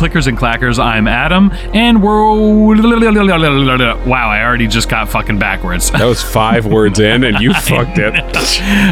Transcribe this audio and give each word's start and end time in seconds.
clickers 0.00 0.26
and 0.26 0.38
clackers. 0.38 0.82
I'm 0.82 1.06
Adam, 1.06 1.50
and 1.74 2.02
we're. 2.02 2.20
Wow, 4.06 4.30
I 4.30 4.42
already 4.42 4.66
just 4.66 4.88
got 4.88 5.10
fucking 5.10 5.38
backwards. 5.38 5.90
That 5.90 6.06
was 6.06 6.22
five 6.22 6.64
words 6.64 6.98
in, 6.98 7.22
and 7.24 7.38
you 7.38 7.52
fucked 7.68 7.98
it. 7.98 8.14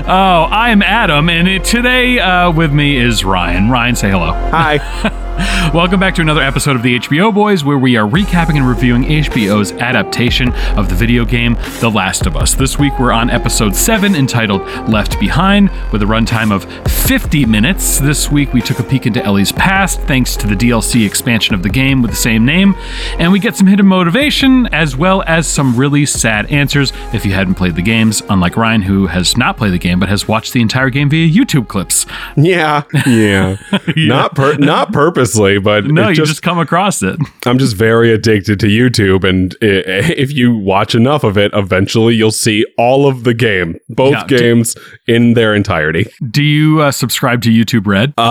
Oh, 0.06 0.46
I'm 0.50 0.82
Adam, 0.82 1.30
and 1.30 1.48
it, 1.48 1.64
today 1.64 2.18
uh, 2.18 2.52
with 2.52 2.72
me 2.74 2.98
is 2.98 3.24
Ryan. 3.24 3.70
Ryan, 3.70 3.96
say 3.96 4.10
hello. 4.10 4.32
Hi. 4.32 5.14
Welcome 5.72 6.00
back 6.00 6.16
to 6.16 6.22
another 6.22 6.42
episode 6.42 6.74
of 6.74 6.82
the 6.82 6.98
HBO 6.98 7.32
Boys, 7.32 7.62
where 7.62 7.78
we 7.78 7.96
are 7.96 8.08
recapping 8.08 8.56
and 8.56 8.66
reviewing 8.66 9.04
HBO's 9.04 9.70
adaptation 9.72 10.52
of 10.76 10.88
the 10.88 10.96
video 10.96 11.24
game 11.24 11.56
The 11.80 11.90
Last 11.90 12.26
of 12.26 12.36
Us. 12.36 12.54
This 12.54 12.76
week 12.76 12.98
we're 12.98 13.12
on 13.12 13.30
episode 13.30 13.76
7 13.76 14.16
entitled 14.16 14.62
Left 14.88 15.20
Behind, 15.20 15.70
with 15.92 16.02
a 16.02 16.06
runtime 16.06 16.50
of 16.50 16.64
50 17.06 17.46
minutes. 17.46 17.98
This 18.00 18.32
week 18.32 18.52
we 18.52 18.60
took 18.60 18.80
a 18.80 18.82
peek 18.82 19.06
into 19.06 19.24
Ellie's 19.24 19.52
past 19.52 20.00
thanks 20.02 20.34
to 20.36 20.48
the 20.48 20.56
DLC 20.56 21.06
expansion 21.06 21.54
of 21.54 21.62
the 21.62 21.68
game 21.68 22.02
with 22.02 22.10
the 22.10 22.16
same 22.16 22.44
name, 22.44 22.74
and 23.20 23.30
we 23.30 23.38
get 23.38 23.54
some 23.54 23.68
hidden 23.68 23.86
motivation 23.86 24.66
as 24.68 24.96
well 24.96 25.22
as 25.28 25.46
some 25.46 25.76
really 25.76 26.04
sad 26.04 26.46
answers 26.46 26.92
if 27.12 27.24
you 27.24 27.32
hadn't 27.32 27.54
played 27.54 27.76
the 27.76 27.82
games, 27.82 28.22
unlike 28.28 28.56
Ryan, 28.56 28.82
who 28.82 29.06
has 29.06 29.36
not 29.36 29.56
played 29.56 29.72
the 29.72 29.78
game 29.78 30.00
but 30.00 30.08
has 30.08 30.26
watched 30.26 30.52
the 30.52 30.60
entire 30.62 30.90
game 30.90 31.08
via 31.08 31.28
YouTube 31.28 31.68
clips. 31.68 32.06
Yeah, 32.36 32.82
yeah. 33.06 33.56
Not 33.96 34.34
per- 34.34 34.56
not 34.56 34.92
but 35.36 35.84
No, 35.86 36.08
you 36.08 36.14
just, 36.14 36.28
just 36.30 36.42
come 36.42 36.58
across 36.58 37.02
it. 37.02 37.18
I'm 37.46 37.58
just 37.58 37.76
very 37.76 38.12
addicted 38.12 38.60
to 38.60 38.66
YouTube, 38.66 39.24
and 39.28 39.54
if 39.60 40.32
you 40.32 40.56
watch 40.56 40.94
enough 40.94 41.24
of 41.24 41.36
it, 41.36 41.50
eventually 41.54 42.14
you'll 42.14 42.30
see 42.30 42.64
all 42.76 43.06
of 43.06 43.24
the 43.24 43.34
game, 43.34 43.78
both 43.88 44.12
Yeah, 44.12 44.26
games 44.26 44.76
in 45.06 45.34
their 45.34 45.54
entirety. 45.54 46.06
Do 46.30 46.42
you 46.42 46.80
uh, 46.82 46.90
subscribe 46.92 47.42
to 47.42 47.50
YouTube 47.50 47.86
Red? 47.86 48.14
Uh, 48.18 48.22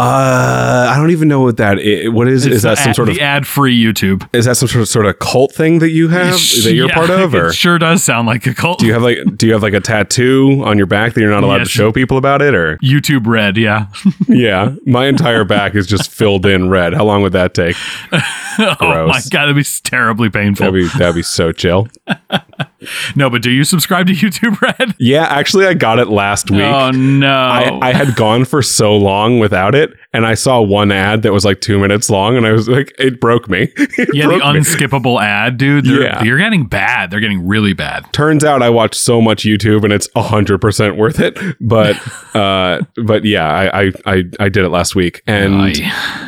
I 0.92 0.96
don't 0.98 1.12
even 1.12 1.28
know 1.28 1.42
what 1.42 1.58
that 1.58 1.80
is. 1.80 2.10
What 2.10 2.28
is? 2.28 2.46
is 2.46 2.62
that 2.64 2.78
some 2.78 2.94
sort 2.94 3.10
of? 3.10 3.16
the 3.16 3.22
ad-free 3.22 3.78
YouTube? 3.82 4.28
Is 4.34 4.46
that 4.46 4.56
some 4.58 4.68
sort 4.68 4.82
of 4.82 4.88
sort 4.88 5.06
of 5.06 5.20
cult 5.20 5.54
thing 5.54 5.80
that 5.80 5.90
you 5.92 6.08
have 6.10 6.34
that 6.64 6.74
you're 6.74 6.88
Yeah, 6.88 6.94
part 6.94 7.10
of, 7.10 7.34
or 7.34 7.48
it 7.48 7.54
sure 7.54 7.78
does 7.78 8.04
sound 8.04 8.28
like 8.28 8.46
a 8.48 8.54
cult. 8.54 8.80
do 8.80 8.86
you 8.86 8.94
have 8.94 9.04
like 9.04 9.18
do 9.38 9.48
you 9.48 9.54
have 9.54 9.64
like 9.64 9.74
a 9.74 9.80
tattoo 9.80 10.62
on 10.66 10.78
your 10.78 10.88
back 10.88 11.14
that 11.14 11.22
you're 11.22 11.30
not 11.32 11.44
allowed 11.44 11.58
Yes. 11.58 11.68
to 11.68 11.74
show 11.74 11.92
people 11.92 12.18
about 12.18 12.42
it, 12.42 12.54
or? 12.54 12.78
YouTube 12.78 13.26
Red, 13.28 13.58
yeah. 13.58 13.88
Yeah, 14.28 14.76
my 14.86 15.08
entire 15.08 15.44
back 15.46 15.74
is 15.76 15.88
just 15.88 16.12
filled 16.12 16.46
in 16.46 16.70
red. 16.70 16.87
How 16.94 17.06
long 17.06 17.22
would 17.22 17.34
that 17.34 17.54
take? 17.54 17.76
oh 18.12 19.08
my 19.08 19.22
god, 19.30 19.48
that'd 19.48 19.56
be 19.56 19.66
terribly 19.84 20.30
painful. 20.30 20.72
That'd 20.72 20.92
be 20.92 20.98
that'd 20.98 21.16
be 21.16 21.24
so 21.24 21.52
chill. 21.52 21.88
no, 23.16 23.30
but 23.30 23.42
do 23.42 23.50
you 23.52 23.64
subscribe 23.64 24.08
to 24.08 24.14
YouTube 24.16 24.60
Red? 24.62 24.96
Yeah, 25.00 25.24
actually, 25.26 25.66
I 25.66 25.74
got 25.74 26.00
it 26.00 26.08
last 26.08 26.52
week. 26.52 26.62
Oh 26.62 26.92
no. 26.92 27.32
I, 27.34 27.90
I 27.90 27.94
had 27.94 28.16
gone 28.16 28.46
for 28.46 28.62
so 28.62 28.96
long 28.96 29.40
without 29.40 29.74
it, 29.76 29.94
and 30.14 30.26
I 30.26 30.34
saw 30.36 30.62
one 30.62 30.92
ad 30.92 31.22
that 31.24 31.34
was 31.34 31.44
like 31.46 31.62
two 31.62 31.80
minutes 31.80 32.10
long, 32.10 32.38
and 32.38 32.46
I 32.46 32.52
was 32.52 32.68
like, 32.70 32.94
it 33.00 33.20
broke 33.20 33.50
me. 33.50 33.72
It 34.00 34.10
yeah, 34.14 34.24
the 34.28 34.38
broke 34.38 34.54
me. 34.54 34.60
unskippable 34.60 35.22
ad, 35.22 35.58
dude. 35.58 35.86
They're, 35.86 36.04
Yeah. 36.04 36.24
You're 36.24 36.38
getting 36.38 36.68
bad. 36.68 37.10
They're 37.10 37.20
getting 37.20 37.48
really 37.48 37.74
bad. 37.74 38.06
Turns 38.14 38.44
out 38.44 38.62
I 38.62 38.70
watched 38.70 38.96
so 38.96 39.22
much 39.22 39.44
YouTube, 39.44 39.84
and 39.84 39.92
it's 39.92 40.08
hundred 40.16 40.60
percent 40.60 40.98
worth 40.98 41.20
it. 41.20 41.38
But 41.60 41.96
uh, 42.36 42.82
but 43.04 43.26
yeah, 43.26 43.48
I, 43.48 43.86
I 43.88 43.92
I 44.06 44.24
I 44.40 44.50
did 44.50 44.66
it 44.66 44.70
last 44.70 44.96
week, 44.96 45.24
and 45.26 45.76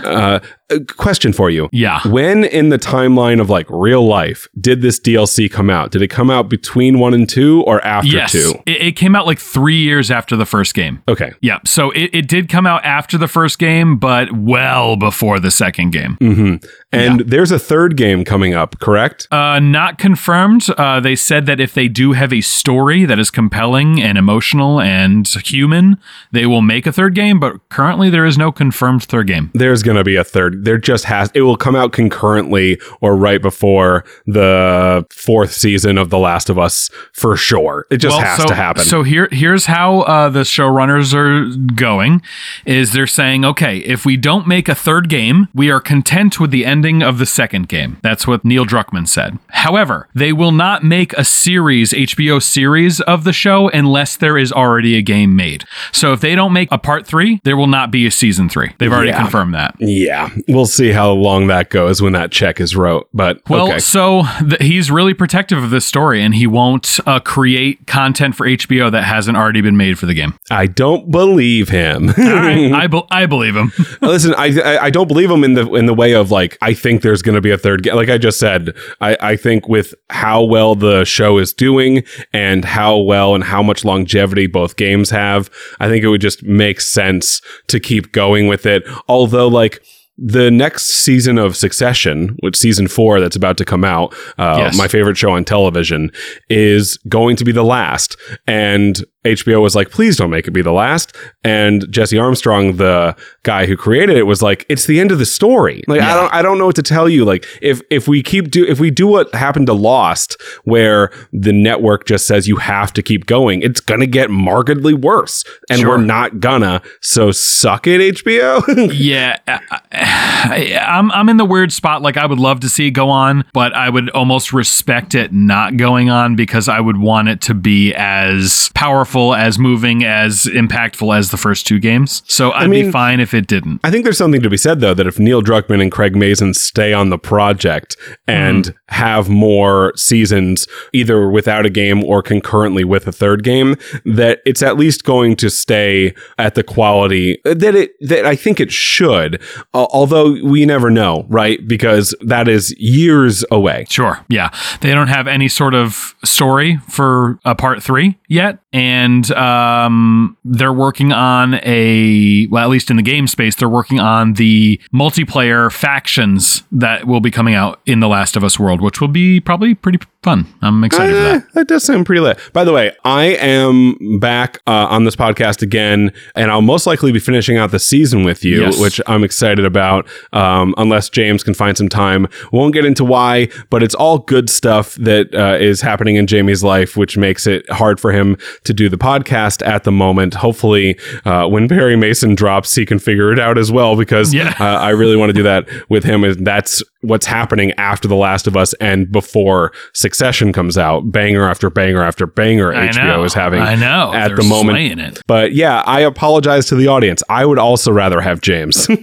uh, 0.03 0.39
a 0.69 0.79
question 0.81 1.33
for 1.33 1.49
you. 1.49 1.69
Yeah. 1.71 1.99
When 2.07 2.43
in 2.43 2.69
the 2.69 2.77
timeline 2.79 3.39
of 3.41 3.49
like 3.49 3.65
real 3.69 4.05
life 4.07 4.47
did 4.59 4.81
this 4.81 4.99
DLC 4.99 5.51
come 5.51 5.69
out? 5.69 5.91
Did 5.91 6.01
it 6.01 6.09
come 6.09 6.29
out 6.29 6.49
between 6.49 6.99
one 6.99 7.13
and 7.13 7.27
two 7.29 7.63
or 7.65 7.83
after 7.85 8.09
Yes. 8.09 8.31
two? 8.31 8.53
It, 8.65 8.81
it 8.81 8.91
came 8.95 9.15
out 9.15 9.25
like 9.25 9.39
three 9.39 9.77
years 9.81 10.11
after 10.11 10.35
the 10.35 10.45
first 10.45 10.73
game. 10.73 11.01
Okay. 11.07 11.33
Yeah. 11.41 11.59
So 11.65 11.91
it, 11.91 12.09
it 12.13 12.27
did 12.27 12.49
come 12.49 12.65
out 12.67 12.83
after 12.85 13.17
the 13.17 13.27
first 13.27 13.59
game, 13.59 13.97
but 13.97 14.31
well 14.31 14.95
before 14.95 15.39
the 15.39 15.51
second 15.51 15.91
game. 15.91 16.15
hmm 16.19 16.55
And 16.91 17.21
there's 17.21 17.51
a 17.51 17.59
third 17.59 17.95
game 17.97 18.23
coming 18.25 18.53
up, 18.53 18.79
correct? 18.79 19.27
Uh, 19.31 19.59
not 19.59 19.97
confirmed. 19.97 20.67
Uh, 20.77 20.99
they 20.99 21.15
said 21.15 21.45
that 21.45 21.59
if 21.59 21.73
they 21.73 21.87
do 21.87 22.13
have 22.13 22.33
a 22.33 22.41
story 22.41 23.05
that 23.05 23.19
is 23.19 23.29
compelling 23.31 24.01
and 24.01 24.17
emotional 24.17 24.79
and 24.81 25.27
human, 25.27 25.97
they 26.31 26.45
will 26.45 26.61
make 26.61 26.85
a 26.87 26.91
third 26.91 27.15
game. 27.15 27.39
But 27.39 27.67
currently, 27.69 28.09
there 28.09 28.25
is 28.25 28.37
no 28.37 28.51
confirmed 28.51 29.03
third 29.03 29.27
game. 29.27 29.51
There's 29.53 29.83
going 29.83 29.97
to 29.97 30.03
be 30.03 30.15
a 30.15 30.23
third. 30.23 30.58
There 30.63 30.77
just 30.77 31.05
has, 31.05 31.31
it 31.33 31.41
will 31.41 31.57
come 31.57 31.75
out 31.75 31.91
concurrently 31.93 32.79
or 33.01 33.15
right 33.15 33.41
before 33.41 34.03
the 34.25 35.05
fourth 35.11 35.53
season 35.53 35.97
of 35.97 36.09
The 36.09 36.17
Last 36.19 36.49
of 36.49 36.57
Us 36.57 36.89
for 37.13 37.35
sure. 37.35 37.85
It 37.89 37.97
just 37.97 38.19
has 38.19 38.41
so, 38.41 38.47
to 38.47 38.55
happen. 38.55 38.83
So 38.83 39.03
here, 39.03 39.27
here's 39.31 39.65
how 39.65 40.01
uh, 40.01 40.29
the 40.29 40.41
showrunners 40.41 41.13
are 41.13 41.55
going: 41.73 42.21
is 42.65 42.93
they're 42.93 43.07
saying, 43.07 43.45
okay, 43.45 43.77
if 43.79 44.05
we 44.05 44.17
don't 44.17 44.47
make 44.47 44.67
a 44.69 44.75
third 44.75 45.09
game, 45.09 45.47
we 45.53 45.69
are 45.69 45.79
content 45.79 46.39
with 46.39 46.51
the 46.51 46.65
ending 46.65 47.01
of 47.01 47.17
the 47.17 47.25
second 47.25 47.67
game. 47.67 47.97
That's 48.01 48.27
what 48.27 48.43
Neil 48.45 48.65
Druckmann 48.65 49.07
said. 49.07 49.37
However, 49.49 50.07
they 50.15 50.33
will 50.33 50.51
not 50.51 50.83
make 50.83 51.13
a 51.13 51.23
series, 51.25 51.91
HBO 51.93 52.41
series 52.41 53.01
of 53.01 53.23
the 53.23 53.33
show, 53.33 53.69
unless 53.69 54.17
there 54.17 54.37
is 54.37 54.51
already 54.51 54.97
a 54.97 55.01
game 55.01 55.35
made. 55.35 55.63
So 55.91 56.13
if 56.13 56.21
they 56.21 56.35
don't 56.35 56.53
make 56.53 56.69
a 56.71 56.77
part 56.77 57.05
three, 57.07 57.39
there 57.43 57.57
will 57.57 57.67
not 57.67 57.91
be 57.91 58.05
a 58.05 58.11
season 58.11 58.49
three. 58.49 58.71
They've 58.77 58.91
already 58.91 59.09
Yeah. 59.09 59.21
confirmed 59.21 59.53
that. 59.55 59.75
yeah, 59.79 60.29
we'll 60.49 60.65
see 60.65 60.91
how 60.91 61.11
long 61.11 61.47
that 61.47 61.69
goes 61.69 62.01
when 62.01 62.13
that 62.13 62.31
check 62.31 62.59
is 62.59 62.75
wrote. 62.75 63.07
But 63.13 63.41
Well, 63.49 63.67
okay. 63.69 63.79
so 63.79 64.23
th- 64.39 64.61
he's 64.61 64.91
really 64.91 65.13
protective 65.13 65.63
of 65.63 65.69
this 65.69 65.85
story, 65.85 66.21
and 66.21 66.35
he 66.35 66.47
won't 66.47 66.99
uh, 67.05 67.19
create 67.19 67.87
content 67.87 68.35
for 68.35 68.45
HBO 68.47 68.91
that 68.91 69.03
hasn't 69.03 69.37
already 69.37 69.61
been 69.61 69.77
made 69.77 69.97
for 69.97 70.05
the 70.05 70.13
game. 70.13 70.33
I 70.51 70.65
don't 70.67 71.11
believe 71.11 71.69
him. 71.69 72.07
Right, 72.17 72.71
I, 72.73 72.87
be- 72.87 73.03
I 73.11 73.25
believe 73.25 73.55
him. 73.55 73.71
Listen, 74.01 74.33
I, 74.35 74.59
I 74.59 74.79
I 74.85 74.89
don't 74.89 75.07
believe 75.07 75.29
him 75.29 75.43
in 75.43 75.53
the 75.53 75.71
in 75.75 75.85
the 75.85 75.93
way 75.93 76.13
of 76.13 76.31
like 76.31 76.57
I 76.61 76.73
think 76.73 77.01
there's 77.01 77.21
going 77.21 77.35
to 77.35 77.41
be 77.41 77.51
a 77.51 77.57
third 77.57 77.83
game. 77.83 77.95
Like 77.95 78.09
I 78.09 78.17
just 78.17 78.39
said, 78.39 78.75
I 78.99 79.17
I 79.21 79.35
think 79.35 79.67
with 79.69 79.93
how 80.09 80.43
well 80.43 80.75
the 80.75 81.05
show 81.05 81.37
is 81.37 81.53
doing 81.53 82.03
and 82.33 82.65
how 82.65 82.97
well 82.97 83.35
and 83.35 83.43
how 83.43 83.61
much 83.61 83.85
longevity 83.85 84.47
both 84.47 84.75
games 84.75 85.09
have, 85.11 85.49
I 85.79 85.87
think 85.87 86.03
it 86.03 86.07
would 86.07 86.21
just 86.21 86.43
make 86.43 86.81
sense 86.81 87.41
to 87.67 87.79
keep 87.79 88.11
going 88.11 88.47
with 88.47 88.65
it. 88.65 88.83
Although 89.07 89.47
like 89.47 89.83
the 90.21 90.51
next 90.51 90.85
season 90.87 91.37
of 91.37 91.55
Succession, 91.55 92.35
which 92.41 92.57
season 92.57 92.87
four 92.87 93.19
that's 93.21 93.35
about 93.37 93.57
to 93.57 93.65
come 93.65 93.85
out, 93.85 94.13
uh, 94.37 94.55
Yes. 94.57 94.77
my 94.77 94.87
favorite 94.87 95.17
show 95.17 95.31
on 95.31 95.45
television, 95.45 96.11
is 96.49 96.97
going 97.07 97.35
to 97.37 97.45
be 97.45 97.51
the 97.53 97.63
last. 97.63 98.17
And 98.45 99.01
HBO 99.25 99.61
was 99.61 99.75
like, 99.75 99.89
please 99.89 100.15
don't 100.15 100.29
make 100.29 100.47
it 100.47 100.51
be 100.51 100.61
the 100.61 100.71
last. 100.71 101.15
And 101.43 101.85
Jesse 101.91 102.17
Armstrong, 102.17 102.77
the 102.77 103.15
guy 103.43 103.65
who 103.65 103.75
created 103.75 104.15
it, 104.17 104.23
was 104.23 104.41
like, 104.41 104.65
it's 104.69 104.85
the 104.85 104.99
end 104.99 105.11
of 105.11 105.19
the 105.19 105.25
story. 105.25 105.83
Like, 105.87 106.01
I 106.01 106.13
don't, 106.15 106.33
I 106.33 106.41
don't 106.41 106.57
know 106.57 106.65
what 106.67 106.75
to 106.77 106.83
tell 106.83 107.09
you. 107.09 107.25
Like, 107.25 107.45
if 107.61 107.81
if 107.91 108.07
we 108.07 108.23
keep 108.23 108.49
do, 108.49 108.65
if 108.65 108.79
we 108.79 108.89
do 108.91 109.07
what 109.07 109.33
happened 109.35 109.67
to 109.67 109.73
Lost, 109.73 110.41
where 110.63 111.11
the 111.33 111.51
network 111.51 112.05
just 112.05 112.27
says 112.27 112.47
you 112.47 112.55
have 112.57 112.93
to 112.93 113.01
keep 113.01 113.25
going, 113.25 113.61
it's 113.61 113.81
gonna 113.81 114.07
get 114.07 114.29
markedly 114.29 114.93
worse, 114.93 115.43
and 115.69 115.79
Sure. 115.81 115.89
we're 115.89 115.97
not 116.03 116.39
gonna. 116.39 116.81
So 117.01 117.31
suck 117.31 117.87
it, 117.87 117.99
HBO. 118.23 118.89
yeah, 118.97 119.37
I, 119.47 119.59
I- 119.91 120.79
I'm 120.97 121.11
I'm 121.11 121.27
in 121.29 121.37
the 121.37 121.45
weird 121.45 121.71
spot. 121.73 122.01
Like 122.01 122.15
I 122.17 122.25
would 122.25 122.39
love 122.39 122.61
to 122.61 122.69
see 122.69 122.87
it 122.87 122.91
go 122.91 123.09
on, 123.09 123.43
but 123.53 123.73
I 123.73 123.89
would 123.89 124.09
almost 124.11 124.53
respect 124.53 125.13
it 125.13 125.33
not 125.33 125.75
going 125.77 126.09
on 126.09 126.35
because 126.37 126.69
I 126.69 126.79
would 126.79 126.97
want 126.97 127.27
it 127.27 127.41
to 127.41 127.53
be 127.53 127.93
as 127.95 128.69
powerful, 128.75 129.08
as 129.35 129.57
moving, 129.59 130.03
as 130.03 130.45
impactful 130.45 131.17
as 131.17 131.31
the 131.31 131.37
first 131.37 131.65
two 131.67 131.79
games. 131.79 132.21
So 132.27 132.51
I'd 132.51 132.69
be 132.69 132.83
mean- 132.83 132.91
fine 132.91 133.19
if 133.19 133.33
it 133.33 133.47
didn't. 133.47 133.81
I 133.83 133.91
think 133.91 134.03
there's 134.03 134.17
something 134.17 134.41
to 134.41 134.49
be 134.49 134.57
said 134.57 134.79
though 134.79 134.93
that 134.93 135.07
if 135.07 135.19
Neil 135.19 135.41
Druckmann 135.41 135.81
and 135.81 135.91
Craig 135.91 136.15
Mazin 136.15 136.53
stay 136.53 136.93
on 136.93 137.09
the 137.09 137.17
project 137.17 137.95
and 138.27 138.67
Hmm. 138.67 138.71
have 138.95 139.29
more 139.29 139.93
seasons 139.95 140.67
either 140.93 141.29
without 141.29 141.65
a 141.65 141.69
game 141.69 142.03
or 142.03 142.21
concurrently 142.21 142.83
with 142.83 143.07
a 143.07 143.11
third 143.11 143.43
game 143.43 143.75
that 144.05 144.39
it's 144.45 144.61
at 144.61 144.77
least 144.77 145.03
going 145.03 145.35
to 145.37 145.49
stay 145.49 146.13
at 146.37 146.55
the 146.55 146.63
quality 146.63 147.39
that 147.45 147.75
it 147.75 147.91
that 148.01 148.25
I 148.25 148.35
think 148.35 148.59
it 148.59 148.71
should 148.71 149.41
Al- 149.73 149.89
although 149.91 150.31
we 150.43 150.65
never 150.65 150.89
know 150.89 151.25
right 151.29 151.65
because 151.67 152.13
that 152.21 152.47
is 152.47 152.73
years 152.79 153.43
away 153.51 153.85
Sure. 153.89 154.19
Yeah. 154.29 154.49
They 154.81 154.91
don't 154.91 155.07
have 155.07 155.27
any 155.27 155.47
sort 155.47 155.73
of 155.73 156.15
story 156.23 156.79
for 156.89 157.39
a 157.45 157.55
part 157.55 157.81
three 157.81 158.17
yet. 158.27 158.59
And 158.73 158.98
um, 159.31 160.37
they're 160.43 160.73
working 160.73 161.11
on 161.11 161.55
a, 161.63 162.47
well, 162.47 162.63
at 162.63 162.69
least 162.69 162.89
in 162.89 162.97
the 162.97 163.03
game 163.03 163.27
space, 163.27 163.55
they're 163.55 163.69
working 163.69 163.99
on 163.99 164.33
the 164.33 164.79
multiplayer 164.93 165.71
factions 165.71 166.63
that 166.71 167.05
will 167.07 167.19
be 167.19 167.31
coming 167.31 167.53
out 167.55 167.79
in 167.85 167.99
The 167.99 168.07
Last 168.07 168.35
of 168.35 168.43
Us 168.43 168.59
world, 168.59 168.81
which 168.81 168.99
will 169.01 169.07
be 169.07 169.39
probably 169.39 169.73
pretty 169.73 169.99
fun. 170.23 170.45
I'm 170.61 170.83
excited 170.83 171.13
for 171.13 171.19
Eh, 171.19 171.31
that. 171.33 171.53
that 171.53 171.67
does 171.67 171.83
sound 171.83 172.05
pretty 172.05 172.19
lit. 172.19 172.37
By 172.53 172.63
the 172.63 172.73
way, 172.73 172.91
I 173.05 173.25
am 173.35 174.19
back 174.19 174.59
uh, 174.67 174.87
on 174.89 175.05
this 175.05 175.15
podcast 175.15 175.61
again, 175.61 176.11
and 176.35 176.51
I'll 176.51 176.61
most 176.61 176.85
likely 176.85 177.11
be 177.11 177.19
finishing 177.19 177.57
out 177.57 177.71
the 177.71 177.79
season 177.79 178.23
with 178.23 178.43
you, 178.43 178.61
Yes. 178.61 178.79
which 178.79 178.99
I'm 179.07 179.23
excited 179.23 179.65
about. 179.65 180.07
Um, 180.33 180.73
unless 180.77 181.09
James 181.09 181.43
can 181.43 181.53
find 181.53 181.77
some 181.77 181.87
time, 181.89 182.27
won't 182.51 182.73
get 182.73 182.83
into 182.85 183.05
why, 183.05 183.47
but 183.69 183.81
it's 183.83 183.95
all 183.95 184.19
good 184.19 184.49
stuff 184.49 184.95
that 184.95 185.33
uh, 185.33 185.57
is 185.59 185.81
happening 185.81 186.17
in 186.17 186.27
Jamie's 186.27 186.63
life, 186.63 186.97
which 186.97 187.17
makes 187.17 187.47
it 187.47 187.69
hard 187.71 187.99
for 187.99 188.11
him 188.11 188.35
to 188.65 188.73
do 188.73 188.88
do 188.89 188.95
the 188.97 189.03
podcast 189.03 189.65
at 189.65 189.83
the 189.83 189.91
moment. 189.91 190.33
Hopefully, 190.33 190.97
uh, 191.25 191.47
when 191.47 191.67
Perry 191.67 191.95
Mason 191.95 192.35
drops, 192.35 192.75
he 192.75 192.85
can 192.85 192.99
figure 192.99 193.31
it 193.31 193.39
out 193.39 193.57
as 193.57 193.71
well 193.71 193.95
because 193.95 194.33
Yeah. 194.33 194.53
uh, 194.59 194.63
I 194.63 194.89
really 194.89 195.15
want 195.15 195.29
to 195.29 195.33
do 195.33 195.43
that 195.43 195.67
with 195.89 196.03
him. 196.03 196.23
And 196.23 196.45
that's 196.45 196.81
what's 197.01 197.25
happening 197.25 197.71
after 197.77 198.07
The 198.07 198.15
Last 198.15 198.45
of 198.47 198.57
Us 198.57 198.73
and 198.75 199.11
before 199.11 199.71
Succession 199.93 200.51
comes 200.51 200.77
out. 200.77 201.11
Banger 201.11 201.49
after 201.49 201.69
banger 201.69 202.03
after 202.03 202.25
banger 202.27 202.73
I 202.73 202.87
HBO 202.89 203.05
know. 203.17 203.23
is 203.23 203.33
having 203.33 203.61
I 203.61 203.75
know. 203.75 204.11
at 204.13 204.27
They're 204.27 204.37
the 204.37 204.43
moment. 204.43 204.99
it. 204.99 205.21
But 205.27 205.53
yeah, 205.53 205.81
I 205.85 206.01
apologize 206.01 206.65
to 206.67 206.75
the 206.75 206.87
audience. 206.87 207.23
I 207.29 207.45
would 207.45 207.59
also 207.59 207.91
rather 207.91 208.21
have 208.21 208.41
James. 208.41 208.87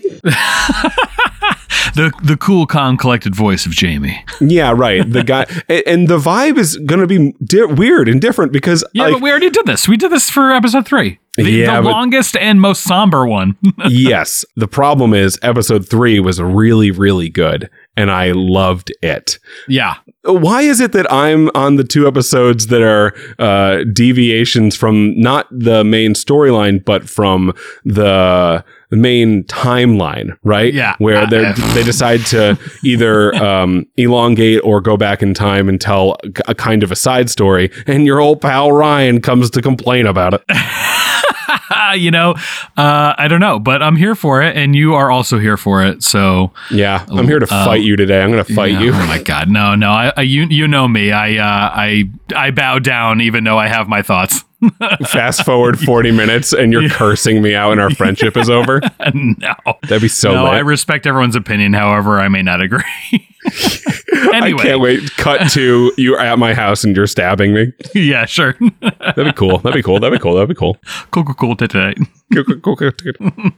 The 1.94 2.12
the 2.22 2.36
cool, 2.36 2.66
calm, 2.66 2.96
collected 2.96 3.34
voice 3.34 3.64
of 3.66 3.72
Jamie. 3.72 4.24
yeah, 4.40 4.72
right. 4.76 5.08
The 5.10 5.22
guy, 5.22 5.46
and, 5.68 5.82
and 5.86 6.08
the 6.08 6.18
vibe 6.18 6.58
is 6.58 6.76
going 6.76 7.00
to 7.00 7.06
be 7.06 7.32
di- 7.44 7.64
weird 7.64 8.08
and 8.08 8.20
different 8.20 8.52
because 8.52 8.84
Yeah, 8.92 9.04
like, 9.04 9.12
but 9.14 9.22
we 9.22 9.30
already 9.30 9.50
did 9.50 9.66
this. 9.66 9.88
We 9.88 9.96
did 9.96 10.10
this 10.12 10.28
for 10.28 10.52
episode 10.52 10.86
three. 10.86 11.18
The, 11.36 11.44
Yeah, 11.50 11.76
the 11.76 11.82
but- 11.84 11.90
longest 11.92 12.36
and 12.36 12.60
most 12.60 12.82
somber 12.82 13.26
one. 13.26 13.56
yes, 13.88 14.44
the 14.56 14.68
problem 14.68 15.14
is 15.14 15.38
episode 15.42 15.88
three 15.88 16.18
was 16.20 16.40
really, 16.40 16.90
really 16.90 17.28
good, 17.28 17.68
and 17.96 18.10
I 18.10 18.32
loved 18.32 18.92
it. 19.02 19.38
yeah. 19.68 19.94
Why 20.24 20.62
is 20.62 20.80
it 20.80 20.90
that 20.90 21.10
I'm 21.12 21.50
on 21.54 21.76
the 21.76 21.84
two 21.84 22.08
episodes 22.08 22.66
that 22.66 22.82
are 22.82 23.14
uh, 23.38 23.84
deviations 23.92 24.74
from 24.74 25.16
not 25.20 25.46
the 25.52 25.84
main 25.84 26.14
storyline, 26.14 26.84
but 26.84 27.08
from 27.08 27.52
the 27.84 28.64
main 28.90 29.44
timeline, 29.44 30.36
right? 30.44 30.72
Yeah. 30.72 30.94
Where 30.98 31.18
Uh, 31.22 31.26
they 31.26 31.44
uh, 31.46 31.52
they 31.74 31.82
decide 31.82 32.20
to 32.26 32.58
either 32.84 33.34
um, 33.34 33.86
elongate 33.96 34.60
or 34.64 34.80
go 34.80 34.96
back 34.96 35.22
in 35.22 35.34
time 35.34 35.68
and 35.68 35.80
tell 35.80 36.16
a 36.46 36.54
kind 36.54 36.82
of 36.82 36.92
a 36.92 36.96
side 36.96 37.28
story, 37.30 37.70
and 37.86 38.06
your 38.06 38.20
old 38.20 38.40
pal 38.40 38.70
Ryan 38.72 39.20
comes 39.20 39.50
to 39.50 39.62
complain 39.62 40.06
about 40.06 40.34
it. 40.34 40.42
you 41.94 42.10
know, 42.10 42.34
uh, 42.76 43.14
I 43.16 43.26
don't 43.28 43.40
know, 43.40 43.58
but 43.58 43.82
I'm 43.82 43.96
here 43.96 44.14
for 44.14 44.42
it, 44.42 44.56
and 44.56 44.74
you 44.76 44.94
are 44.94 45.10
also 45.10 45.38
here 45.38 45.56
for 45.56 45.84
it. 45.84 46.02
So 46.02 46.52
Yeah, 46.70 47.04
I'm 47.08 47.26
here 47.26 47.38
to 47.38 47.46
fight 47.46 47.82
you 47.82 47.96
today. 47.96 48.22
I'm 48.22 48.30
going 48.30 48.44
to 48.44 48.54
fight 48.54 48.72
Yeah. 48.72 48.80
you. 48.82 48.92
Oh 48.92 49.06
my 49.06 49.22
god, 49.22 49.48
no, 49.48 49.74
no. 49.74 49.90
I, 49.90 50.12
I 50.16 50.22
you 50.22 50.44
you 50.48 50.68
know 50.68 50.86
me. 50.88 51.12
I 51.12 51.36
uh, 51.36 51.70
I 51.74 52.10
I 52.34 52.50
bow 52.50 52.78
down, 52.78 53.20
even 53.20 53.44
though 53.44 53.58
I 53.58 53.68
have 53.68 53.88
my 53.88 54.02
thoughts. 54.02 54.44
Fast 55.06 55.44
forward 55.44 55.78
40 55.84 56.12
minutes 56.12 56.52
and 56.52 56.72
you're 56.72 56.88
cursing 56.88 57.42
me 57.42 57.54
out 57.54 57.72
and 57.72 57.80
our 57.80 57.90
friendship 57.90 58.36
is 58.36 58.48
over. 58.48 58.80
no, 59.14 59.54
That'd 59.82 60.02
be 60.02 60.08
so 60.08 60.34
no. 60.34 60.44
lit. 60.44 60.52
I 60.54 60.58
respect 60.60 61.06
everyone's 61.06 61.36
opinion. 61.36 61.72
However, 61.74 62.18
I 62.18 62.28
may 62.28 62.42
not 62.42 62.60
agree. 62.62 62.82
anyway, 64.34 64.60
I 64.60 64.62
can't 64.62 64.80
wait. 64.80 65.10
Cut 65.16 65.50
to 65.52 65.92
you 65.96 66.16
at 66.16 66.38
my 66.38 66.54
house 66.54 66.84
and 66.84 66.96
you're 66.96 67.06
stabbing 67.06 67.52
me. 67.54 67.72
yeah, 67.94 68.24
sure. 68.24 68.56
That'd 68.80 69.26
be 69.26 69.32
cool. 69.32 69.58
That'd 69.58 69.74
be 69.74 69.82
cool. 69.82 70.00
That'd 70.00 70.18
be 70.18 70.22
cool. 70.22 70.34
That'd 70.34 70.48
be 70.48 70.54
cool. 70.54 70.76
cool, 71.10 71.24
cool, 71.24 71.34
cool. 71.34 71.56
Today. 71.56 71.94
Cool, 72.34 72.42
cool, 72.44 72.76
cool, 72.76 72.92
cool, 72.92 73.12
cool. 73.30 73.50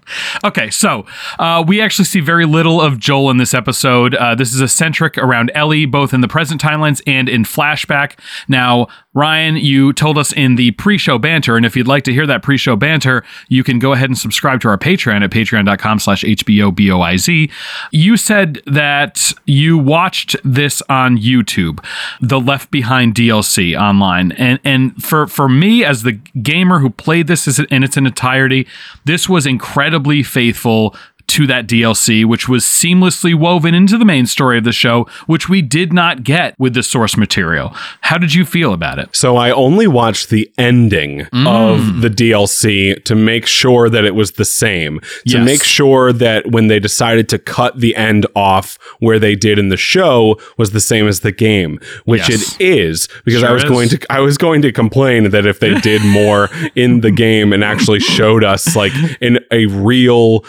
Okay, 0.44 0.68
so 0.68 1.06
uh, 1.38 1.64
we 1.66 1.80
actually 1.80 2.04
see 2.04 2.20
very 2.20 2.44
little 2.44 2.80
of 2.82 2.98
Joel 2.98 3.30
in 3.30 3.38
this 3.38 3.54
episode. 3.54 4.14
Uh, 4.14 4.34
this 4.34 4.52
is 4.52 4.60
eccentric 4.60 5.16
around 5.16 5.50
Ellie, 5.54 5.86
both 5.86 6.12
in 6.12 6.20
the 6.20 6.28
present 6.28 6.60
timelines 6.60 7.00
and 7.06 7.28
in 7.30 7.44
flashback. 7.44 8.18
Now, 8.46 8.88
Ryan, 9.18 9.56
you 9.56 9.92
told 9.92 10.16
us 10.16 10.32
in 10.32 10.54
the 10.54 10.70
pre-show 10.70 11.18
banter, 11.18 11.56
and 11.56 11.66
if 11.66 11.74
you'd 11.74 11.88
like 11.88 12.04
to 12.04 12.12
hear 12.12 12.24
that 12.28 12.40
pre-show 12.40 12.76
banter, 12.76 13.24
you 13.48 13.64
can 13.64 13.80
go 13.80 13.92
ahead 13.92 14.08
and 14.08 14.16
subscribe 14.16 14.60
to 14.60 14.68
our 14.68 14.78
Patreon 14.78 15.24
at 15.24 15.30
patreon.com 15.30 15.98
slash 15.98 16.22
HBOBOIZ. 16.22 17.50
You 17.90 18.16
said 18.16 18.62
that 18.64 19.32
you 19.44 19.76
watched 19.76 20.36
this 20.44 20.82
on 20.88 21.18
YouTube, 21.18 21.84
the 22.20 22.38
Left 22.38 22.70
Behind 22.70 23.12
DLC 23.12 23.76
online. 23.76 24.30
And 24.32 24.60
and 24.62 25.02
for, 25.02 25.26
for 25.26 25.48
me, 25.48 25.84
as 25.84 26.04
the 26.04 26.12
gamer 26.12 26.78
who 26.78 26.88
played 26.88 27.26
this 27.26 27.58
in 27.58 27.82
its 27.82 27.96
entirety, 27.96 28.68
this 29.04 29.28
was 29.28 29.46
incredibly 29.46 30.22
faithful 30.22 30.94
to 31.28 31.46
that 31.46 31.66
DLC, 31.66 32.24
which 32.24 32.48
was 32.48 32.64
seamlessly 32.64 33.34
woven 33.34 33.74
into 33.74 33.96
the 33.98 34.04
main 34.04 34.26
story 34.26 34.58
of 34.58 34.64
the 34.64 34.72
show, 34.72 35.06
which 35.26 35.48
we 35.48 35.62
did 35.62 35.92
not 35.92 36.24
get 36.24 36.54
with 36.58 36.74
the 36.74 36.82
source 36.82 37.16
material. 37.16 37.72
How 38.00 38.18
did 38.18 38.34
you 38.34 38.44
feel 38.44 38.72
about 38.72 38.98
it? 38.98 39.10
So 39.14 39.36
I 39.36 39.50
only 39.50 39.86
watched 39.86 40.30
the 40.30 40.50
ending 40.58 41.26
Mm. 41.32 41.46
of 41.46 42.00
the 42.00 42.08
DLC 42.10 42.94
to 43.04 43.14
make 43.14 43.46
sure 43.46 43.88
that 43.90 44.04
it 44.04 44.14
was 44.14 44.32
the 44.32 44.44
same. 44.44 45.00
To 45.28 45.36
Yes. 45.38 45.44
make 45.44 45.64
sure 45.64 46.12
that 46.12 46.50
when 46.50 46.68
they 46.68 46.80
decided 46.80 47.28
to 47.30 47.38
cut 47.38 47.78
the 47.78 47.94
end 47.94 48.26
off 48.34 48.78
where 48.98 49.18
they 49.18 49.34
did 49.34 49.58
in 49.58 49.68
the 49.68 49.76
show 49.76 50.38
was 50.56 50.70
the 50.70 50.80
same 50.80 51.06
as 51.06 51.20
the 51.20 51.32
game, 51.32 51.78
which 52.04 52.28
Yes. 52.28 52.56
it 52.58 52.64
is 52.64 53.08
because 53.24 53.42
I 53.44 53.52
was 53.52 53.64
is. 53.64 53.68
going 53.70 53.88
to 53.90 53.98
I 54.10 54.20
was 54.20 54.38
going 54.38 54.62
to 54.62 54.72
complain 54.72 55.30
that 55.30 55.46
if 55.46 55.60
they 55.60 55.74
did 55.80 56.02
more 56.04 56.48
in 56.74 57.00
the 57.02 57.10
game 57.10 57.52
and 57.52 57.62
actually 57.62 58.00
showed 58.00 58.42
us 58.44 58.74
like 58.74 58.92
in 59.20 59.38
a 59.52 59.66
real 59.66 60.40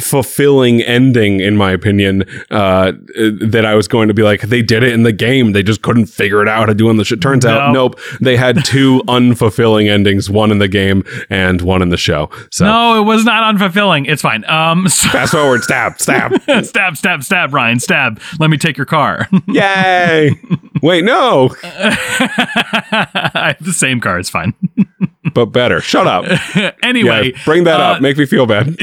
fulfilling 0.00 0.27
ending 0.36 1.40
in 1.40 1.56
my 1.56 1.70
opinion 1.72 2.24
uh 2.50 2.92
that 3.42 3.64
I 3.66 3.74
was 3.74 3.88
going 3.88 4.08
to 4.08 4.14
be 4.14 4.22
like 4.22 4.42
they 4.42 4.62
did 4.62 4.82
it 4.82 4.92
in 4.92 5.02
the 5.02 5.12
game 5.12 5.52
they 5.52 5.62
just 5.62 5.82
couldn't 5.82 6.06
figure 6.06 6.42
it 6.42 6.48
out 6.48 6.58
how 6.60 6.66
to 6.66 6.74
do 6.74 6.88
on 6.88 6.96
the 6.96 7.04
show 7.04 7.16
turns 7.16 7.44
out 7.46 7.72
nope 7.72 7.98
they 8.20 8.36
had 8.36 8.64
two 8.64 9.00
unfulfilling 9.08 9.88
endings 9.88 10.28
one 10.30 10.50
in 10.50 10.58
the 10.58 10.68
game 10.68 11.02
and 11.30 11.62
one 11.62 11.82
in 11.82 11.88
the 11.88 11.96
show 11.96 12.30
so 12.50 12.64
No, 12.64 13.00
it 13.00 13.04
was 13.04 13.24
not 13.24 13.42
unfulfilling. 13.54 14.08
It's 14.08 14.22
fine. 14.22 14.44
Um, 14.44 14.88
so- 14.88 15.08
fast 15.08 15.32
forward 15.32 15.62
stab 15.62 16.00
stab 16.00 16.32
stab, 16.64 16.96
stab, 16.96 17.22
stab, 17.24 17.52
Ryan, 17.54 17.80
stab. 17.80 18.20
Let 18.38 18.50
me 18.50 18.56
take 18.58 18.76
your 18.76 18.86
car. 18.86 19.28
yay 19.46 20.30
wait 20.82 21.04
no 21.04 21.54
I 21.62 23.54
have 23.58 23.64
the 23.64 23.72
same 23.72 24.00
car. 24.00 24.18
It's 24.18 24.30
fine. 24.30 24.54
But 25.34 25.46
better 25.46 25.80
shut 25.80 26.06
up 26.06 26.24
anyway, 26.82 27.32
yeah, 27.32 27.44
bring 27.44 27.64
that 27.64 27.80
uh, 27.80 27.84
up 27.84 28.02
make 28.02 28.16
me 28.16 28.26
feel 28.26 28.46
bad 28.46 28.76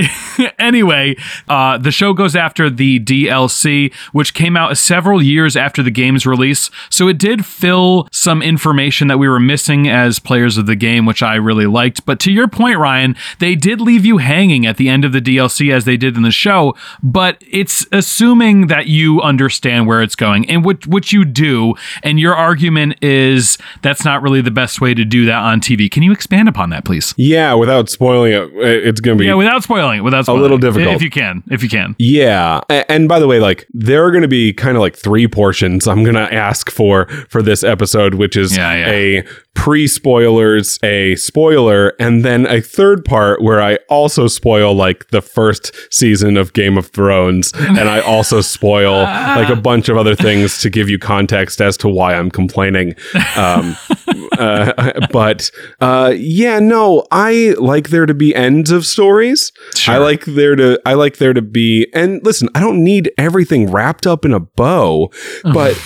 anyway, 0.59 1.15
uh, 1.47 1.77
the 1.77 1.92
show 1.92 2.13
goes 2.13 2.36
after 2.36 2.69
the 2.69 3.00
DLC, 3.00 3.94
which 4.12 4.33
came 4.33 4.57
out 4.57 4.77
several 4.77 5.21
years 5.21 5.56
after 5.56 5.81
the 5.83 5.92
game's 5.92 6.25
release. 6.25 6.69
So 6.89 7.07
it 7.07 7.18
did 7.18 7.45
fill 7.45 8.07
some 8.12 8.41
information 8.41 9.08
that 9.08 9.17
we 9.17 9.27
were 9.27 9.39
missing 9.39 9.88
as 9.88 10.19
players 10.19 10.58
of 10.58 10.65
the 10.65 10.75
game, 10.75 11.05
which 11.05 11.24
I 11.24 11.36
really 11.36 11.67
liked. 11.67 12.05
But 12.05 12.19
to 12.22 12.31
your 12.31 12.48
point, 12.48 12.77
Ryan, 12.77 13.15
they 13.39 13.55
did 13.55 13.81
leave 13.81 14.05
you 14.05 14.17
hanging 14.17 14.65
at 14.65 14.77
the 14.77 14.89
end 14.89 15.05
of 15.05 15.12
the 15.12 15.22
DLC 15.22 15.74
as 15.74 15.86
they 15.86 15.98
did 15.98 16.15
in 16.15 16.24
the 16.24 16.31
show. 16.31 16.75
But 17.01 17.41
it's 17.50 17.86
assuming 17.91 18.67
that 18.67 18.88
you 18.88 19.22
understand 19.22 19.88
where 19.88 20.01
it's 20.01 20.15
going, 20.15 20.50
and 20.50 20.65
what, 20.65 20.88
which 20.88 21.13
you 21.13 21.25
do. 21.25 21.75
And 22.03 22.19
your 22.19 22.36
argument 22.36 23.03
is 23.03 23.58
that's 23.81 24.05
not 24.05 24.22
really 24.22 24.41
the 24.41 24.51
best 24.51 24.81
way 24.81 24.93
to 24.93 25.05
do 25.05 25.25
that 25.25 25.39
on 25.39 25.62
TV. 25.62 25.89
Can 25.89 26.03
you 26.03 26.12
expand 26.36 26.50
upon 26.50 26.70
that, 26.72 26.86
please? 26.86 27.13
yeah 27.18 27.54
without 27.54 27.89
spoiling 27.89 28.34
it 28.34 28.50
it's 28.56 29.00
gonna 29.01 29.15
be 29.18 29.25
Yeah, 29.25 29.36
without 29.36 29.63
spoiling 29.63 30.00
it. 30.00 30.01
Without 30.01 30.25
spoiling 30.25 30.42
little 30.42 30.58
it. 30.58 30.62
difficult. 30.62 30.96
if 30.96 31.01
you 31.01 31.10
can. 31.10 31.44
If 31.50 31.63
you 31.63 31.70
can. 31.70 31.96
Yeah, 31.98 32.62
and 32.70 33.08
by 33.08 33.20
the 33.20 33.27
way, 33.27 33.39
like 33.39 33.68
there 33.74 34.04
are 34.06 34.12
going 34.12 34.22
to 34.22 34.27
be 34.27 34.54
kind 34.54 34.75
of 34.77 34.82
like 34.82 34.96
three 34.96 35.27
portions 35.27 35.88
I'm 35.88 36.04
going 36.04 36.15
to 36.15 36.34
ask 36.34 36.70
for 36.70 37.08
for 37.30 37.42
this 37.42 37.63
episode, 37.63 38.15
which 38.15 38.36
is 38.36 38.56
Yeah, 38.58 38.74
yeah. 38.75 38.92
a 38.92 39.24
pre 39.55 39.88
spoilers, 39.88 40.77
a 40.83 41.15
spoiler, 41.15 41.93
and 42.00 42.24
then 42.24 42.45
a 42.45 42.62
third 42.62 43.03
part 43.03 43.41
where 43.41 43.62
I 43.62 43.77
also 43.89 44.27
spoil 44.27 44.75
like 44.75 45.07
the 45.09 45.21
first 45.21 45.74
season 45.91 46.38
of 46.38 46.53
Game 46.53 46.77
of 46.77 46.88
Thrones, 46.88 47.51
and 47.53 47.89
I 47.89 48.01
also 48.01 48.41
spoil 48.41 49.01
like 49.01 49.50
a 49.50 49.55
bunch 49.55 49.89
of 49.89 49.97
other 49.97 50.15
things 50.15 50.59
to 50.62 50.69
give 50.69 50.89
you 50.89 51.00
context 51.00 51.62
as 51.62 51.77
to 51.77 51.89
why 51.89 52.13
I'm 52.13 52.29
complaining. 52.29 52.95
Um, 53.35 53.75
uh, 54.38 55.07
but 55.12 55.50
uh, 55.79 56.13
yeah, 56.15 56.59
no, 56.59 57.05
I 57.12 57.55
like 57.57 57.89
there 57.89 58.05
to 58.05 58.13
be 58.13 58.35
ends 58.35 58.69
of 58.69 58.85
stories. 58.85 59.51
I 59.88 59.97
like 59.97 60.25
there 60.25 60.55
to 60.55 60.79
I 60.85 60.93
like 60.93 61.17
there 61.17 61.33
to 61.33 61.41
be 61.41 61.88
and 61.93 62.24
listen, 62.24 62.50
I 62.53 62.59
don't 62.59 62.83
need 62.83 63.12
everything 63.17 63.71
wrapped 63.71 64.05
up 64.05 64.25
in 64.25 64.33
a 64.33 64.39
bow, 64.39 65.12
but 65.43 65.81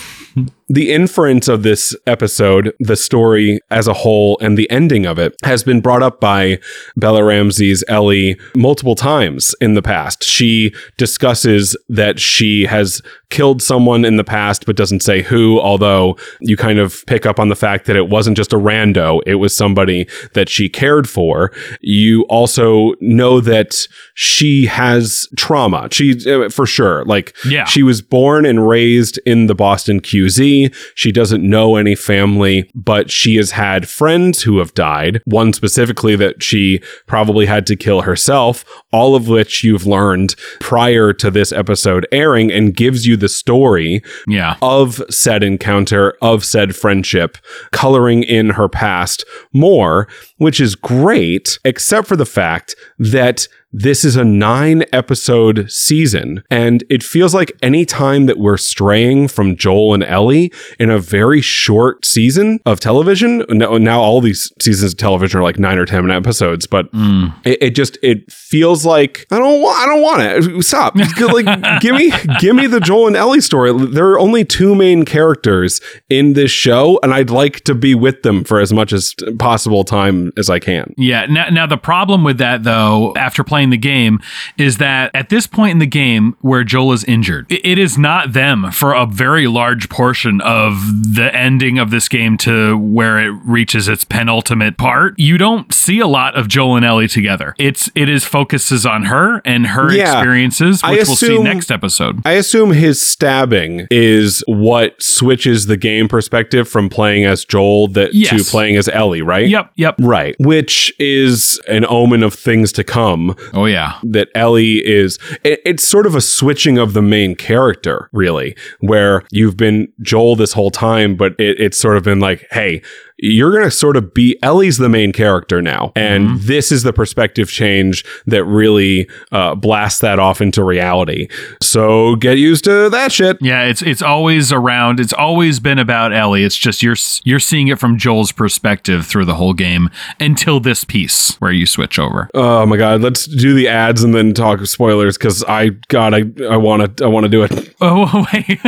the 0.69 0.91
inference 0.91 1.47
of 1.47 1.63
this 1.63 1.95
episode, 2.05 2.73
the 2.79 2.95
story 2.95 3.59
as 3.71 3.87
a 3.87 3.93
whole, 3.93 4.37
and 4.39 4.57
the 4.57 4.69
ending 4.69 5.05
of 5.05 5.17
it 5.17 5.35
has 5.43 5.63
been 5.63 5.81
brought 5.81 6.03
up 6.03 6.21
by 6.21 6.59
Bella 6.95 7.23
Ramsey's 7.23 7.83
Ellie 7.87 8.39
multiple 8.55 8.95
times 8.95 9.55
in 9.59 9.73
the 9.73 9.81
past. 9.81 10.23
She 10.23 10.73
discusses 10.97 11.75
that 11.89 12.19
she 12.19 12.65
has 12.65 13.01
killed 13.29 13.61
someone 13.61 14.03
in 14.05 14.17
the 14.17 14.23
past, 14.23 14.65
but 14.65 14.75
doesn't 14.75 15.01
say 15.03 15.21
who, 15.21 15.59
although 15.59 16.17
you 16.41 16.57
kind 16.57 16.79
of 16.79 17.05
pick 17.05 17.25
up 17.25 17.39
on 17.39 17.49
the 17.49 17.55
fact 17.55 17.85
that 17.85 17.95
it 17.95 18.09
wasn't 18.09 18.35
just 18.35 18.53
a 18.53 18.57
rando, 18.57 19.21
it 19.27 19.35
was 19.35 19.55
somebody 19.55 20.07
that 20.33 20.49
she 20.49 20.67
cared 20.67 21.07
for. 21.07 21.51
You 21.81 22.23
also 22.23 22.93
know 22.99 23.39
that 23.41 23.87
she 24.15 24.65
has 24.65 25.27
trauma. 25.37 25.87
She, 25.91 26.17
uh, 26.27 26.49
for 26.49 26.65
sure, 26.65 27.05
like, 27.05 27.35
Yeah. 27.45 27.65
she 27.65 27.83
was 27.83 28.01
born 28.01 28.45
and 28.45 28.67
raised 28.67 29.19
in 29.25 29.45
the 29.47 29.55
Boston 29.55 29.99
QZ. 30.01 30.73
She 30.95 31.11
doesn't 31.11 31.47
know 31.47 31.75
any 31.75 31.95
family, 31.95 32.69
but 32.73 33.11
she 33.11 33.35
has 33.35 33.51
had 33.51 33.87
friends 33.87 34.41
who 34.43 34.57
have 34.57 34.73
died. 34.73 35.21
One 35.25 35.53
specifically 35.53 36.15
that 36.15 36.41
she 36.41 36.81
probably 37.05 37.45
had 37.45 37.67
to 37.67 37.75
kill 37.75 38.01
herself, 38.01 38.65
all 38.91 39.15
of 39.15 39.27
which 39.27 39.63
you've 39.63 39.85
learned 39.85 40.35
prior 40.59 41.13
to 41.13 41.29
this 41.29 41.51
episode 41.51 42.07
airing 42.11 42.51
and 42.51 42.75
gives 42.75 43.05
you 43.05 43.18
the 43.19 43.29
story 43.29 44.01
Yeah. 44.27 44.55
of 44.61 45.01
said 45.09 45.43
encounter, 45.43 46.15
of 46.21 46.43
said 46.43 46.75
friendship, 46.75 47.37
coloring 47.71 48.23
in 48.23 48.51
her 48.51 48.67
past 48.69 49.23
more, 49.53 50.07
which 50.39 50.59
is 50.59 50.73
great, 50.75 51.59
except 51.63 52.07
for 52.07 52.15
the 52.15 52.25
fact 52.25 52.75
that 52.97 53.47
this 53.71 54.03
is 54.03 54.15
a 54.15 54.25
nine 54.25 54.83
episode 54.91 55.71
season. 55.71 56.43
And 56.49 56.83
it 56.89 57.03
feels 57.03 57.35
like 57.35 57.51
any 57.61 57.85
time 57.85 58.25
that 58.25 58.39
we're 58.39 58.57
straying 58.57 59.27
from 59.27 59.55
Joel 59.55 59.93
and 59.93 60.03
Ellie 60.03 60.51
in 60.79 60.89
a 60.89 60.97
very 60.97 61.39
short 61.39 62.03
season 62.03 62.59
of 62.65 62.79
television, 62.79 63.45
now, 63.47 63.77
now 63.77 64.01
all 64.01 64.21
these 64.21 64.51
seasons 64.59 64.93
of 64.93 64.97
television 64.97 65.39
are 65.39 65.43
like 65.43 65.59
nine 65.59 65.77
or 65.77 65.85
10 65.85 66.09
episodes, 66.09 66.65
but 66.65 66.91
Mm. 66.93 67.31
it, 67.45 67.61
it 67.61 67.69
just, 67.75 67.99
it 68.01 68.31
feels 68.31 68.87
like, 68.87 69.27
I 69.29 69.37
don't 69.37 69.61
want, 69.61 69.77
I 69.79 69.85
don't 69.85 70.01
want 70.01 70.21
it. 70.57 70.63
Stop. 70.63 70.95
like, 71.19 71.81
give 71.81 71.95
me, 71.95 72.11
give 72.39 72.55
me 72.55 72.65
the 72.65 72.79
Joel 72.79 73.05
and 73.05 73.15
Ellie 73.15 73.39
story. 73.41 73.71
There 73.71 74.09
are 74.09 74.17
only 74.19 74.43
two 74.45 74.73
main 74.73 75.05
characters 75.05 75.79
in 76.09 76.33
this 76.33 76.49
show, 76.49 76.99
and 77.03 77.13
I'd 77.13 77.29
like 77.29 77.61
to 77.65 77.75
be 77.75 77.93
with 77.93 78.23
them 78.23 78.43
for 78.43 78.59
as 78.59 78.73
much 78.73 78.93
as 78.93 79.13
possible 79.37 79.83
time 79.83 80.28
as 80.37 80.49
I 80.49 80.59
can. 80.59 80.93
Yeah. 80.97 81.25
Now, 81.27 81.49
now 81.49 81.65
the 81.65 81.77
problem 81.77 82.23
with 82.23 82.37
that, 82.39 82.63
though, 82.63 83.13
after 83.15 83.43
playing 83.43 83.69
the 83.69 83.77
game, 83.77 84.19
is 84.57 84.77
that 84.77 85.11
at 85.13 85.29
this 85.29 85.47
point 85.47 85.71
in 85.71 85.79
the 85.79 85.85
game 85.85 86.35
where 86.41 86.63
Joel 86.63 86.93
is 86.93 87.03
injured, 87.05 87.47
it 87.49 87.77
is 87.77 87.97
not 87.97 88.33
them 88.33 88.71
for 88.71 88.93
a 88.93 89.05
very 89.05 89.47
large 89.47 89.89
portion 89.89 90.41
of 90.41 90.79
the 91.15 91.29
ending 91.33 91.79
of 91.79 91.91
this 91.91 92.07
game 92.09 92.37
to 92.39 92.77
where 92.77 93.19
it 93.19 93.31
reaches 93.45 93.87
its 93.87 94.03
penultimate 94.03 94.77
part. 94.77 95.15
You 95.17 95.37
don't 95.37 95.73
see 95.73 95.99
a 95.99 96.07
lot 96.07 96.35
of 96.37 96.47
Joel 96.47 96.75
and 96.77 96.85
Ellie 96.85 97.07
together. 97.07 97.55
It's 97.57 97.89
it 97.95 98.09
is 98.09 98.23
focuses 98.23 98.85
on 98.85 99.03
her 99.05 99.41
and 99.45 99.67
her 99.67 99.91
Yeah. 99.93 100.13
experiences, 100.13 100.81
I 100.83 100.91
which 100.91 101.07
we'll 101.07 101.15
see 101.15 101.25
assume- 101.27 101.43
next 101.43 101.71
episode. 101.71 102.19
I 102.25 102.33
assume 102.33 102.71
his 102.71 103.01
stabbing 103.01 103.87
is 103.91 104.43
what 104.47 105.01
switches 105.01 105.65
the 105.65 105.77
game 105.77 106.07
perspective 106.07 106.67
from 106.67 106.89
playing 106.89 107.25
as 107.25 107.45
Joel 107.45 107.87
that 107.89 108.11
to 108.13 108.43
playing 108.43 108.75
as 108.77 108.87
Ellie, 108.89 109.21
right? 109.21 109.47
Yep. 109.47 109.71
Yep. 109.75 109.95
Right. 109.99 110.18
Which 110.39 110.93
is 110.99 111.59
an 111.67 111.85
omen 111.87 112.23
of 112.23 112.33
things 112.33 112.71
to 112.73 112.83
come 112.83 113.35
Oh 113.53 113.65
yeah. 113.65 113.99
that 114.03 114.29
Ellie 114.35 114.85
is 114.85 115.17
it, 115.43 115.61
it's 115.65 115.83
sort 115.83 116.05
of 116.05 116.15
a 116.15 116.21
switching 116.21 116.77
of 116.77 116.93
the 116.93 117.01
main 117.01 117.35
character, 117.35 118.09
really, 118.11 118.55
where 118.79 119.23
you've 119.31 119.57
been 119.57 119.91
Joel 120.01 120.35
this 120.35 120.53
whole 120.53 120.71
time, 120.71 121.15
but 121.15 121.33
it, 121.39 121.59
it's 121.59 121.77
sort 121.79 121.97
of 121.97 122.03
been 122.03 122.19
like, 122.19 122.47
hey, 122.51 122.81
you're 123.21 123.51
gonna 123.51 123.69
sort 123.69 123.97
of 123.97 124.13
be 124.13 124.37
Ellie's 124.41 124.77
the 124.77 124.87
main 124.87 125.11
character 125.11 125.61
now. 125.61 125.91
And 125.95 126.39
this 126.39 126.71
is 126.71 126.83
the 126.83 126.93
perspective 126.93 127.49
change 127.49 128.05
that 128.27 128.45
really 128.45 129.09
uh, 129.33 129.55
blasts 129.55 129.99
that 129.99 130.19
off 130.19 130.39
into 130.39 130.63
reality. 130.63 131.27
So 131.61 132.15
get 132.15 132.37
used 132.37 132.63
to 132.63 132.89
that 132.89 133.11
shit. 133.11 133.37
Yeah, 133.41 133.63
it's 133.65 133.81
it's 133.81 134.01
always 134.01 134.53
around. 134.53 135.01
It's 135.01 135.11
always 135.11 135.59
been 135.59 135.79
about 135.79 136.13
Ellie. 136.13 136.45
It's 136.45 136.55
just 136.57 136.81
you're 136.81 136.95
you're 137.25 137.41
seeing 137.41 137.67
it 137.67 137.77
from 137.77 137.97
Joel's 137.97 138.31
perspective 138.31 139.05
through 139.05 139.25
the 139.25 139.35
whole 139.35 139.53
game 139.53 139.89
until 140.19 140.59
this 140.59 140.83
piece 140.83 141.35
where 141.39 141.51
you 141.51 141.65
switch 141.65 141.99
over. 141.99 142.29
Oh 142.33 142.65
my 142.65 142.77
god, 142.77 143.01
let's 143.01 143.25
do 143.25 143.53
the 143.53 143.67
ads 143.67 144.03
and 144.03 144.13
then 144.13 144.33
talk 144.33 144.65
spoilers 144.65 145.17
because 145.17 145.43
I 145.45 145.69
god 145.87 146.13
I 146.13 146.23
I 146.45 146.57
want 146.57 146.97
to 146.97 147.05
I 147.05 147.07
want 147.07 147.25
to 147.25 147.29
do 147.29 147.43
it. 147.43 147.75
Oh 147.81 148.25
wait. 148.33 148.59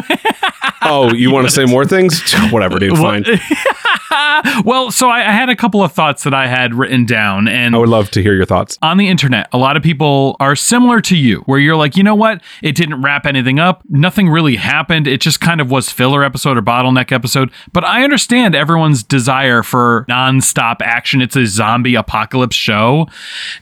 Oh, 0.83 1.13
you 1.13 1.31
want 1.31 1.48
to 1.48 1.53
say 1.53 1.65
more 1.71 1.86
things? 1.86 2.21
Whatever, 2.51 2.79
dude. 2.79 2.98
Fine. 2.98 3.25
well, 4.65 4.91
so 4.91 5.10
I, 5.10 5.20
I 5.20 5.32
had 5.32 5.50
a 5.50 5.56
couple 5.56 5.84
of 5.84 5.91
thoughts 5.91 6.24
that 6.24 6.34
I 6.34 6.48
had 6.48 6.74
written 6.74 7.06
down, 7.06 7.48
and 7.48 7.75
I 7.75 7.77
would 7.77 7.89
love 7.89 8.12
to 8.12 8.22
hear 8.22 8.34
your 8.34 8.46
thoughts. 8.46 8.77
on 8.82 8.98
the 8.98 9.08
internet, 9.08 9.48
a 9.53 9.58
lot 9.58 9.77
of 9.77 9.84
people 9.84 10.36
are 10.39 10.56
similar 10.56 11.01
to 11.01 11.15
you, 11.18 11.39
where 11.46 11.60
you're 11.60 11.75
like, 11.75 11.96
you 11.96 12.03
know 12.03 12.15
what? 12.15 12.41
It 12.62 12.75
didn't 12.75 13.01
wrap 13.01 13.25
anything 13.25 13.60
up. 13.60 13.84
Nothing 13.89 14.30
really 14.30 14.56
happened. 14.58 15.08
It 15.08 15.22
just 15.22 15.39
kind 15.39 15.62
of 15.62 15.72
was 15.72 15.89
filler 15.91 16.24
episode 16.24 16.58
or 16.58 16.62
bottleneck 16.62 17.12
episode. 17.12 17.51
But 17.74 17.84
I 17.86 18.03
understand 18.03 18.56
everyone's 18.56 19.03
desire 19.03 19.63
for 19.63 20.06
nonstop 20.10 20.77
action. 20.82 21.22
It's 21.22 21.36
a 21.36 21.46
zombie 21.46 21.96
apocalypse 21.96 22.56
show. 22.56 23.08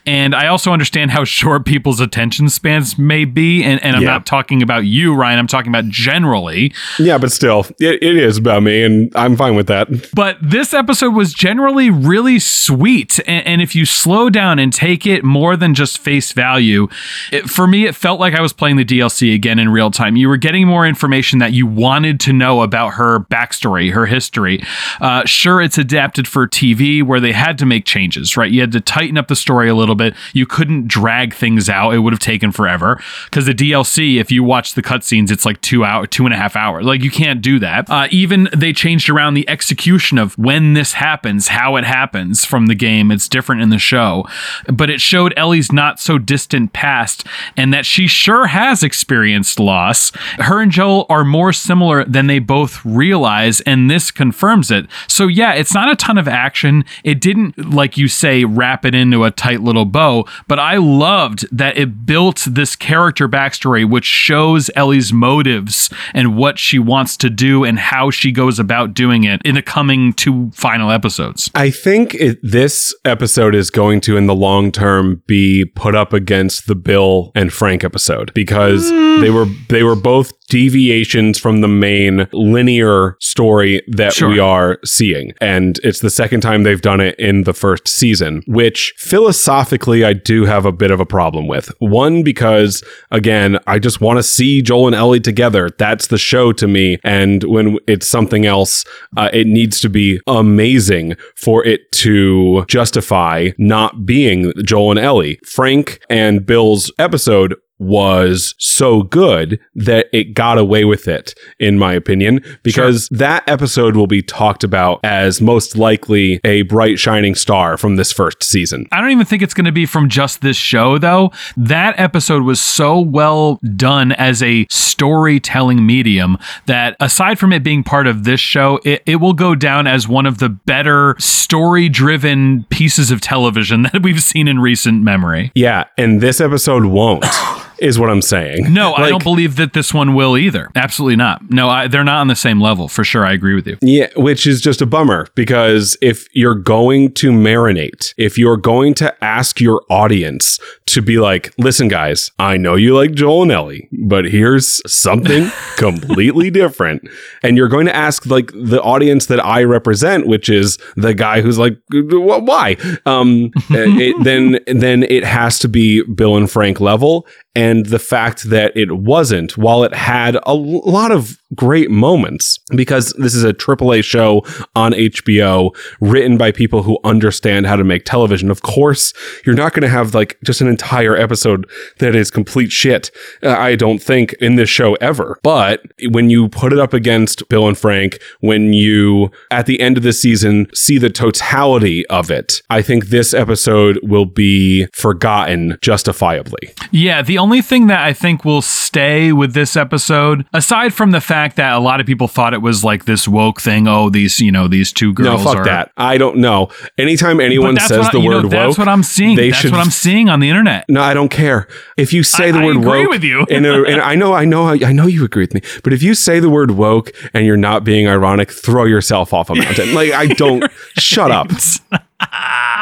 And 0.06 0.34
I 0.36 0.48
also 0.48 0.72
understand 0.72 1.12
how 1.12 1.24
short 1.29 1.65
people's 1.65 2.00
attention 2.00 2.50
spans 2.50 2.98
may 2.98 3.25
be. 3.25 3.63
And, 3.63 3.82
and 3.84 3.96
I'm 3.96 4.01
Yeah. 4.01 4.10
not 4.10 4.25
talking 4.25 4.62
about 4.62 4.86
you, 4.86 5.13
Ryan. 5.15 5.39
I'm 5.39 5.48
talking 5.48 5.70
about 5.72 5.86
generally. 5.89 6.74
Yeah, 6.98 7.18
but 7.18 7.32
still, 7.32 7.65
it, 7.79 8.01
it 8.01 8.15
is 8.18 8.38
about 8.38 8.63
me, 8.63 8.84
and 8.84 9.15
I'm 9.15 9.36
fine 9.36 9.56
with 9.56 9.68
that. 9.68 9.88
But 10.13 10.38
this 10.41 10.74
episode 10.74 11.13
was 11.13 11.34
generally 11.34 11.89
really 11.89 12.39
sweet. 12.39 13.19
And, 13.27 13.46
and 13.46 13.62
if 13.62 13.75
you 13.75 13.86
slow 13.86 14.29
down 14.29 14.60
and 14.60 14.72
take 14.72 15.05
it 15.05 15.24
more 15.24 15.55
than 15.55 15.74
just 15.74 15.98
face 15.98 16.31
value, 16.31 16.88
it, 17.31 17.50
for 17.50 17.67
me, 17.67 17.86
it 17.86 17.96
felt 17.96 18.19
like 18.19 18.34
I 18.34 18.41
was 18.41 18.53
playing 18.53 18.77
the 18.77 18.86
DLC 18.86 19.34
again 19.34 19.60
in 19.60 19.69
real 19.69 19.91
time. 19.91 20.15
You 20.15 20.29
were 20.29 20.38
getting 20.38 20.67
more 20.67 20.88
information 20.88 21.39
that 21.39 21.53
you 21.53 21.65
wanted 21.67 22.19
to 22.22 22.34
know 22.34 22.62
about 22.62 22.91
her 22.91 23.19
backstory, 23.19 23.91
her 23.91 24.05
history. 24.05 24.63
Uh, 25.01 25.25
sure, 25.25 25.62
it's 25.62 25.77
adapted 25.77 26.27
for 26.27 26.48
TV 26.48 27.03
where 27.03 27.19
they 27.19 27.34
had 27.34 27.58
to 27.58 27.65
make 27.65 27.86
changes, 27.86 28.38
right? 28.38 28.51
You 28.51 28.62
had 28.62 28.72
to 28.72 28.81
tighten 28.81 29.17
up 29.17 29.27
the 29.27 29.36
story 29.36 29.69
a 29.69 29.75
little 29.75 29.96
bit. 29.96 30.13
You 30.34 30.46
couldn't 30.46 30.88
drag 30.88 31.34
things 31.34 31.69
out. 31.69 31.93
It 31.93 32.00
would 32.00 32.13
have 32.13 32.19
taken 32.19 32.51
forever 32.51 33.01
because 33.25 33.46
the 33.46 33.53
DLC, 33.53 34.19
if 34.19 34.31
you 34.31 34.43
watch 34.43 34.74
the 34.74 34.81
cutscenes, 34.81 35.31
it's 35.31 35.46
like 35.46 35.60
two 35.62 35.84
hour, 35.84 36.08
two 36.08 36.25
and 36.25 36.34
a 36.34 36.38
half 36.38 36.55
hours. 36.55 36.86
Like 36.86 37.03
you 37.03 37.12
can't 37.12 37.41
do 37.41 37.60
that. 37.60 37.89
Uh, 37.89 38.08
even 38.12 38.50
they 38.55 38.74
changed 38.74 39.10
around 39.10 39.34
the 39.34 39.48
execution 39.50 40.17
of 40.17 40.28
when 40.38 40.74
this 40.74 40.93
happens, 40.93 41.50
how 41.50 41.75
it 41.75 41.83
happens 41.83 42.45
from 42.45 42.67
the 42.67 42.75
game. 42.75 43.12
It's 43.12 43.29
different 43.29 43.62
in 43.62 43.69
the 43.69 43.79
show, 43.79 44.25
but 44.67 44.89
it 44.89 45.01
showed 45.01 45.33
Ellie's 45.38 45.71
not 45.71 46.00
so 46.00 46.17
distant 46.17 46.74
past 46.74 47.25
and 47.57 47.74
that 47.74 47.86
she 47.86 48.07
sure 48.07 48.48
has 48.48 48.83
experienced 48.83 49.59
loss. 49.59 50.12
Her 50.39 50.62
and 50.62 50.71
Joel 50.71 51.05
are 51.09 51.25
more 51.25 51.53
similar 51.53 52.03
than 52.05 52.27
they 52.27 52.39
both 52.39 52.83
realize, 52.86 53.62
and 53.62 53.89
this 53.89 54.12
confirms 54.12 54.71
it. 54.71 54.88
So 55.07 55.27
yeah, 55.27 55.53
it's 55.53 55.74
not 55.74 55.91
a 55.91 55.95
ton 55.95 56.17
of 56.17 56.27
action. 56.27 56.86
It 57.03 57.21
didn't, 57.21 57.74
like 57.74 57.98
you 57.98 58.07
say, 58.07 58.45
wrap 58.45 58.86
it 58.86 58.95
into 58.95 59.24
a 59.24 59.31
tight 59.31 59.62
little 59.62 59.86
bow, 59.86 60.25
but 60.48 60.59
I 60.59 60.77
loved 60.77 61.48
that 61.55 61.77
it 61.77 62.05
built 62.05 62.45
this 62.50 62.75
character 62.75 63.27
backstory, 63.27 63.89
which 63.89 64.05
shows 64.05 64.69
Ellie's 64.75 65.13
motives 65.13 65.89
and 66.13 66.38
what 66.38 66.59
she 66.59 66.79
wants 66.79 67.17
to 67.17 67.29
do 67.29 67.63
and 67.63 67.79
how 67.79 68.09
she 68.12 68.31
goes 68.31 68.59
about 68.59 68.93
doing 68.93 69.24
it 69.24 69.41
in 69.43 69.55
the 69.55 69.62
coming 69.62 70.13
two 70.20 70.52
final 70.54 70.92
episodes. 70.92 71.50
I 71.56 71.70
think 71.72 72.14
it, 72.16 72.38
this 72.44 72.94
episode 73.06 73.56
is 73.56 73.70
going 73.70 74.02
to, 74.02 74.18
in 74.18 74.28
the 74.28 74.36
long 74.36 74.72
term, 74.72 75.24
be 75.28 75.66
put 75.66 75.96
up 75.96 76.12
against 76.14 76.68
the 76.68 76.76
Bill 76.76 77.32
and 77.36 77.54
Frank 77.54 77.84
episode 77.86 78.34
because 78.34 78.90
they 79.22 79.30
were 79.30 79.46
they 79.70 79.84
were 79.84 79.96
both 79.96 80.34
deviations 80.50 81.38
from 81.38 81.62
the 81.62 81.68
main 81.68 82.28
linear 82.34 83.16
story 83.20 83.82
that 83.88 84.14
Sure. 84.14 84.30
we 84.30 84.40
are 84.40 84.80
seeing, 84.84 85.32
and 85.40 85.80
it's 85.84 86.00
the 86.00 86.10
second 86.10 86.42
time 86.42 86.64
they've 86.64 86.82
done 86.82 87.00
it 87.00 87.18
in 87.20 87.44
the 87.44 87.54
first 87.54 87.88
season, 87.88 88.42
which 88.48 88.94
philosophically 88.98 90.04
I 90.04 90.14
do 90.14 90.46
have 90.46 90.66
a 90.66 90.72
bit 90.72 90.92
of 90.92 91.00
a 91.00 91.06
problem 91.06 91.48
with. 91.48 91.72
One 91.80 92.24
because 92.24 92.84
again, 93.12 93.60
I 93.68 93.80
just 93.80 94.02
want 94.02 94.18
to 94.18 94.24
see 94.24 94.62
Joel 94.62 94.88
and 94.88 94.96
Ellie 94.96 95.20
together. 95.20 95.70
That's 95.78 96.08
the 96.08 96.18
show 96.18 96.52
to 96.54 96.68
me, 96.68 96.98
and 97.04 97.44
when 97.44 97.78
it's 97.88 98.08
something 98.08 98.46
else, 98.46 98.84
uh, 99.16 99.30
it 99.32 99.48
needs 99.48 99.80
to 99.82 99.90
be 99.90 100.09
amazing 100.28 101.16
for 101.36 101.63
it 101.66 101.92
to 101.92 102.66
justify 102.68 103.50
not 103.58 104.06
being 104.06 104.51
Joel 104.63 104.92
and 104.92 105.00
Ellie. 105.00 105.39
Frank 105.46 106.00
and 106.10 106.46
Bill's 106.46 106.92
episode 106.98 107.56
was 107.79 108.55
so 108.57 109.03
good 109.03 109.59
that 109.74 110.07
it 110.12 110.33
got 110.33 110.57
away 110.57 110.86
with 110.86 111.07
it, 111.07 111.33
in 111.59 111.79
my 111.79 111.93
opinion, 111.93 112.43
because 112.62 113.07
that 113.09 113.48
episode 113.48 113.95
will 113.95 114.07
be 114.07 114.21
talked 114.21 114.63
about 114.63 115.00
as 115.03 115.41
most 115.41 115.77
likely 115.77 116.39
a 116.43 116.62
bright, 116.63 117.00
shining 117.00 117.36
star 117.36 117.77
from 117.77 117.95
this 117.95 118.12
first 118.12 118.43
season. 118.43 118.86
I 118.91 119.01
don't 119.01 119.12
even 119.12 119.25
think 119.25 119.41
it's 119.41 119.53
going 119.53 119.65
to 119.65 119.71
be 119.71 119.86
from 119.86 120.09
just 120.09 120.41
this 120.41 120.57
show, 120.57 120.98
though. 120.98 121.31
That 121.55 121.98
episode 122.00 122.43
was 122.43 122.59
so 122.59 123.00
well 123.00 123.59
done 123.75 124.12
as 124.13 124.43
a 124.43 124.67
storytelling 124.69 125.86
medium 125.86 126.38
that 126.65 126.95
aside 127.00 127.39
from 127.39 127.53
it 127.53 127.63
being 127.63 127.83
part 127.83 128.07
of 128.07 128.25
this 128.25 128.39
show, 128.39 128.79
it, 128.83 129.01
it 129.05 129.15
will 129.17 129.33
go 129.33 129.55
down 129.55 129.88
as 129.88 130.07
one 130.07 130.25
of 130.25 130.39
the 130.39 130.50
better 130.50 131.15
story 131.19 131.88
driven 131.88 132.65
pieces 132.65 133.12
of 133.12 133.21
television 133.21 133.83
that 133.93 134.03
we've 134.03 134.21
seen 134.21 134.48
in 134.48 134.59
recent 134.59 135.01
memory. 135.01 135.51
Yeah, 135.55 135.86
and 135.98 136.21
this 136.21 136.41
episode 136.41 136.86
won't. 136.86 137.25
is 137.81 138.00
what 138.00 138.09
I'm 138.09 138.21
saying. 138.21 138.71
No, 138.74 138.93
I 138.93 139.09
don't 139.09 139.24
believe 139.24 139.55
that 139.57 139.74
this 139.74 139.93
one 139.93 140.13
will 140.13 140.38
either. 140.38 140.69
Absolutely 140.75 141.15
not. 141.15 141.50
No, 141.50 141.69
I, 141.69 141.88
they're 141.88 142.03
not 142.03 142.19
on 142.19 142.27
the 142.27 142.36
same 142.36 142.62
level 142.62 142.88
for 142.88 143.03
sure. 143.03 143.25
I 143.25 143.33
agree 143.33 143.55
with 143.55 143.67
you. 143.67 143.77
Yeah, 143.81 144.07
which 144.15 144.45
is 144.45 144.62
just 144.62 144.81
a 144.81 144.86
bummer 144.86 145.27
because 145.36 145.98
if 146.01 146.27
you're 146.36 146.55
going 146.55 147.13
to 147.15 147.31
marinate, 147.31 148.13
if 148.17 148.38
you're 148.38 148.57
going 148.57 148.93
to 148.95 149.24
ask 149.24 149.59
your 149.59 149.83
audience 149.89 150.59
to 150.88 151.01
be 151.01 151.19
like, 151.19 151.53
listen, 151.57 151.88
guys, 151.88 152.31
I 152.39 152.57
know 152.57 152.75
you 152.75 152.95
like 152.95 153.13
Joel 153.13 153.43
and 153.43 153.51
Ellie, 153.51 153.89
but 153.91 154.25
here's 154.25 154.81
something 154.91 155.50
completely 155.77 156.50
different. 156.50 157.07
And 157.43 157.57
you're 157.57 157.67
going 157.67 157.86
to 157.86 157.95
ask 157.95 158.25
like 158.25 158.51
the 158.53 158.81
audience 158.81 159.27
that 159.27 159.43
I 159.43 159.63
represent, 159.63 160.27
which 160.27 160.50
is 160.50 160.77
the 160.95 161.13
guy 161.13 161.41
who's 161.41 161.57
like, 161.57 161.77
why? 161.91 162.75
Um, 163.05 163.51
it, 163.69 164.24
then, 164.24 164.59
then 164.67 165.03
it 165.03 165.24
has 165.24 165.59
to 165.59 165.67
be 165.67 166.03
Bill 166.03 166.38
and 166.38 166.50
Frank 166.50 166.79
level. 166.79 167.27
And 167.56 167.88
the 167.88 168.00
fact 168.00 168.50
that 168.50 168.75
it 168.75 168.91
wasn't, 168.91 169.58
while 169.58 169.84
it 169.84 169.94
had 169.94 170.38
a 170.44 170.53
lot 170.53 171.12
of 171.12 171.41
great 171.56 171.89
moments, 171.89 172.60
because 172.75 173.12
this 173.18 173.34
is 173.34 173.44
a 173.44 173.53
AAA 173.53 174.03
show 174.03 174.44
on 174.75 174.94
HBO 174.94 175.75
written 176.00 176.38
by 176.38 176.51
people 176.51 176.84
who 176.84 177.00
understand 177.03 177.65
how 177.65 177.75
to 177.75 177.84
make 177.84 178.06
television. 178.06 178.51
Of 178.51 178.62
course, 178.62 179.13
you're 179.46 179.56
not 179.56 179.74
going 179.74 179.82
to 179.82 179.89
have 179.89 180.13
like 180.13 180.38
just 180.44 180.62
an 180.62 180.68
entire 180.68 181.15
episode 181.15 181.68
that 181.98 182.15
is 182.15 182.29
complete 182.29 182.72
shit. 182.72 183.10
Uh, 183.41 183.50
I 183.50 183.75
don't 183.75 184.00
think 184.00 184.34
in 184.34 184.56
this 184.56 184.70
show 184.70 184.94
ever. 184.96 185.39
But 185.41 185.82
when 186.10 186.29
you 186.29 186.50
put 186.50 186.72
it 186.72 186.79
up 186.79 186.94
against 186.94 187.50
Bill 187.50 187.68
and 187.68 187.77
Frank, 187.77 188.20
when 188.41 188.74
you 188.74 189.32
at 189.50 189.65
the 189.65 189.79
end 189.82 189.98
of 189.98 190.03
the 190.03 190.13
season 190.13 190.68
see 190.75 191.00
the 191.00 191.10
totality 191.10 192.06
of 192.08 192.29
it, 192.29 192.62
I 192.70 192.84
think 192.84 193.08
this 193.08 193.34
episode 193.34 194.00
will 194.03 194.25
be 194.25 194.86
forgotten 194.94 195.77
justifiably. 195.82 196.74
Yeah, 196.91 197.24
the 197.24 197.38
only 197.39 197.62
thing 197.62 197.88
that 197.88 198.05
I 198.05 198.13
think 198.13 198.46
will 198.46 198.62
stay 198.62 199.31
with 199.34 199.53
this 199.53 199.75
episode, 199.75 200.46
aside 200.53 200.93
from 200.93 201.12
the 201.12 201.22
fact 201.22 201.55
that 201.55 201.74
a 201.74 201.79
lot 201.79 202.00
of 202.00 202.05
people 202.05 202.27
thought 202.27 202.53
it 202.53 202.62
was 202.62 202.84
like 202.84 203.05
this 203.05 203.27
woke 203.27 203.60
thing, 203.60 203.88
oh, 203.88 204.10
these, 204.10 204.39
you 204.39 204.51
know, 204.51 204.67
these 204.67 204.93
two 204.93 205.13
girls. 205.13 205.43
No, 205.43 205.51
fuck 205.51 205.58
are. 205.58 205.65
that. 205.65 205.91
I 205.98 206.17
don't 206.17 206.38
know. 206.38 206.69
Anytime 206.98 207.39
anyone 207.39 207.77
says 207.79 208.08
I, 208.08 208.12
the 208.12 208.19
word 208.19 208.43
know, 208.43 208.50
that's 208.50 208.69
woke, 208.69 208.77
what 208.77 208.88
I'm 208.88 209.03
seeing. 209.03 209.36
they 209.36 209.50
That's 209.50 209.62
should 209.62 209.72
what 209.72 209.79
I'm 209.79 209.89
seeing 209.91 210.29
on 210.29 210.39
the 210.39 210.50
internet. 210.50 210.86
No, 210.89 211.01
I 211.01 211.13
don't 211.13 211.29
care. 211.29 211.67
If 211.98 212.13
you 212.13 212.24
say 212.24 212.50
I- 212.50 212.51
the 212.51 212.60
I 212.60 212.65
word 212.65 212.77
agree 212.77 213.01
woke, 213.03 213.10
with 213.10 213.24
you. 213.24 213.46
and, 213.50 213.65
and 213.65 214.01
I 214.01 214.15
know, 214.15 214.34
I 214.34 214.46
know, 214.46 214.67
I 214.69 214.91
know 214.91 215.08
you 215.08 215.25
agree 215.25 215.43
with 215.43 215.53
me. 215.53 215.62
But 215.84 215.93
if 215.93 216.03
you 216.03 216.13
say 216.13 216.39
the 216.39 216.50
word 216.50 216.72
woke 216.72 217.12
and 217.34 217.46
you're 217.46 217.58
not 217.58 217.84
being 217.84 218.08
ironic, 218.08 218.51
throw 218.51 218.86
yourself 218.86 219.34
off 219.34 219.50
a 219.50 219.55
mountain. 219.55 219.93
like 219.93 220.12
I 220.12 220.27
don't. 220.27 220.69
shut 220.98 221.31
up. 221.31 221.50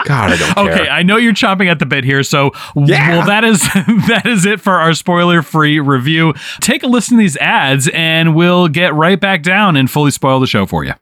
God, 0.08 0.32
I 0.32 0.38
don't 0.38 0.54
care. 0.56 0.74
Okay, 0.74 0.90
I 0.90 1.04
know 1.04 1.18
you're 1.18 1.34
chomping 1.34 1.70
at 1.70 1.80
the 1.80 1.86
bit 1.86 2.04
here, 2.04 2.24
so 2.24 2.52
Yeah. 2.76 3.18
well 3.18 3.28
that 3.28 3.44
is 3.44 3.62
that 4.08 4.24
is 4.26 4.46
it 4.46 4.62
for 4.62 4.74
our 4.74 4.94
spoiler-free 4.94 5.80
review. 5.80 6.34
Take 6.62 6.84
a 6.84 6.88
listen 6.88 7.18
to 7.18 7.22
these 7.22 7.38
ads 7.38 7.90
and 7.94 8.36
we'll 8.36 8.68
get 8.68 8.94
right 8.94 9.20
back 9.20 9.44
down 9.44 9.76
and 9.76 9.90
fully 9.92 10.12
spoil 10.12 10.40
the 10.40 10.48
show 10.48 10.66
for 10.66 10.84
you. 10.84 10.94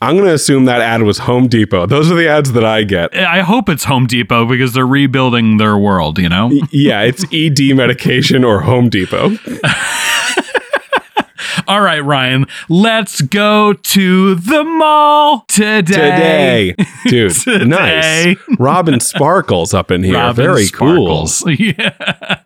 I'm 0.00 0.16
going 0.16 0.26
to 0.26 0.34
assume 0.34 0.64
that 0.66 0.80
ad 0.82 1.02
was 1.02 1.18
Home 1.18 1.46
Depot. 1.46 1.86
Those 1.86 2.10
are 2.10 2.14
the 2.14 2.28
ads 2.28 2.52
that 2.52 2.64
I 2.64 2.82
get. 2.82 3.14
Eh, 3.14 3.24
I 3.24 3.40
hope 3.40 3.68
it's 3.70 3.84
Home 3.84 4.06
Depot 4.06 4.44
because 4.44 4.74
they're 4.74 4.86
rebuilding 4.86 5.56
their 5.56 5.78
world, 5.78 6.18
you 6.18 6.28
know? 6.28 6.50
Yeah, 6.72 7.02
it's 7.02 7.24
ED 7.32 7.74
medication 7.74 8.44
or 8.44 8.60
Home 8.62 8.90
Depot. 8.90 9.30
All 11.66 11.80
right, 11.80 12.00
Ryan, 12.04 12.46
let's 12.68 13.22
go 13.22 13.72
to 13.72 14.34
the 14.34 14.64
mall 14.64 15.44
today. 15.48 16.74
Today, 16.74 16.76
dude, 17.06 17.32
Today. 17.34 17.64
nice. 17.64 18.36
Robin 18.58 19.00
Sparkles 19.00 19.72
up 19.72 19.90
in 19.90 20.02
here. 20.02 20.14
Robin 20.14 20.36
Very 20.44 20.64
Sparkles. 20.66 21.44
Yeah. 21.58 22.38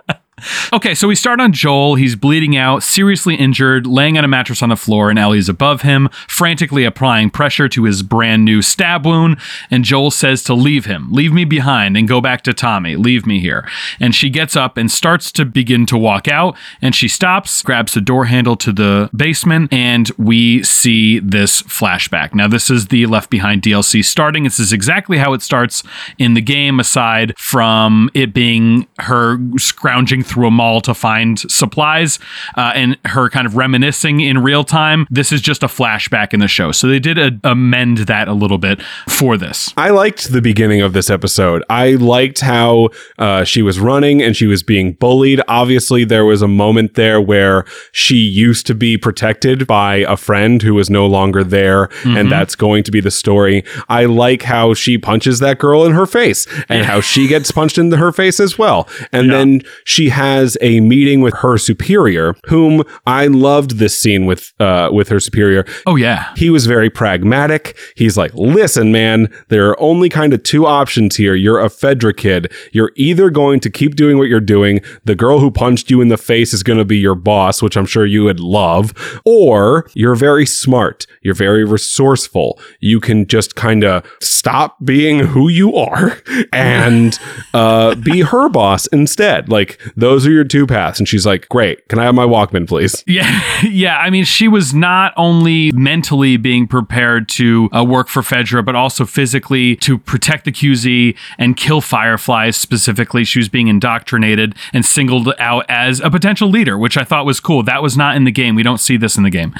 Okay, 0.73 0.95
so 0.95 1.09
we 1.09 1.15
start 1.15 1.41
on 1.41 1.53
Joel. 1.53 1.95
He's 1.97 2.17
bleeding 2.17 2.57
out, 2.57 2.83
seriously 2.83 3.35
injured, 3.35 3.87
laying 3.87 4.19
on 4.19 4.25
a 4.25 4.29
mattress 4.29 4.63
on 4.63 4.69
the 4.69 4.77
floor, 4.77 5.11
and 5.11 5.19
Ellie's 5.19 5.49
above 5.49 5.83
him, 5.83 6.09
frantically 6.29 6.85
applying 6.85 7.31
pressure 7.31 7.69
to 7.69 7.85
his 7.85 8.03
brand 8.03 8.45
new 8.45 8.63
stab 8.63 9.07
wound. 9.07 9.39
And 9.71 9.85
Joel 9.85 10.11
says 10.11 10.43
to 10.45 10.55
leave 10.55 10.85
him, 10.85 11.13
leave 11.13 11.33
me 11.33 11.45
behind, 11.45 11.97
and 11.97 12.07
go 12.07 12.21
back 12.21 12.43
to 12.43 12.55
Tommy, 12.55 12.97
leave 12.97 13.27
me 13.27 13.41
here. 13.41 13.69
And 13.99 14.15
she 14.15 14.31
gets 14.31 14.57
up 14.57 14.77
and 14.77 14.91
starts 14.91 15.33
to 15.33 15.45
begin 15.45 15.87
to 15.87 15.99
walk 15.99 16.29
out, 16.29 16.57
and 16.83 16.95
she 16.95 17.09
stops, 17.09 17.63
grabs 17.63 17.95
the 17.95 18.01
door 18.01 18.27
handle 18.27 18.57
to 18.57 18.73
the 18.73 19.11
basement, 19.17 19.73
and 19.73 20.11
we 20.19 20.63
see 20.63 21.19
this 21.19 21.63
flashback. 21.63 22.35
Now, 22.35 22.49
this 22.49 22.71
is 22.71 22.89
the 22.89 23.07
Left 23.07 23.31
Behind 23.31 23.63
DLC 23.63 24.05
starting. 24.05 24.45
This 24.45 24.61
is 24.61 24.73
exactly 24.73 25.19
how 25.19 25.33
it 25.33 25.43
starts 25.43 25.83
in 26.19 26.35
the 26.35 26.41
game, 26.41 26.79
aside 26.79 27.35
from 27.39 28.11
it 28.15 28.35
being 28.35 28.87
her 28.99 29.39
scrounging 29.57 30.23
through 30.29 30.47
a 30.49 30.51
mall 30.51 30.81
to 30.83 30.95
find 30.95 31.39
supplies 31.51 32.19
uh, 32.57 32.73
and 32.75 32.97
her 33.07 33.29
kind 33.31 33.47
of 33.47 33.57
reminiscing 33.57 34.21
in 34.21 34.39
real 34.43 34.65
time. 34.65 35.07
This 35.11 35.33
is 35.33 35.41
just 35.41 35.63
a 35.63 35.67
flashback 35.67 36.33
in 36.35 36.41
the 36.41 36.49
show. 36.49 36.73
So 36.73 36.87
they 36.89 36.99
did 36.99 37.19
a- 37.19 37.39
amend 37.45 37.99
that 37.99 38.29
a 38.29 38.33
little 38.33 38.59
bit 38.59 38.81
for 39.09 39.37
this. 39.37 39.73
I 39.77 39.91
liked 39.91 40.31
the 40.33 40.41
beginning 40.43 40.81
of 40.83 40.93
this 40.93 41.11
episode. 41.11 41.63
I 41.71 41.93
liked 41.93 42.41
how 42.41 42.91
uh, 43.19 43.45
she 43.45 43.63
was 43.63 43.79
running 43.81 44.23
and 44.23 44.37
she 44.37 44.47
was 44.47 44.63
being 44.63 44.93
bullied. 44.95 45.41
Obviously, 45.49 46.05
there 46.05 46.25
was 46.25 46.43
a 46.43 46.49
moment 46.49 46.95
there 46.95 47.21
where 47.21 47.65
she 47.93 48.17
used 48.17 48.67
to 48.67 48.75
be 48.75 48.97
protected 48.97 49.67
by 49.67 49.97
a 49.97 50.17
friend 50.17 50.63
who 50.63 50.75
was 50.75 50.91
no 50.91 51.07
longer 51.07 51.43
there, 51.45 51.89
and 52.05 52.31
that's 52.31 52.55
going 52.55 52.83
to 52.85 52.91
be 52.91 53.01
the 53.01 53.11
story. 53.11 53.65
I 53.89 54.05
like 54.05 54.43
how 54.43 54.75
she 54.75 54.99
punches 54.99 55.39
that 55.41 55.59
girl 55.59 55.85
in 55.85 55.93
her 55.93 56.07
face 56.07 56.47
and 56.69 56.85
how 56.85 57.01
she 57.01 57.27
gets 57.29 57.51
punched 57.51 57.79
in 57.79 57.91
her 57.93 58.13
face 58.13 58.41
as 58.41 58.59
well. 58.59 58.89
And 59.13 59.31
then 59.31 59.63
she 59.85 60.09
has 60.19 60.57
a 60.61 60.81
meeting 60.81 61.21
with 61.21 61.35
her 61.45 61.57
superior, 61.59 62.35
whom 62.49 62.83
I 63.07 63.29
loved 63.29 63.79
this 63.79 63.97
scene 63.97 64.27
with 64.27 64.53
uh, 64.59 64.91
with 64.93 65.09
her 65.11 65.21
superior 65.21 65.65
Oh, 65.87 65.97
yeah. 65.97 66.35
he 66.37 66.51
was 66.51 66.67
very 66.67 66.91
pragmatic. 66.91 67.77
He's 67.97 68.17
like, 68.17 68.33
listen, 68.35 68.91
man, 68.91 69.29
there 69.49 69.69
are 69.71 69.81
only 69.81 70.09
kind 70.09 70.33
of 70.35 70.43
two 70.43 70.67
options 70.67 71.17
here. 71.17 71.35
You're 71.35 71.61
a 71.61 71.69
Fedra 71.69 72.17
kid. 72.17 72.53
You're 72.73 72.93
either 72.97 73.31
going 73.31 73.61
to 73.61 73.71
keep 73.71 73.95
doing 73.95 74.19
what 74.19 74.29
you're 74.29 74.41
doing. 74.41 74.81
The 75.05 75.15
girl 75.15 75.39
who 75.39 75.51
punched 75.51 75.91
you 75.91 76.01
in 76.01 76.09
the 76.09 76.17
face 76.17 76.53
is 76.53 76.63
going 76.63 76.79
to 76.79 76.85
be 76.85 76.99
your 76.99 77.15
boss, 77.15 77.63
which 77.63 77.77
I'm 77.77 77.87
sure 77.87 78.05
you 78.07 78.25
would 78.25 78.41
love, 78.41 78.93
or 79.25 79.89
you're 79.95 80.17
very 80.17 80.47
smart. 80.47 81.07
You're 81.23 81.35
very 81.35 81.65
resourceful. 81.65 82.59
You 82.81 82.99
can 83.01 83.27
just 83.27 83.55
kind 83.55 83.85
of 83.85 84.05
stop 84.21 84.77
being 84.85 85.21
who 85.21 85.49
you 85.49 85.77
are 85.77 86.21
and 86.53 87.19
uh, 87.55 87.95
be 87.97 88.23
her 88.23 88.49
boss 88.49 88.87
instead. 88.89 89.49
Like, 89.49 89.81
those 90.09 90.27
are 90.27 90.31
your 90.33 90.45
two 90.45 90.67
paths. 90.67 90.99
And 90.99 91.07
she's 91.07 91.27
like, 91.27 91.49
great. 91.49 91.87
Can 91.89 91.99
I 91.99 92.05
have 92.05 92.15
my 92.15 92.25
Walkman, 92.27 92.67
please? 92.67 93.05
Yeah, 93.19 93.41
yeah. 93.65 93.99
I 93.99 94.11
mean, 94.11 94.25
she 94.25 94.49
was 94.49 94.75
not 94.75 95.13
only 95.17 95.73
mentally 95.73 96.37
being 96.37 96.69
prepared 96.69 97.29
to 97.31 97.69
uh, 97.75 97.83
work 97.83 98.09
for 98.09 98.23
Fedra, 98.23 98.65
but 98.65 98.77
also 98.77 99.07
physically 99.07 99.75
to 99.77 99.99
protect 99.99 100.45
the 100.45 100.53
QZ 100.53 101.17
and 101.39 101.57
kill 101.57 101.81
Fireflies 101.81 102.57
specifically. 102.57 103.25
She 103.25 103.39
was 103.39 103.49
being 103.49 103.67
indoctrinated 103.67 104.55
and 104.73 104.85
singled 104.85 105.33
out 105.39 105.65
as 105.69 106.01
a 106.01 106.11
potential 106.11 106.49
leader, 106.49 106.79
which 106.79 106.97
I 106.97 107.03
thought 107.03 107.25
was 107.27 107.41
cool. 107.41 107.63
That 107.63 107.83
was 107.83 107.97
not 107.97 108.15
in 108.15 108.25
the 108.25 108.31
game. 108.31 108.55
We 108.55 108.63
don't 108.63 108.79
see 108.79 108.97
this 108.97 109.17
in 109.17 109.25
the 109.25 109.31
game. 109.31 109.55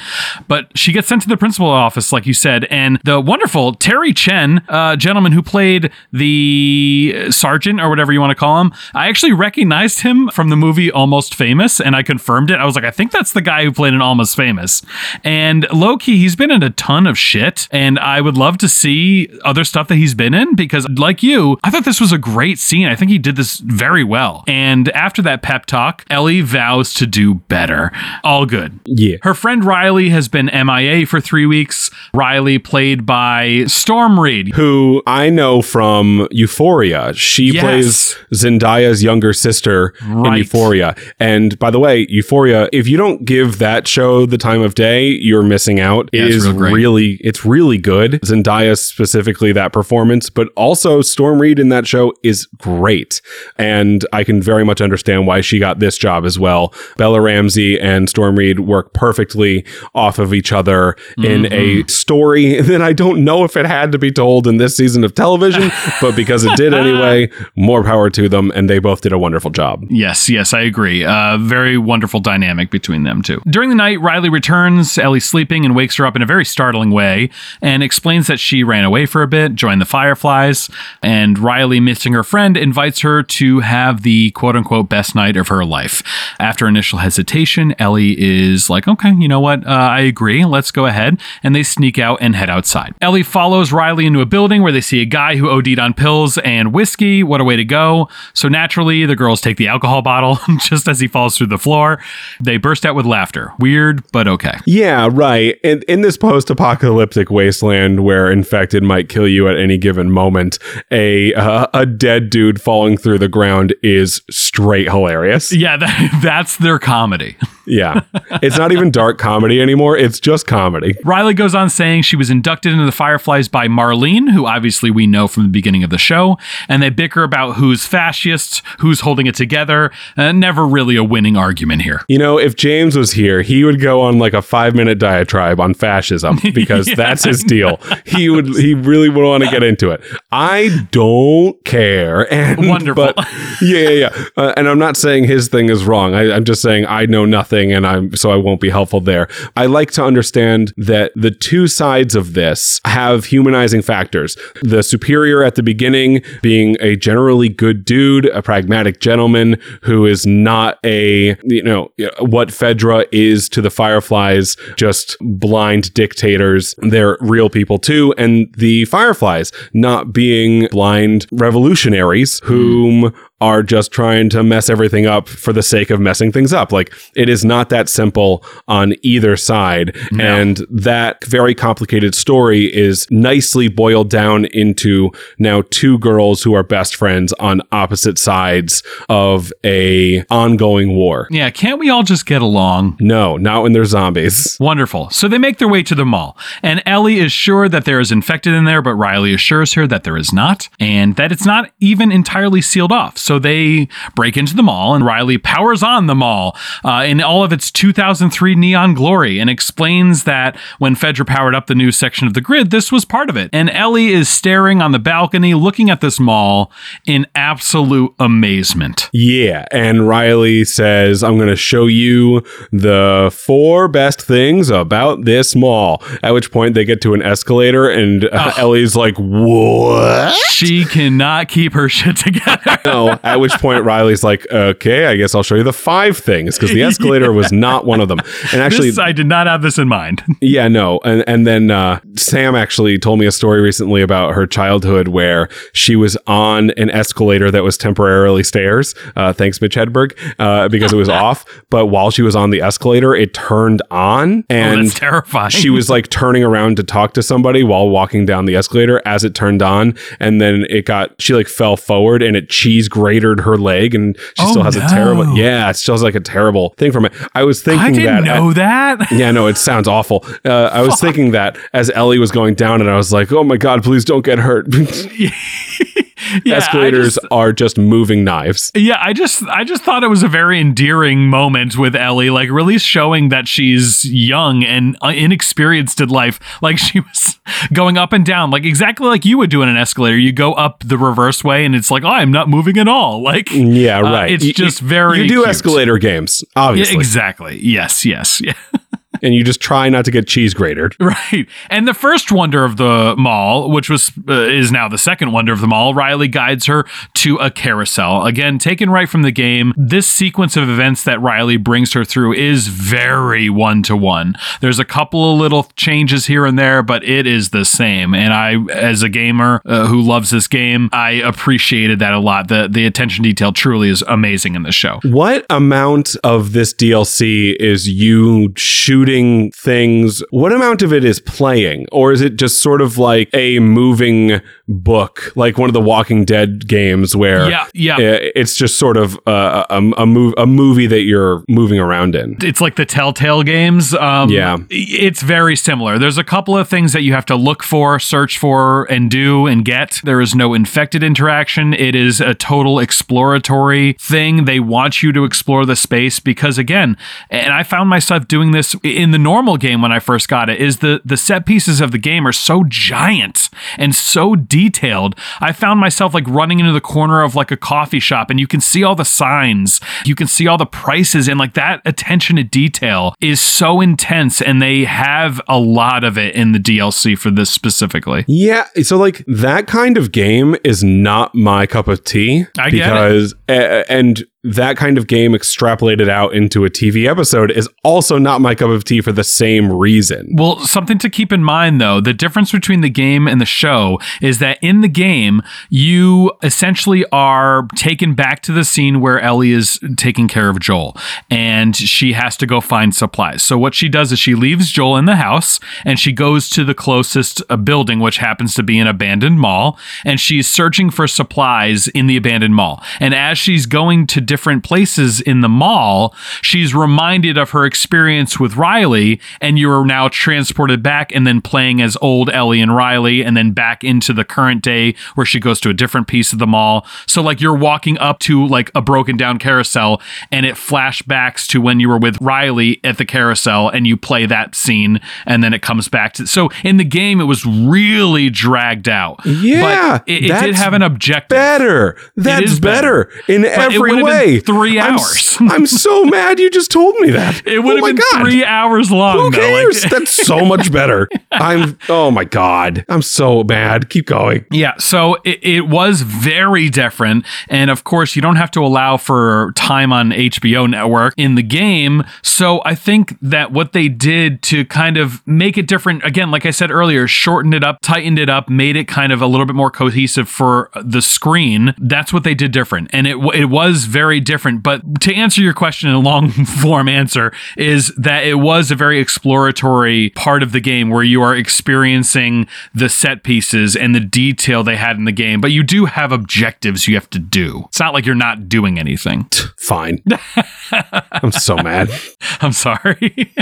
But 0.47 0.77
she 0.77 0.93
gets 0.93 1.07
sent 1.07 1.23
to 1.23 1.27
the 1.27 1.37
principal 1.37 1.67
office, 1.67 2.13
like 2.13 2.25
you 2.25 2.33
said, 2.33 2.65
and 2.65 2.99
the 3.03 3.19
wonderful 3.19 3.73
Terry 3.73 4.13
Chen, 4.13 4.63
uh, 4.69 4.95
gentleman 4.95 5.31
who 5.31 5.41
played 5.41 5.91
the 6.13 7.31
sergeant 7.31 7.81
or 7.81 7.89
whatever 7.89 8.13
you 8.13 8.21
want 8.21 8.31
to 8.31 8.35
call 8.35 8.61
him, 8.61 8.71
I 8.93 9.09
actually 9.09 9.33
recognized 9.33 10.01
him 10.01 10.29
from 10.39 10.47
the 10.47 10.55
movie 10.55 10.89
Almost 10.89 11.35
Famous, 11.35 11.81
and 11.81 11.97
I 11.97 12.01
confirmed 12.01 12.49
it. 12.49 12.61
I 12.61 12.63
was 12.63 12.73
like, 12.73 12.85
I 12.85 12.91
think 12.91 13.11
that's 13.11 13.33
the 13.33 13.41
guy 13.41 13.65
who 13.65 13.73
played 13.73 13.93
in 13.93 14.01
Almost 14.01 14.37
Famous. 14.37 14.81
And 15.21 15.67
low 15.73 15.97
key, 15.97 16.17
he's 16.17 16.37
been 16.37 16.49
in 16.49 16.63
a 16.63 16.69
ton 16.69 17.07
of 17.07 17.17
shit, 17.17 17.67
and 17.71 17.99
I 17.99 18.21
would 18.21 18.37
love 18.37 18.57
to 18.59 18.69
see 18.69 19.27
other 19.43 19.65
stuff 19.65 19.89
that 19.89 19.95
he's 19.97 20.15
been 20.15 20.33
in 20.33 20.55
because, 20.55 20.87
like 20.87 21.21
you, 21.21 21.57
I 21.61 21.71
thought 21.71 21.83
this 21.83 21.99
was 21.99 22.13
a 22.13 22.17
great 22.17 22.57
scene. 22.57 22.87
I 22.87 22.95
think 22.95 23.11
he 23.11 23.17
did 23.17 23.35
this 23.35 23.57
very 23.59 24.05
well. 24.05 24.45
And 24.47 24.87
after 24.91 25.21
that 25.23 25.41
pep 25.41 25.65
talk, 25.65 26.05
Ellie 26.09 26.39
vows 26.39 26.93
to 26.93 27.05
do 27.05 27.33
better. 27.35 27.91
All 28.23 28.45
good. 28.45 28.79
Yeah. 28.85 29.17
Her 29.23 29.33
friend 29.33 29.65
Riley 29.65 30.07
has 30.11 30.29
been 30.29 30.45
MIA 30.53 31.05
for 31.05 31.19
three 31.19 31.47
weeks. 31.47 31.91
Riley, 32.13 32.59
played 32.59 33.05
by 33.05 33.65
Storm 33.67 34.17
Reid. 34.17 34.53
who 34.53 35.03
I 35.05 35.29
know 35.29 35.61
from 35.61 36.29
Euphoria. 36.31 37.13
She 37.13 37.47
Yes. 37.51 37.61
plays 37.63 38.15
Zendaya's 38.33 39.03
younger 39.03 39.33
sister 39.33 39.93
in 40.33 40.37
Euphoria. 40.39 40.95
And 41.19 41.57
by 41.59 41.69
the 41.71 41.79
way, 41.79 42.05
Euphoria, 42.09 42.69
if 42.71 42.87
you 42.87 42.97
don't 42.97 43.25
give 43.25 43.59
that 43.59 43.87
show 43.87 44.25
the 44.25 44.37
time 44.37 44.61
of 44.61 44.75
day, 44.75 45.07
you're 45.09 45.43
missing 45.43 45.79
out. 45.79 46.09
Yeah, 46.13 46.23
it 46.23 46.35
it's 46.35 46.45
real 46.45 46.73
really 46.73 47.17
it's 47.21 47.45
really 47.45 47.77
good. 47.77 48.13
Zendaya 48.21 48.77
specifically 48.77 49.51
that 49.53 49.73
performance, 49.73 50.29
but 50.29 50.49
also 50.55 51.01
Storm 51.01 51.39
Reid 51.41 51.59
in 51.59 51.69
that 51.69 51.87
show 51.87 52.13
is 52.23 52.45
great. 52.57 53.21
And 53.57 54.05
I 54.13 54.23
can 54.23 54.41
very 54.41 54.63
much 54.63 54.81
understand 54.81 55.27
why 55.27 55.41
she 55.41 55.59
got 55.59 55.79
this 55.79 55.97
job 55.97 56.25
as 56.25 56.37
well. 56.39 56.73
Bella 56.97 57.21
Ramsey 57.21 57.79
and 57.79 58.09
Storm 58.09 58.35
Reid 58.37 58.61
work 58.61 58.93
perfectly 58.93 59.65
off 59.95 60.19
of 60.19 60.33
each 60.33 60.51
other 60.51 60.95
in 61.17 61.39
Mm-hmm. 61.39 61.53
a 61.53 61.87
story 61.87 62.61
that 62.69 62.81
I 62.81 62.91
don't 62.93 63.23
know 63.23 63.43
if 63.43 63.55
it 63.55 63.65
had 63.65 63.91
to 63.93 63.97
be 63.97 64.11
told 64.11 64.45
in 64.47 64.57
this 64.57 64.75
season 64.75 65.03
of 65.03 65.15
television, 65.15 65.71
but 66.01 66.15
because 66.15 66.43
it 66.43 66.55
did 66.57 66.73
anyway, 66.85 67.29
more 67.55 67.83
power 67.83 68.09
to 68.09 68.27
them. 68.27 68.51
And 68.55 68.69
they 68.69 68.79
both 68.79 69.01
did 69.01 69.13
a 69.13 69.17
wonderful 69.17 69.51
job. 69.51 69.85
Yeah, 69.89 70.08
Yes, 70.09 70.27
yes, 70.27 70.55
I 70.55 70.61
agree. 70.61 71.05
Uh, 71.05 71.37
very 71.37 71.77
wonderful 71.77 72.19
dynamic 72.19 72.71
between 72.71 73.03
them 73.03 73.21
two. 73.21 73.43
During 73.45 73.69
the 73.69 73.75
night, 73.75 74.01
Riley 74.01 74.29
returns. 74.29 74.97
Ellie's 74.97 75.23
sleeping 75.23 75.65
and 75.65 75.75
wakes 75.75 75.97
her 75.97 76.05
up 76.07 76.15
in 76.15 76.23
a 76.23 76.25
very 76.25 76.43
startling 76.45 76.89
way 76.89 77.29
and 77.61 77.83
explains 77.83 78.25
that 78.25 78.39
she 78.39 78.63
ran 78.63 78.85
away 78.85 79.05
for 79.05 79.21
a 79.21 79.27
bit, 79.27 79.53
joined 79.53 79.79
the 79.79 79.85
Fireflies, 79.85 80.67
and 81.03 81.37
Riley, 81.37 81.79
missing 81.79 82.13
her 82.13 82.23
friend, 82.23 82.57
invites 82.57 83.01
her 83.01 83.21
to 83.21 83.59
have 83.59 84.01
the 84.01 84.31
quote 84.31 84.55
unquote 84.55 84.89
best 84.89 85.13
night 85.13 85.37
of 85.37 85.49
her 85.49 85.63
life. 85.63 86.01
After 86.39 86.67
initial 86.67 86.97
hesitation, 86.97 87.75
Ellie 87.77 88.19
is 88.19 88.67
like, 88.67 88.87
okay, 88.87 89.13
you 89.13 89.27
know 89.27 89.39
what? 89.39 89.63
Uh, 89.67 89.69
I 89.69 89.99
agree. 89.99 90.43
Let's 90.43 90.71
go 90.71 90.87
ahead. 90.87 91.21
And 91.43 91.53
they 91.53 91.61
sneak 91.61 91.99
out 91.99 92.17
and 92.19 92.35
head 92.35 92.49
outside. 92.49 92.95
Ellie 92.99 93.21
follows 93.21 93.71
Riley 93.71 94.07
into 94.07 94.21
a 94.21 94.25
building 94.25 94.63
where 94.63 94.71
they 94.71 94.81
see 94.81 95.03
a 95.03 95.05
guy 95.05 95.35
who 95.35 95.51
OD'd 95.51 95.77
on 95.77 95.93
pills 95.93 96.39
and 96.39 96.73
whiskey. 96.73 97.21
What 97.21 97.41
a 97.41 97.43
way 97.43 97.57
to 97.57 97.65
go. 97.65 98.09
So 98.33 98.47
naturally, 98.47 99.05
the 99.05 99.15
girls 99.15 99.39
take 99.39 99.57
the 99.57 99.67
alcohol 99.67 99.98
bottle 100.01 100.39
just 100.59 100.87
as 100.87 100.99
he 100.99 101.07
falls 101.07 101.37
through 101.37 101.47
the 101.47 101.57
floor. 101.57 102.01
They 102.39 102.57
burst 102.57 102.85
out 102.85 102.95
with 102.95 103.05
laughter. 103.05 103.53
Weird, 103.59 104.03
but 104.11 104.27
okay. 104.27 104.57
Yeah, 104.65 105.09
right. 105.11 105.59
And 105.63 105.83
in 105.83 106.01
this 106.01 106.17
post-apocalyptic 106.17 107.29
wasteland 107.29 108.03
where 108.03 108.31
infected 108.31 108.83
might 108.83 109.09
kill 109.09 109.27
you 109.27 109.47
at 109.47 109.57
any 109.57 109.77
given 109.77 110.11
moment, 110.11 110.59
a 110.91 111.33
uh, 111.33 111.67
a 111.73 111.85
dead 111.85 112.29
dude 112.29 112.61
falling 112.61 112.97
through 112.97 113.19
the 113.19 113.27
ground 113.27 113.73
is 113.83 114.21
straight 114.29 114.89
hilarious. 114.89 115.51
Yeah, 115.51 115.77
that, 115.77 116.19
that's 116.23 116.57
their 116.57 116.79
comedy. 116.79 117.37
Yeah. 117.69 118.01
It's 118.41 118.57
not 118.57 118.71
even 118.71 118.89
dark 118.89 119.19
comedy 119.19 119.61
anymore. 119.61 119.95
It's 119.95 120.19
just 120.19 120.47
comedy. 120.47 120.95
Riley 121.05 121.35
goes 121.35 121.53
on 121.53 121.69
saying 121.69 122.01
she 122.01 122.15
was 122.15 122.31
inducted 122.31 122.73
into 122.73 122.83
the 122.83 122.91
Fireflies 122.91 123.47
by 123.47 123.67
Marlene, 123.67 124.31
who 124.31 124.47
obviously 124.47 124.89
we 124.89 125.05
know 125.05 125.27
from 125.27 125.43
the 125.43 125.49
beginning 125.49 125.83
of 125.83 125.91
the 125.91 125.99
show, 125.99 126.39
and 126.67 126.81
they 126.81 126.89
bicker 126.89 127.21
about 127.21 127.57
who's 127.57 127.85
fascist, 127.85 128.63
who's 128.79 129.01
holding 129.01 129.27
it 129.27 129.35
together. 129.35 129.88
Uh, 130.17 130.31
never 130.31 130.65
really 130.65 130.95
a 130.95 131.03
winning 131.03 131.37
argument 131.37 131.81
here. 131.81 132.01
You 132.07 132.17
know, 132.17 132.37
if 132.39 132.55
James 132.55 132.97
was 132.97 133.13
here, 133.13 133.41
he 133.41 133.63
would 133.63 133.81
go 133.81 134.01
on 134.01 134.19
like 134.19 134.33
a 134.33 134.41
five 134.41 134.75
minute 134.75 134.99
diatribe 134.99 135.59
on 135.59 135.73
fascism 135.73 136.39
because 136.53 136.87
yeah. 136.87 136.95
that's 136.95 137.23
his 137.23 137.43
deal. 137.43 137.79
He 138.05 138.29
would, 138.29 138.47
he 138.55 138.73
really 138.73 139.09
would 139.09 139.23
want 139.23 139.43
to 139.43 139.49
get 139.49 139.63
into 139.63 139.91
it. 139.91 140.01
I 140.31 140.87
don't 140.91 141.63
care. 141.65 142.31
And, 142.33 142.67
Wonderful. 142.67 143.13
But, 143.15 143.27
yeah, 143.61 143.79
yeah, 143.79 143.89
yeah. 143.89 144.25
Uh, 144.37 144.53
and 144.57 144.67
I'm 144.67 144.79
not 144.79 144.97
saying 144.97 145.25
his 145.25 145.47
thing 145.47 145.69
is 145.69 145.85
wrong. 145.85 146.13
I, 146.13 146.31
I'm 146.31 146.43
just 146.43 146.61
saying 146.61 146.85
I 146.87 147.05
know 147.05 147.25
nothing 147.25 147.71
and 147.71 147.85
I'm 147.85 148.15
so 148.15 148.31
I 148.31 148.35
won't 148.35 148.61
be 148.61 148.69
helpful 148.69 149.01
there. 149.01 149.27
I 149.55 149.65
like 149.65 149.91
to 149.91 150.03
understand 150.03 150.73
that 150.77 151.11
the 151.15 151.31
two 151.31 151.67
sides 151.67 152.15
of 152.15 152.33
this 152.33 152.81
have 152.85 153.25
humanizing 153.25 153.81
factors. 153.81 154.37
The 154.61 154.83
superior 154.83 155.43
at 155.43 155.55
the 155.55 155.63
beginning 155.63 156.21
being 156.41 156.77
a 156.79 156.95
generally 156.95 157.49
good 157.49 157.85
dude, 157.85 158.25
a 158.27 158.41
pragmatic 158.41 158.99
gentleman 158.99 159.59
who 159.81 160.05
is 160.05 160.25
not 160.25 160.79
a, 160.85 161.37
you 161.43 161.63
know, 161.63 161.91
what 162.19 162.49
Fedra 162.49 163.05
is 163.11 163.49
to 163.49 163.61
the 163.61 163.69
Fireflies, 163.69 164.55
just 164.75 165.17
blind 165.21 165.93
dictators. 165.93 166.75
They're 166.79 167.17
real 167.21 167.49
people 167.49 167.79
too. 167.79 168.13
And 168.17 168.53
the 168.55 168.85
Fireflies 168.85 169.51
not 169.73 170.13
being 170.13 170.67
blind 170.71 171.27
revolutionaries 171.31 172.39
hmm. 172.39 172.47
whom 172.47 173.13
are 173.41 173.63
just 173.63 173.91
trying 173.91 174.29
to 174.29 174.43
mess 174.43 174.69
everything 174.69 175.05
up 175.05 175.27
for 175.27 175.53
the 175.53 175.63
sake 175.63 175.89
of 175.89 175.99
messing 175.99 176.31
things 176.31 176.53
up. 176.53 176.71
Like 176.71 176.93
it 177.15 177.29
is 177.29 177.45
not 177.45 177.69
that 177.69 177.89
simple 177.89 178.43
on 178.67 178.93
either 179.01 179.37
side. 179.37 179.95
No. 180.11 180.23
And 180.23 180.57
that 180.69 181.23
very 181.25 181.55
complicated 181.55 182.15
story 182.15 182.73
is 182.73 183.07
nicely 183.09 183.67
boiled 183.67 184.09
down 184.09 184.45
into 184.45 185.11
now 185.37 185.63
two 185.69 185.99
girls 185.99 186.43
who 186.43 186.53
are 186.53 186.63
best 186.63 186.95
friends 186.95 187.33
on 187.33 187.61
opposite 187.71 188.17
sides 188.17 188.83
of 189.07 189.53
a 189.63 190.23
ongoing 190.25 190.95
war. 190.95 191.27
Yeah. 191.31 191.49
Can't 191.49 191.79
we 191.79 191.89
all 191.89 192.03
just 192.03 192.25
get 192.25 192.41
along? 192.41 192.97
No, 192.99 193.37
not 193.37 193.63
when 193.63 193.73
they're 193.73 193.85
zombies. 193.85 194.57
Wonderful. 194.59 195.09
So 195.11 195.27
they 195.27 195.37
make 195.37 195.57
their 195.57 195.67
way 195.67 195.83
to 195.83 195.95
the 195.95 196.05
mall 196.05 196.37
and 196.63 196.81
Ellie 196.85 197.19
is 197.19 197.31
sure 197.31 197.69
that 197.69 197.85
there 197.85 197.99
is 197.99 198.11
infected 198.11 198.53
in 198.53 198.65
there, 198.65 198.81
but 198.81 198.95
Riley 198.95 199.33
assures 199.33 199.73
her 199.73 199.87
that 199.87 200.03
there 200.03 200.17
is 200.17 200.33
not 200.33 200.69
and 200.79 201.15
that 201.15 201.31
it's 201.31 201.45
not 201.45 201.71
even 201.79 202.11
entirely 202.11 202.61
sealed 202.61 202.91
off. 202.91 203.17
So 203.17 203.28
they 203.37 203.87
break 204.15 204.37
into 204.37 204.55
the 204.55 204.63
mall, 204.63 204.95
and 204.95 205.05
Riley 205.05 205.37
powers 205.37 205.83
on 205.83 206.07
the 206.07 206.15
mall 206.15 206.57
uh, 206.83 207.03
in 207.05 207.21
all 207.21 207.43
of 207.43 207.51
its 207.53 207.69
2003 207.69 208.55
neon 208.55 208.93
glory 208.93 209.39
and 209.39 209.49
explains 209.49 210.23
that 210.23 210.57
when 210.79 210.95
Fedra 210.95 211.27
powered 211.27 211.53
up 211.53 211.67
the 211.67 211.75
new 211.75 211.91
section 211.91 212.27
of 212.27 212.33
the 212.33 212.41
grid, 212.41 212.71
this 212.71 212.91
was 212.91 213.05
part 213.05 213.29
of 213.29 213.35
it. 213.37 213.49
And 213.51 213.69
Ellie 213.69 214.07
is 214.13 214.29
staring 214.29 214.81
on 214.81 214.91
the 214.93 214.99
balcony, 214.99 215.53
looking 215.53 215.89
at 215.89 216.01
this 216.01 216.19
mall 216.19 216.71
in 217.05 217.27
absolute 217.35 218.13
amazement. 218.19 219.09
Yeah. 219.13 219.65
And 219.71 220.07
Riley 220.07 220.63
says, 220.63 221.23
I'm 221.23 221.35
going 221.35 221.49
to 221.49 221.55
show 221.55 221.87
you 221.87 222.41
the 222.71 223.31
four 223.35 223.87
best 223.87 224.21
things 224.21 224.69
about 224.69 225.25
this 225.25 225.55
mall. 225.55 226.01
At 226.23 226.31
which 226.31 226.51
point 226.51 226.73
they 226.75 226.85
get 226.85 227.01
to 227.01 227.13
an 227.13 227.21
escalator, 227.21 227.89
and 227.89 228.25
uh, 228.25 228.53
Ellie's 228.57 228.95
like, 228.95 229.15
What? 229.17 230.33
She 230.51 230.85
cannot 230.85 231.49
keep 231.49 231.73
her 231.73 231.89
shit 231.89 232.15
together. 232.17 232.77
no, 232.85 233.18
at 233.23 233.39
which 233.39 233.53
point 233.53 233.83
Riley's 233.83 234.23
like, 234.23 234.49
okay, 234.51 235.05
I 235.05 235.15
guess 235.15 235.35
I'll 235.35 235.43
show 235.43 235.55
you 235.55 235.63
the 235.63 235.73
five 235.73 236.17
things 236.17 236.55
because 236.55 236.71
the 236.73 236.83
escalator 236.83 237.31
was 237.33 237.51
not 237.51 237.85
one 237.85 237.99
of 237.99 238.07
them. 238.07 238.19
And 238.51 238.61
actually, 238.61 238.89
this, 238.89 238.99
I 238.99 239.11
did 239.11 239.27
not 239.27 239.47
have 239.47 239.61
this 239.61 239.77
in 239.77 239.87
mind. 239.87 240.23
yeah, 240.41 240.67
no. 240.67 240.99
And 241.03 241.23
and 241.27 241.45
then 241.45 241.71
uh, 241.71 241.99
Sam 242.15 242.55
actually 242.55 242.97
told 242.97 243.19
me 243.19 243.25
a 243.25 243.31
story 243.31 243.61
recently 243.61 244.01
about 244.01 244.33
her 244.33 244.47
childhood 244.47 245.09
where 245.09 245.49
she 245.73 245.95
was 245.95 246.17
on 246.27 246.71
an 246.71 246.89
escalator 246.89 247.51
that 247.51 247.63
was 247.63 247.77
temporarily 247.77 248.43
stairs. 248.43 248.95
Uh, 249.15 249.33
thanks, 249.33 249.61
Mitch 249.61 249.75
Hedberg, 249.75 250.17
uh, 250.39 250.69
because 250.69 250.93
it 250.93 250.97
was 250.97 251.09
off. 251.19 251.45
But 251.69 251.87
while 251.87 252.11
she 252.11 252.21
was 252.21 252.35
on 252.35 252.49
the 252.49 252.61
escalator, 252.61 253.15
it 253.15 253.33
turned 253.33 253.81
on, 253.91 254.39
oh, 254.49 254.53
and 254.53 254.87
oh, 254.87 254.89
terrifying. 254.89 255.49
she 255.49 255.69
was 255.69 255.89
like 255.89 256.09
turning 256.09 256.43
around 256.43 256.77
to 256.77 256.83
talk 256.83 257.13
to 257.13 257.23
somebody 257.23 257.63
while 257.63 257.89
walking 257.89 258.25
down 258.25 258.45
the 258.45 258.55
escalator 258.55 259.01
as 259.05 259.23
it 259.23 259.35
turned 259.35 259.61
on, 259.61 259.97
and 260.19 260.41
then 260.41 260.65
it 260.69 260.85
got 260.85 261.19
she 261.21 261.33
like 261.33 261.47
fell 261.47 261.77
forward 261.77 262.21
and 262.21 262.35
it 262.35 262.49
cheese 262.49 262.87
grated 262.87 263.08
her 263.41 263.57
leg, 263.57 263.95
and 263.95 264.17
she 264.17 264.45
oh, 264.45 264.51
still 264.51 264.63
has 264.63 264.75
no. 264.75 264.85
a 264.85 264.89
terrible. 264.89 265.37
Yeah, 265.37 265.69
it 265.69 265.75
still 265.75 265.93
has 265.93 266.03
like 266.03 266.15
a 266.15 266.19
terrible 266.19 266.69
thing 266.77 266.91
from 266.91 267.05
it. 267.05 267.13
I 267.33 267.43
was 267.43 267.61
thinking 267.61 267.85
I 267.85 267.91
didn't 267.91 268.25
that. 268.25 268.35
Know 268.35 268.53
that? 268.53 269.11
Yeah, 269.19 269.31
no, 269.31 269.47
it 269.47 269.57
sounds 269.57 269.87
awful. 269.87 270.25
Uh, 270.45 270.69
I 270.71 270.81
was 270.81 270.99
thinking 270.99 271.31
that 271.31 271.57
as 271.73 271.89
Ellie 271.89 272.19
was 272.19 272.31
going 272.31 272.55
down, 272.55 272.79
and 272.79 272.89
I 272.89 272.95
was 272.95 273.11
like, 273.11 273.31
"Oh 273.31 273.43
my 273.43 273.57
god, 273.57 273.83
please 273.83 274.05
don't 274.05 274.23
get 274.23 274.39
hurt." 274.39 274.67
yeah, 276.45 276.55
escalators 276.55 277.15
just, 277.15 277.27
are 277.31 277.53
just 277.53 277.77
moving 277.77 278.23
knives. 278.23 278.71
Yeah, 278.75 278.97
I 279.01 279.13
just 279.13 279.43
I 279.43 279.63
just 279.63 279.83
thought 279.83 280.03
it 280.03 280.07
was 280.09 280.23
a 280.23 280.27
very 280.27 280.59
endearing 280.59 281.27
moment 281.27 281.77
with 281.77 281.95
Ellie, 281.95 282.29
like 282.29 282.49
really 282.49 282.77
showing 282.77 283.29
that 283.29 283.47
she's 283.47 284.05
young 284.05 284.63
and 284.63 284.97
uh, 285.01 285.09
inexperienced 285.09 286.01
in 286.01 286.09
life. 286.09 286.39
Like 286.61 286.77
she 286.79 286.99
was 286.99 287.39
going 287.73 287.97
up 287.97 288.13
and 288.13 288.25
down, 288.25 288.51
like 288.51 288.65
exactly 288.65 289.07
like 289.07 289.25
you 289.25 289.37
would 289.37 289.49
do 289.49 289.61
in 289.61 289.69
an 289.69 289.77
escalator. 289.77 290.17
You 290.17 290.31
go 290.31 290.53
up 290.53 290.83
the 290.85 290.97
reverse 290.97 291.43
way, 291.43 291.65
and 291.65 291.75
it's 291.75 291.91
like, 291.91 292.03
oh, 292.03 292.09
I'm 292.09 292.31
not 292.31 292.49
moving 292.49 292.77
at 292.77 292.87
all. 292.87 293.19
Like, 293.29 293.51
yeah, 293.51 293.99
uh, 293.99 294.03
right. 294.03 294.31
Uh, 294.31 294.33
it's 294.33 294.43
you, 294.43 294.53
just 294.53 294.79
very. 294.79 295.19
You 295.19 295.27
do 295.27 295.33
cute. 295.35 295.49
escalator 295.49 295.99
games, 295.99 296.43
obviously. 296.55 296.95
Yeah, 296.95 296.99
exactly. 296.99 297.59
Yes. 297.61 298.05
Yes. 298.05 298.41
Yeah. 298.41 298.53
and 299.21 299.33
you 299.33 299.43
just 299.43 299.61
try 299.61 299.89
not 299.89 300.05
to 300.05 300.11
get 300.11 300.27
cheese 300.27 300.53
grated. 300.53 300.95
Right. 301.09 301.47
And 301.71 301.87
the 301.87 301.95
first 301.95 302.31
wonder 302.31 302.63
of 302.63 302.77
the 302.77 303.15
mall, 303.17 303.71
which 303.71 303.89
was 303.89 304.11
uh, 304.27 304.33
is 304.33 304.71
now 304.71 304.87
the 304.87 304.97
second 304.97 305.31
wonder 305.31 305.51
of 305.51 305.59
the 305.59 305.65
mall, 305.65 305.95
Riley 305.95 306.27
guides 306.27 306.67
her 306.67 306.85
to 307.15 307.37
a 307.37 307.49
carousel. 307.49 308.27
Again, 308.27 308.59
taken 308.59 308.91
right 308.91 309.09
from 309.09 309.23
the 309.23 309.31
game. 309.31 309.73
This 309.75 310.07
sequence 310.07 310.55
of 310.55 310.69
events 310.69 311.03
that 311.05 311.19
Riley 311.19 311.57
brings 311.57 311.93
her 311.93 312.05
through 312.05 312.33
is 312.33 312.67
very 312.67 313.49
one 313.49 313.81
to 313.83 313.95
one. 313.95 314.35
There's 314.61 314.77
a 314.77 314.85
couple 314.85 315.33
of 315.33 315.39
little 315.39 315.63
changes 315.75 316.27
here 316.27 316.45
and 316.45 316.59
there, 316.59 316.83
but 316.83 317.03
it 317.03 317.25
is 317.25 317.49
the 317.49 317.65
same. 317.65 318.13
And 318.13 318.33
I, 318.33 318.57
as 318.71 319.01
a 319.01 319.09
gamer 319.09 319.61
uh, 319.65 319.87
who 319.87 320.01
loves 320.01 320.29
this 320.29 320.47
game, 320.47 320.89
I 320.93 321.11
appreciated 321.11 321.97
that 321.99 322.13
a 322.13 322.19
lot. 322.19 322.49
The 322.49 322.67
the 322.69 322.85
attention 322.85 323.23
detail 323.23 323.51
truly 323.51 323.89
is 323.89 324.03
amazing 324.03 324.53
in 324.53 324.61
this 324.61 324.75
show. 324.75 324.99
What 325.03 325.45
amount 325.49 326.15
of 326.23 326.51
this 326.53 326.71
DLC 326.71 327.55
is 327.59 327.89
you 327.89 328.53
shooting 328.55 329.08
shooting 329.09 329.51
things, 329.51 330.21
what 330.29 330.51
amount 330.51 330.81
of 330.81 330.93
it 330.93 331.03
is 331.03 331.19
playing? 331.19 331.87
Or 331.91 332.11
is 332.11 332.21
it 332.21 332.35
just 332.35 332.61
sort 332.61 332.81
of 332.81 332.97
like 332.97 333.29
a 333.33 333.59
moving 333.59 334.41
book, 334.67 335.31
like 335.35 335.57
one 335.57 335.69
of 335.69 335.73
the 335.73 335.81
Walking 335.81 336.25
Dead 336.25 336.67
games 336.67 337.15
where 337.15 337.49
yeah, 337.49 337.67
yeah. 337.73 337.97
it's 337.99 338.55
just 338.55 338.77
sort 338.77 338.97
of 338.97 339.17
a, 339.25 339.65
a, 339.69 339.77
a, 339.97 340.05
move, 340.05 340.33
a 340.37 340.45
movie 340.45 340.87
that 340.87 341.01
you're 341.01 341.43
moving 341.47 341.79
around 341.79 342.15
in? 342.15 342.37
It's 342.41 342.61
like 342.61 342.75
the 342.75 342.85
Telltale 342.85 343.43
games. 343.43 343.93
Um, 343.93 344.29
yeah. 344.29 344.57
It's 344.69 345.21
very 345.21 345.55
similar. 345.55 345.97
There's 345.97 346.17
a 346.17 346.23
couple 346.23 346.57
of 346.57 346.67
things 346.67 346.93
that 346.93 347.01
you 347.01 347.13
have 347.13 347.25
to 347.27 347.35
look 347.35 347.63
for, 347.63 347.99
search 347.99 348.37
for, 348.37 348.83
and 348.91 349.09
do 349.09 349.47
and 349.47 349.65
get. 349.65 350.01
There 350.03 350.21
is 350.21 350.35
no 350.35 350.53
infected 350.53 351.03
interaction. 351.03 351.73
It 351.73 351.95
is 351.95 352.21
a 352.21 352.33
total 352.33 352.79
exploratory 352.79 353.93
thing. 353.93 354.45
They 354.45 354.59
want 354.59 355.01
you 355.01 355.11
to 355.13 355.23
explore 355.23 355.65
the 355.65 355.75
space 355.75 356.19
because, 356.19 356.57
again, 356.57 356.97
and 357.29 357.53
I 357.53 357.63
found 357.63 357.89
myself 357.89 358.27
doing 358.27 358.51
this 358.51 358.75
in 358.99 359.11
the 359.11 359.17
normal 359.17 359.55
game 359.55 359.81
when 359.81 359.93
I 359.93 359.99
first 359.99 360.27
got 360.27 360.49
it 360.49 360.59
is 360.59 360.79
the 360.79 361.01
the 361.05 361.15
set 361.15 361.45
pieces 361.45 361.79
of 361.79 361.91
the 361.91 361.97
game 361.97 362.27
are 362.27 362.33
so 362.33 362.65
giant 362.67 363.49
and 363.77 363.95
so 363.95 364.35
detailed. 364.35 365.15
I 365.39 365.53
found 365.53 365.79
myself 365.79 366.13
like 366.13 366.27
running 366.27 366.59
into 366.59 366.73
the 366.73 366.81
corner 366.81 367.21
of 367.21 367.33
like 367.33 367.49
a 367.49 367.57
coffee 367.57 368.01
shop 368.01 368.29
and 368.29 368.39
you 368.41 368.45
can 368.47 368.59
see 368.59 368.83
all 368.83 368.95
the 368.95 369.05
signs, 369.05 369.79
you 370.05 370.15
can 370.15 370.27
see 370.27 370.47
all 370.47 370.57
the 370.57 370.65
prices 370.65 371.29
and 371.29 371.39
like 371.39 371.53
that 371.53 371.81
attention 371.85 372.35
to 372.35 372.43
detail 372.43 373.15
is 373.21 373.39
so 373.39 373.79
intense 373.79 374.41
and 374.41 374.61
they 374.61 374.83
have 374.83 375.39
a 375.47 375.57
lot 375.57 376.03
of 376.03 376.17
it 376.17 376.35
in 376.35 376.51
the 376.51 376.59
DLC 376.59 377.17
for 377.17 377.31
this 377.31 377.49
specifically. 377.49 378.25
Yeah, 378.27 378.65
so 378.83 378.97
like 378.97 379.23
that 379.27 379.67
kind 379.67 379.97
of 379.97 380.11
game 380.11 380.57
is 380.65 380.83
not 380.83 381.33
my 381.33 381.65
cup 381.65 381.87
of 381.87 382.03
tea 382.03 382.45
I 382.57 382.69
because 382.69 383.33
uh, 383.47 383.83
and 383.87 384.25
that 384.43 384.77
kind 384.77 384.97
of 384.97 385.07
game 385.07 385.33
extrapolated 385.33 386.07
out 386.07 386.33
into 386.33 386.63
a 386.63 386.69
TV 386.69 387.09
episode 387.09 387.51
is 387.51 387.67
also 387.83 388.17
not 388.17 388.39
my 388.39 388.55
cup 388.55 388.69
of 388.69 388.85
tea 388.85 389.01
for 389.01 389.11
the 389.11 389.23
same 389.23 389.69
reason. 389.71 390.29
Well, 390.33 390.59
something 390.59 390.97
to 390.99 391.09
keep 391.09 391.33
in 391.33 391.43
mind 391.43 391.81
though, 391.81 391.99
the 391.99 392.13
difference 392.13 392.51
between 392.51 392.79
the 392.79 392.89
game 392.89 393.27
and 393.27 393.41
the 393.41 393.45
show 393.45 393.99
is 394.21 394.39
that 394.39 394.57
in 394.61 394.79
the 394.79 394.87
game, 394.87 395.41
you 395.69 396.31
essentially 396.41 397.05
are 397.11 397.67
taken 397.75 398.13
back 398.13 398.41
to 398.43 398.53
the 398.53 398.63
scene 398.63 399.01
where 399.01 399.19
Ellie 399.19 399.51
is 399.51 399.77
taking 399.97 400.29
care 400.29 400.47
of 400.47 400.59
Joel 400.59 400.95
and 401.29 401.75
she 401.75 402.13
has 402.13 402.37
to 402.37 402.45
go 402.45 402.61
find 402.61 402.95
supplies. 402.95 403.43
So, 403.43 403.57
what 403.57 403.75
she 403.75 403.89
does 403.89 404.13
is 404.13 404.19
she 404.19 404.35
leaves 404.35 404.71
Joel 404.71 404.95
in 404.95 405.03
the 405.03 405.17
house 405.17 405.59
and 405.83 405.99
she 405.99 406.13
goes 406.13 406.49
to 406.51 406.63
the 406.63 406.73
closest 406.73 407.41
uh, 407.49 407.57
building, 407.57 407.99
which 407.99 408.17
happens 408.17 408.53
to 408.53 408.63
be 408.63 408.79
an 408.79 408.87
abandoned 408.87 409.39
mall, 409.39 409.77
and 410.05 410.17
she's 410.17 410.47
searching 410.47 410.89
for 410.89 411.07
supplies 411.07 411.89
in 411.89 412.07
the 412.07 412.15
abandoned 412.15 412.55
mall. 412.55 412.81
And 413.01 413.13
as 413.13 413.37
she's 413.37 413.65
going 413.65 414.07
to 414.07 414.28
different 414.29 414.63
places 414.63 415.21
in 415.21 415.41
the 415.41 415.49
mall, 415.49 416.13
she's 416.43 416.75
reminded 416.75 417.35
of 417.35 417.49
her 417.49 417.65
experience 417.65 418.39
with 418.39 418.55
Riley, 418.55 419.19
and 419.41 419.57
you 419.57 419.71
are 419.71 419.83
now 419.83 420.07
transported 420.07 420.83
back 420.83 421.11
and 421.11 421.25
then 421.25 421.41
playing 421.41 421.81
as 421.81 421.97
old 421.99 422.29
Ellie 422.29 422.61
and 422.61 422.75
Riley, 422.75 423.23
and 423.23 423.35
then 423.35 423.53
back 423.53 423.83
into 423.83 424.13
the 424.13 424.23
current 424.23 424.61
day 424.61 424.93
where 425.15 425.25
she 425.25 425.39
goes 425.39 425.59
to 425.61 425.69
a 425.69 425.73
different 425.73 426.07
piece 426.07 426.31
of 426.31 426.37
the 426.37 426.45
mall. 426.45 426.85
So, 427.07 427.23
like, 427.23 427.41
you're 427.41 427.57
walking 427.57 427.97
up 427.97 428.19
to 428.19 428.45
like 428.45 428.69
a 428.75 428.83
broken 428.83 429.17
down 429.17 429.39
carousel, 429.39 429.99
and 430.31 430.45
it 430.45 430.53
flashbacks 430.53 431.47
to 431.47 431.59
when 431.59 431.79
you 431.79 431.89
were 431.89 431.97
with 431.97 432.21
Riley 432.21 432.79
at 432.83 432.99
the 432.99 433.05
carousel, 433.05 433.67
and 433.69 433.87
you 433.87 433.97
play 433.97 434.27
that 434.27 434.53
scene, 434.53 435.01
and 435.25 435.43
then 435.43 435.55
it 435.55 435.63
comes 435.63 435.87
back 435.87 436.13
to. 436.13 436.27
So, 436.27 436.49
in 436.63 436.77
the 436.77 436.83
game, 436.83 437.19
it 437.19 437.25
was 437.25 437.47
really 437.47 438.29
dragged 438.29 438.87
out. 438.87 439.25
Yeah, 439.25 439.97
but 439.97 440.03
it, 440.07 440.25
it 440.25 440.39
did 440.39 440.53
have 440.53 440.73
an 440.73 440.83
objective. 440.83 441.35
Better. 441.35 441.97
That's 442.15 442.59
better, 442.59 443.05
better. 443.05 443.23
in 443.27 443.41
But 443.41 443.73
every 443.73 443.89
been 443.89 444.03
way. 444.19 444.39
three 444.39 444.79
I'm 444.79 444.93
hours. 444.93 445.01
s- 445.17 445.37
I'm, 445.41 445.65
so 445.65 446.03
mad 446.05 446.39
you 446.39 446.49
just 446.49 446.71
told 446.71 446.95
me 446.99 447.11
that. 447.11 447.45
It 447.47 447.59
would 447.59 447.81
Oh 447.81 447.85
have 447.85 447.95
been 447.95 448.03
God. 448.11 448.21
three 448.21 448.43
hours 448.43 448.91
long. 448.91 449.17
Who 449.17 449.31
though. 449.31 449.37
Like- 449.39 449.39
cares? 449.39 449.81
That's 449.89 450.11
so 450.11 450.45
much 450.45 450.71
better. 450.71 451.07
I'm. 451.31 451.77
Oh 451.89 452.11
my 452.11 452.23
god. 452.23 452.85
I'm 452.89 453.01
so 453.01 453.43
mad. 453.43 453.89
Keep 453.89 454.07
going. 454.07 454.45
Yeah, 454.51 454.73
so 454.77 455.15
it, 455.23 455.39
it 455.43 455.61
was 455.67 456.01
very 456.01 456.69
different. 456.69 457.25
And 457.49 457.69
of 457.69 457.83
course, 457.83 458.15
you 458.15 458.21
don't 458.21 458.35
have 458.37 458.51
to 458.51 458.61
allow 458.61 458.97
for 458.97 459.51
time 459.55 459.93
on 459.93 460.09
HBO 460.11 460.69
Network 460.69 461.13
in 461.17 461.35
the 461.35 461.43
game. 461.43 462.03
So 462.23 462.61
I 462.65 462.73
think 462.75 463.15
that 463.21 463.51
what 463.51 463.73
they 463.73 463.87
did 463.89 464.41
to 464.43 464.65
kind 464.65 464.97
of 464.97 465.25
make 465.27 465.57
it 465.57 465.67
different, 465.67 466.03
again, 466.03 466.31
like 466.31 466.45
I 466.45 466.51
said 466.51 466.71
earlier, 466.71 467.07
shortened 467.07 467.53
it 467.53 467.63
up, 467.63 467.77
tightened 467.81 468.17
it 468.19 468.29
up, 468.29 468.49
made 468.49 468.75
it 468.75 468.87
kind 468.87 469.11
of 469.11 469.21
a 469.21 469.27
little 469.27 469.45
bit 469.45 469.55
more 469.55 469.69
cohesive 469.71 470.27
for 470.27 470.69
the 470.83 471.01
screen. 471.01 471.73
That's 471.77 472.11
what 472.11 472.23
they 472.23 472.33
did 472.33 472.51
different. 472.51 472.89
And 472.93 473.05
it, 473.05 473.17
it 473.35 473.45
was 473.45 473.85
very 473.85 474.08
different. 474.19 474.63
But 474.63 475.01
to 475.01 475.13
answer 475.13 475.41
your 475.41 475.53
question 475.53 475.89
in 475.89 475.95
a 475.95 475.99
long 475.99 476.31
form 476.61 476.87
answer, 476.87 477.31
is 477.57 477.93
that 477.97 478.23
it 478.23 478.35
was 478.35 478.71
a 478.71 478.75
very 478.75 478.99
exploratory 478.99 480.09
part 480.11 480.41
of 480.41 480.51
the 480.51 480.59
game 480.59 480.89
where 480.89 481.03
you 481.03 481.21
are 481.21 481.35
experiencing 481.35 482.47
the 482.73 482.89
set 482.89 483.23
pieces 483.23 483.75
and 483.75 483.93
the 483.93 483.99
detail 483.99 484.63
they 484.63 484.77
had 484.77 484.97
in 484.97 485.05
the 485.05 485.11
game, 485.11 485.41
but 485.41 485.51
you 485.51 485.61
do 485.61 485.85
have 485.85 486.11
objectives 486.11 486.87
you 486.87 486.95
have 486.95 487.09
to 487.11 487.19
do. 487.19 487.65
It's 487.67 487.79
not 487.79 487.93
like 487.93 488.05
you're 488.05 488.15
not 488.15 488.49
doing 488.49 488.79
anything. 488.79 489.29
Fine. 489.57 490.01
I'm 491.11 491.31
so 491.31 491.55
mad. 491.57 491.89
I'm 492.41 492.53
sorry. 492.53 493.33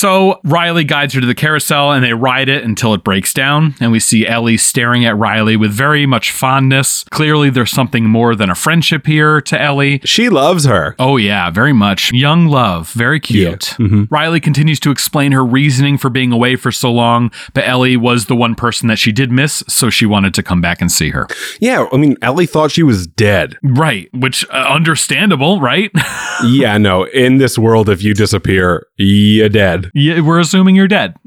So 0.00 0.40
Riley 0.44 0.84
guides 0.84 1.12
her 1.12 1.20
to 1.20 1.26
the 1.26 1.34
carousel 1.34 1.92
and 1.92 2.02
they 2.02 2.14
ride 2.14 2.48
it 2.48 2.64
until 2.64 2.94
it 2.94 3.04
breaks 3.04 3.34
down. 3.34 3.74
And 3.80 3.92
we 3.92 4.00
see 4.00 4.26
Ellie 4.26 4.56
staring 4.56 5.04
at 5.04 5.14
Riley 5.14 5.58
with 5.58 5.72
very 5.72 6.06
much 6.06 6.32
fondness. 6.32 7.04
Clearly, 7.10 7.50
there's 7.50 7.70
something 7.70 8.04
more 8.08 8.34
than 8.34 8.48
a 8.48 8.54
friendship 8.54 9.04
here 9.06 9.42
to 9.42 9.60
Ellie. 9.60 10.00
She 10.06 10.30
loves 10.30 10.64
her. 10.64 10.96
Oh, 10.98 11.18
yeah, 11.18 11.50
very 11.50 11.74
much. 11.74 12.14
Young 12.14 12.46
love, 12.46 12.90
very 12.92 13.20
cute. 13.20 13.76
Riley 14.10 14.40
continues 14.40 14.80
to 14.80 14.90
explain 14.90 15.32
her 15.32 15.44
reasoning 15.44 15.98
for 15.98 16.08
being 16.08 16.32
away 16.32 16.56
for 16.56 16.72
so 16.72 16.90
long, 16.90 17.30
but 17.52 17.68
Ellie 17.68 17.98
was 17.98 18.24
the 18.24 18.34
one 18.34 18.54
person 18.54 18.88
that 18.88 18.98
she 18.98 19.12
did 19.12 19.30
miss, 19.30 19.62
so 19.68 19.90
she 19.90 20.06
wanted 20.06 20.32
to 20.32 20.42
come 20.42 20.62
back 20.62 20.80
and 20.80 20.90
see 20.90 21.10
her. 21.10 21.28
Yeah, 21.60 21.86
I 21.92 21.98
mean, 21.98 22.16
Ellie 22.22 22.46
thought 22.46 22.70
she 22.70 22.82
was 22.82 23.06
dead. 23.06 23.58
Right, 23.62 24.08
which 24.14 24.48
uh, 24.48 24.66
understandable, 24.70 25.60
right? 25.60 25.90
yeah, 26.46 26.78
no. 26.78 27.04
In 27.04 27.36
this 27.36 27.58
world, 27.58 27.90
if 27.90 28.02
you 28.02 28.14
disappear, 28.14 28.86
you're 28.96 29.50
dead. 29.50 29.89
Yeah, 29.94 30.20
we're 30.20 30.40
assuming 30.40 30.76
you're 30.76 30.88
dead. 30.88 31.14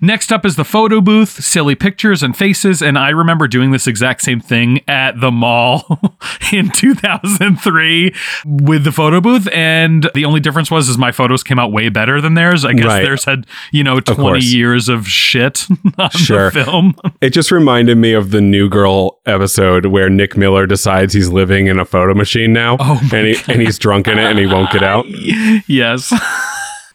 Next 0.00 0.30
up 0.32 0.46
is 0.46 0.54
the 0.54 0.64
photo 0.64 1.00
booth, 1.00 1.30
silly 1.44 1.74
pictures 1.74 2.22
and 2.22 2.36
faces, 2.36 2.80
and 2.80 2.96
I 2.96 3.08
remember 3.10 3.48
doing 3.48 3.72
this 3.72 3.88
exact 3.88 4.20
same 4.22 4.38
thing 4.40 4.80
at 4.86 5.20
the 5.20 5.32
mall 5.32 6.00
in 6.52 6.70
2003 6.70 8.14
with 8.44 8.84
the 8.84 8.92
photo 8.92 9.20
booth, 9.20 9.48
and 9.52 10.08
the 10.14 10.24
only 10.24 10.38
difference 10.38 10.70
was 10.70 10.88
is 10.88 10.96
my 10.96 11.10
photos 11.10 11.42
came 11.42 11.58
out 11.58 11.72
way 11.72 11.88
better 11.88 12.20
than 12.20 12.34
theirs. 12.34 12.64
I 12.64 12.72
guess 12.74 12.84
Right. 12.86 13.02
theirs 13.02 13.24
had 13.24 13.46
you 13.72 13.82
know 13.82 13.98
20 13.98 14.20
course. 14.22 14.44
years 14.44 14.88
of 14.88 15.08
shit 15.08 15.66
on 15.98 16.10
Sure. 16.10 16.50
the 16.50 16.64
film. 16.64 16.94
It 17.20 17.30
just 17.30 17.50
reminded 17.50 17.98
me 17.98 18.12
of 18.12 18.30
the 18.30 18.40
New 18.40 18.68
Girl 18.68 19.18
episode 19.26 19.86
where 19.86 20.08
Nick 20.08 20.36
Miller 20.36 20.66
decides 20.68 21.14
he's 21.14 21.30
living 21.30 21.66
in 21.66 21.80
a 21.80 21.84
photo 21.84 22.14
machine 22.14 22.52
now, 22.52 22.76
Oh 22.78 23.00
and 23.12 23.26
he, 23.26 23.36
and 23.52 23.60
he's 23.60 23.78
drunk 23.78 24.06
in 24.06 24.18
it 24.18 24.24
and 24.24 24.38
he 24.38 24.46
won't 24.46 24.70
get 24.70 24.84
out. 24.84 25.04
yes. 25.68 26.12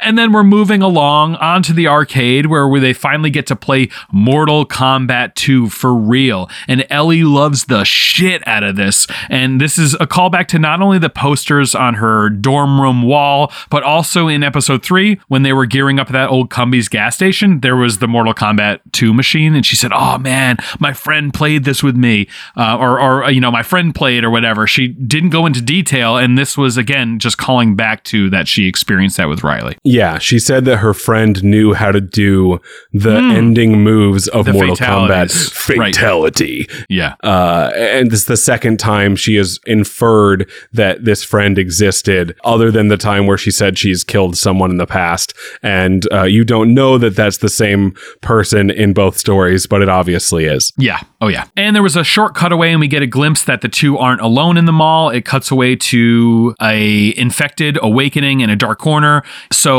And 0.02 0.18
then 0.18 0.32
we're 0.32 0.44
moving 0.44 0.82
along 0.82 1.36
onto 1.36 1.74
the 1.74 1.88
arcade 1.88 2.46
where 2.46 2.68
we- 2.68 2.80
they 2.80 2.94
finally 2.94 3.30
get 3.30 3.46
to 3.48 3.56
play 3.56 3.90
Mortal 4.12 4.66
Kombat 4.66 5.36
2 5.36 5.70
for 5.70 5.94
real. 5.94 6.50
And 6.68 6.86
Ellie 6.90 7.24
loves 7.24 7.66
the 7.66 7.84
shit 7.84 8.46
out 8.48 8.64
of 8.64 8.76
this. 8.78 9.08
And 9.30 9.60
this 9.60 9.78
is 9.78 9.94
a 9.96 10.08
callback 10.08 10.48
to 10.50 10.60
not 10.60 10.82
only 10.82 10.98
the 11.00 11.10
posters 11.10 11.76
on 11.76 11.96
her 11.96 12.30
dorm 12.30 12.80
room 12.80 13.02
wall, 13.02 13.52
but 13.70 13.84
also 13.84 14.28
in 14.28 14.44
episode 14.44 14.84
3 14.84 15.20
when 15.28 15.44
they 15.44 15.52
were 15.54 15.66
gearing 15.66 16.00
up 16.00 16.08
at 16.08 16.14
that 16.14 16.30
old 16.30 16.50
Cumbies 16.50 16.90
gas 16.90 17.16
station, 17.16 17.60
there 17.60 17.76
was 17.76 17.98
the 17.98 18.08
Mortal 18.08 18.34
Kombat 18.34 18.80
2 18.94 19.14
machine. 19.14 19.54
And 19.56 19.66
she 19.66 19.76
said, 19.76 19.92
Oh 19.94 20.18
man, 20.18 20.58
my 20.80 20.94
friend 20.94 21.34
played 21.34 21.66
this 21.66 21.84
with 21.84 21.96
me. 21.98 22.28
Uh, 22.56 22.78
or, 22.78 23.00
or, 23.00 23.30
you 23.32 23.42
know, 23.42 23.52
my 23.52 23.64
friend 23.64 23.94
played 23.94 24.24
or 24.24 24.30
whatever. 24.30 24.66
She 24.68 24.88
didn't 24.88 25.30
go 25.32 25.46
into 25.46 25.62
detail. 25.62 26.16
And 26.18 26.38
this 26.38 26.58
was, 26.58 26.78
again, 26.78 27.20
just 27.20 27.38
calling 27.38 27.76
back 27.76 28.04
to 28.06 28.30
that 28.30 28.48
she 28.48 28.68
experienced 28.68 29.18
that 29.18 29.28
with 29.28 29.44
Riley. 29.44 29.76
Yeah, 29.90 30.20
she 30.20 30.38
said 30.38 30.66
that 30.66 30.78
her 30.78 30.94
friend 30.94 31.44
knew 31.44 31.74
how 31.74 31.92
to 31.92 32.00
do 32.00 32.60
the 32.94 33.16
ending 33.16 33.82
moves 33.82 34.28
of. 34.28 34.46
The 34.46 34.54
Mortal 34.54 34.76
Kombat. 34.76 35.32
fatalities. 35.32 35.78
Right. 35.80 35.96
Fatality. 35.96 36.70
Yeah. 36.90 37.16
Uh, 37.24 37.72
and 37.76 38.12
this 38.12 38.20
is 38.20 38.26
the 38.26 38.38
second 38.38 38.80
time 38.80 39.16
she 39.16 39.36
has 39.36 39.60
inferred 39.66 40.48
that 40.74 41.06
this 41.06 41.24
friend 41.24 41.58
existed, 41.58 42.38
other 42.44 42.70
than 42.70 42.90
the 42.90 42.98
time 42.98 43.26
where 43.26 43.38
she 43.38 43.50
said 43.50 43.80
she's 43.80 44.04
killed 44.04 44.38
someone 44.38 44.70
in 44.70 44.78
the 44.78 44.86
past. 44.86 45.34
And 45.64 46.08
uh, 46.14 46.24
you 46.24 46.46
don't 46.46 46.76
know 46.76 47.00
that 47.00 47.16
that's 47.16 47.38
the 47.38 47.50
same 47.50 47.96
person 48.22 48.70
in 48.70 48.94
both 48.94 49.18
stories, 49.18 49.66
but 49.66 49.82
it 49.82 49.90
obviously 49.90 50.46
is. 50.46 50.72
Yeah. 50.78 51.00
Oh, 51.20 51.30
yeah. 51.30 51.46
And 51.58 51.76
there 51.76 51.84
was 51.84 51.96
a 51.96 52.04
short 52.04 52.36
cutaway, 52.36 52.70
and 52.72 52.80
we 52.80 52.88
get 52.88 53.02
a 53.02 53.08
glimpse 53.08 53.44
that 53.46 53.62
the 53.62 53.70
two 53.70 53.98
aren't 53.98 54.22
alone 54.22 54.56
in 54.56 54.66
the 54.66 54.72
mall. 54.72 55.10
It 55.10 55.26
cuts 55.26 55.50
away 55.50 55.76
to 55.76 56.56
a 56.62 57.18
infected 57.18 57.80
awakening 57.82 58.42
in 58.42 58.52
a 58.52 58.56
dark 58.56 58.78
corner. 58.78 59.24
So 59.52 59.79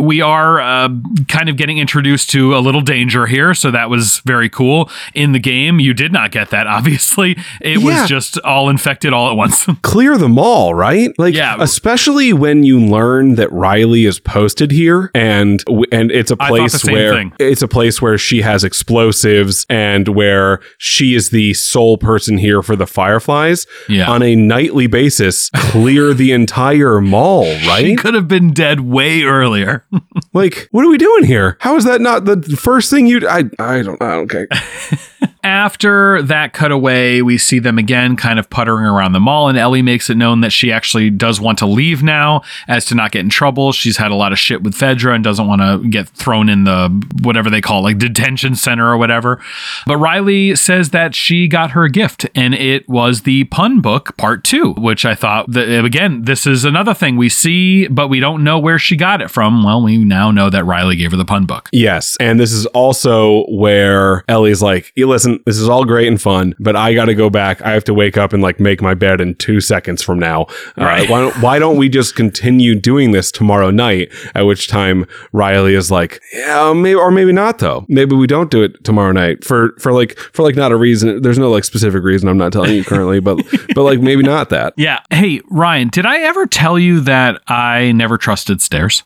we 0.00 0.20
are 0.20 0.60
uh, 0.60 0.88
kind 1.28 1.48
of 1.48 1.56
getting 1.56 1.78
introduced 1.78 2.30
to 2.30 2.56
a 2.56 2.60
little 2.60 2.80
danger 2.80 3.26
here. 3.26 3.54
So 3.54 3.70
that 3.70 3.88
was 3.90 4.18
very 4.24 4.48
cool. 4.48 4.90
In 5.14 5.32
the 5.32 5.38
game, 5.38 5.80
you 5.80 5.94
did 5.94 6.12
not 6.12 6.30
get 6.32 6.50
that. 6.50 6.66
Obviously, 6.76 7.36
it 7.60 7.78
Yeah. 7.80 8.00
was 8.00 8.08
just 8.08 8.38
all 8.40 8.68
infected 8.68 9.12
all 9.12 9.30
at 9.30 9.36
once. 9.36 9.66
Clear 9.82 10.16
the 10.18 10.28
mall, 10.28 10.74
right? 10.74 11.10
Like, 11.18 11.34
Yeah. 11.34 11.56
especially 11.60 12.32
when 12.32 12.62
you 12.64 12.78
learn 12.80 13.34
that 13.36 13.50
Riley 13.52 14.04
is 14.04 14.18
posted 14.20 14.70
here, 14.70 15.10
and 15.14 15.62
and 15.92 16.10
it's 16.10 16.30
a 16.30 16.36
I 16.40 16.48
thought 16.48 16.54
the 16.70 16.78
place 16.78 16.84
where 16.84 17.12
thing. 17.14 17.32
it's 17.38 17.62
a 17.62 17.68
place 17.68 18.00
where 18.02 18.18
she 18.18 18.42
has 18.42 18.64
explosives, 18.64 19.66
and 19.68 20.08
where 20.08 20.60
she 20.78 21.14
is 21.14 21.30
the 21.30 21.54
sole 21.54 21.98
person 21.98 22.38
here 22.38 22.62
for 22.62 22.76
the 22.76 22.86
Fireflies. 22.86 23.66
Yeah. 23.88 24.10
on 24.10 24.22
a 24.22 24.34
nightly 24.34 24.86
basis, 24.86 25.50
clear 25.54 26.12
the 26.14 26.32
entire 26.32 27.00
mall, 27.00 27.44
right? 27.66 27.84
She 27.84 27.96
could 27.96 28.14
have 28.14 28.28
been 28.28 28.52
dead 28.52 28.80
way 28.80 29.22
earlier 29.22 29.35
earlier. 29.36 29.84
like, 30.36 30.68
what 30.70 30.84
are 30.84 30.90
we 30.90 30.98
doing 30.98 31.24
here? 31.24 31.56
How 31.60 31.76
is 31.76 31.84
that 31.84 32.00
not 32.00 32.24
the 32.24 32.40
first 32.56 32.90
thing 32.90 33.06
you? 33.06 33.26
I 33.28 33.44
I 33.58 33.82
don't. 33.82 34.00
I 34.00 34.14
don't 34.14 34.28
care. 34.28 34.46
after 35.46 36.20
that 36.22 36.52
cutaway, 36.52 37.20
we 37.20 37.38
see 37.38 37.60
them 37.60 37.78
again 37.78 38.16
kind 38.16 38.40
of 38.40 38.50
puttering 38.50 38.84
around 38.84 39.12
the 39.12 39.20
mall, 39.20 39.48
and 39.48 39.56
Ellie 39.56 39.80
makes 39.80 40.10
it 40.10 40.16
known 40.16 40.40
that 40.40 40.50
she 40.50 40.72
actually 40.72 41.08
does 41.08 41.40
want 41.40 41.58
to 41.58 41.66
leave 41.66 42.02
now 42.02 42.42
as 42.66 42.84
to 42.86 42.96
not 42.96 43.12
get 43.12 43.20
in 43.20 43.28
trouble. 43.28 43.70
She's 43.70 43.96
had 43.96 44.10
a 44.10 44.16
lot 44.16 44.32
of 44.32 44.40
shit 44.40 44.64
with 44.64 44.74
Fedra 44.74 45.14
and 45.14 45.22
doesn't 45.22 45.46
want 45.46 45.62
to 45.62 45.88
get 45.88 46.08
thrown 46.08 46.48
in 46.48 46.64
the 46.64 46.88
whatever 47.22 47.48
they 47.48 47.60
call 47.60 47.78
it, 47.78 47.82
like 47.82 47.98
detention 47.98 48.56
center 48.56 48.88
or 48.90 48.96
whatever. 48.96 49.40
But 49.86 49.98
Riley 49.98 50.56
says 50.56 50.90
that 50.90 51.14
she 51.14 51.46
got 51.46 51.70
her 51.70 51.86
gift, 51.86 52.26
and 52.34 52.52
it 52.52 52.88
was 52.88 53.22
the 53.22 53.44
pun 53.44 53.80
book 53.80 54.16
part 54.16 54.42
two, 54.42 54.72
which 54.72 55.04
I 55.04 55.14
thought 55.14 55.50
that 55.52 55.84
again, 55.84 56.22
this 56.22 56.44
is 56.44 56.64
another 56.64 56.92
thing 56.92 57.16
we 57.16 57.28
see, 57.28 57.86
but 57.86 58.08
we 58.08 58.18
don't 58.18 58.42
know 58.42 58.58
where 58.58 58.80
she 58.80 58.96
got 58.96 59.22
it 59.22 59.30
from. 59.30 59.62
Well, 59.62 59.80
we 59.80 59.96
now 59.98 60.25
know 60.32 60.50
that 60.50 60.64
Riley 60.64 60.96
gave 60.96 61.10
her 61.10 61.16
the 61.16 61.24
pun 61.24 61.46
book. 61.46 61.68
Yes. 61.72 62.16
And 62.20 62.38
this 62.40 62.52
is 62.52 62.66
also 62.66 63.44
where 63.46 64.24
Ellie's 64.28 64.62
like, 64.62 64.92
"You 64.96 65.08
listen, 65.08 65.40
this 65.46 65.58
is 65.58 65.68
all 65.68 65.84
great 65.84 66.08
and 66.08 66.20
fun, 66.20 66.54
but 66.58 66.76
I 66.76 66.94
got 66.94 67.06
to 67.06 67.14
go 67.14 67.30
back. 67.30 67.62
I 67.62 67.72
have 67.72 67.84
to 67.84 67.94
wake 67.94 68.16
up 68.16 68.32
and 68.32 68.42
like 68.42 68.60
make 68.60 68.80
my 68.82 68.94
bed 68.94 69.20
in 69.20 69.34
two 69.34 69.60
seconds 69.60 70.02
from 70.02 70.18
now. 70.18 70.42
Uh, 70.76 71.06
why, 71.06 71.20
don't, 71.20 71.36
why 71.42 71.58
don't 71.58 71.76
we 71.76 71.88
just 71.88 72.14
continue 72.14 72.74
doing 72.74 73.12
this 73.12 73.30
tomorrow 73.30 73.70
night? 73.70 74.12
At 74.34 74.42
which 74.42 74.68
time 74.68 75.06
Riley 75.32 75.74
is 75.74 75.90
like, 75.90 76.20
yeah, 76.32 76.72
maybe, 76.72 76.94
or 76.94 77.10
maybe 77.10 77.32
not 77.32 77.58
though. 77.58 77.84
Maybe 77.88 78.14
we 78.16 78.26
don't 78.26 78.50
do 78.50 78.62
it 78.62 78.82
tomorrow 78.84 79.12
night 79.12 79.44
for, 79.44 79.74
for 79.78 79.92
like, 79.92 80.18
for 80.18 80.42
like 80.42 80.56
not 80.56 80.72
a 80.72 80.76
reason. 80.76 81.22
There's 81.22 81.38
no 81.38 81.50
like 81.50 81.64
specific 81.64 82.02
reason 82.02 82.28
I'm 82.28 82.38
not 82.38 82.52
telling 82.52 82.74
you 82.74 82.84
currently, 82.84 83.20
but, 83.20 83.38
but 83.74 83.82
like 83.82 84.00
maybe 84.00 84.22
not 84.22 84.50
that. 84.50 84.74
Yeah. 84.76 85.00
Hey, 85.10 85.40
Ryan, 85.50 85.88
did 85.88 86.06
I 86.06 86.20
ever 86.20 86.46
tell 86.46 86.78
you 86.78 87.00
that 87.00 87.40
I 87.48 87.92
never 87.92 88.18
trusted 88.18 88.60
stairs? 88.60 89.04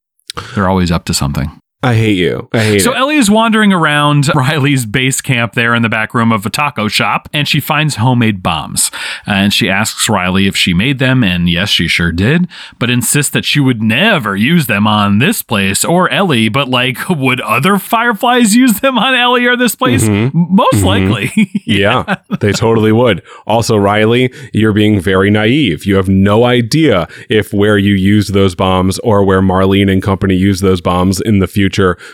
They're 0.55 0.69
always 0.69 0.91
up 0.91 1.05
to 1.07 1.15
something. 1.15 1.60
I 1.83 1.95
hate 1.95 2.19
you. 2.19 2.47
I 2.53 2.59
hate 2.59 2.75
you. 2.75 2.81
So 2.81 2.93
it. 2.93 2.99
Ellie 2.99 3.17
is 3.17 3.31
wandering 3.31 3.73
around 3.73 4.29
Riley's 4.35 4.85
base 4.85 5.23
camp 5.23 5.55
there 5.55 5.75
in 5.75 5.81
the 5.81 5.89
back 5.89 6.13
room 6.13 6.31
of 6.31 6.45
a 6.45 6.51
taco 6.51 6.89
shop, 6.89 7.27
and 7.33 7.49
she 7.49 7.59
finds 7.59 7.97
homemade 7.97 8.43
bombs. 8.43 8.91
And 9.25 9.51
she 9.53 9.71
asks 9.71 10.07
Riley 10.07 10.47
if 10.47 10.55
she 10.55 10.75
made 10.75 10.99
them, 10.99 11.25
and 11.25 11.49
yes, 11.49 11.71
she 11.71 11.89
sure 11.89 12.13
did, 12.13 12.49
but 12.79 12.91
insists 12.91 13.33
that 13.33 13.47
she 13.47 13.61
would 13.61 13.83
never 13.83 14.37
use 14.37 14.67
them 14.67 14.87
on 14.87 15.21
this 15.21 15.43
place 15.43 15.83
or 15.83 16.11
Ellie. 16.11 16.51
But 16.51 16.69
like, 16.69 17.09
would 17.09 17.41
other 17.41 17.79
fireflies 17.79 18.55
use 18.55 18.81
them 18.81 18.99
on 18.99 19.15
Ellie 19.15 19.47
or 19.47 19.57
this 19.57 19.75
place? 19.75 20.07
Mm-hmm. 20.07 20.55
Most 20.55 20.85
mm-hmm. 20.85 20.87
likely. 20.87 21.51
Yeah, 21.71 22.17
they 22.41 22.51
totally 22.51 22.91
would. 22.91 23.23
Also, 23.47 23.77
Riley, 23.77 24.33
you're 24.53 24.73
being 24.73 24.99
very 24.99 25.31
naive. 25.31 25.87
You 25.87 25.95
have 25.97 26.09
no 26.09 26.45
idea 26.45 27.07
if 27.29 27.53
where 27.53 27.79
you 27.79 27.95
used 27.95 28.35
those 28.35 28.57
bombs 28.57 28.99
or 29.01 29.23
where 29.23 29.41
Marlene 29.41 29.91
and 29.91 30.03
company 30.03 30.35
used 30.35 30.63
those 30.63 30.81
bombs 30.81 31.21
in 31.21 31.39
the 31.39 31.47
future 31.47 31.70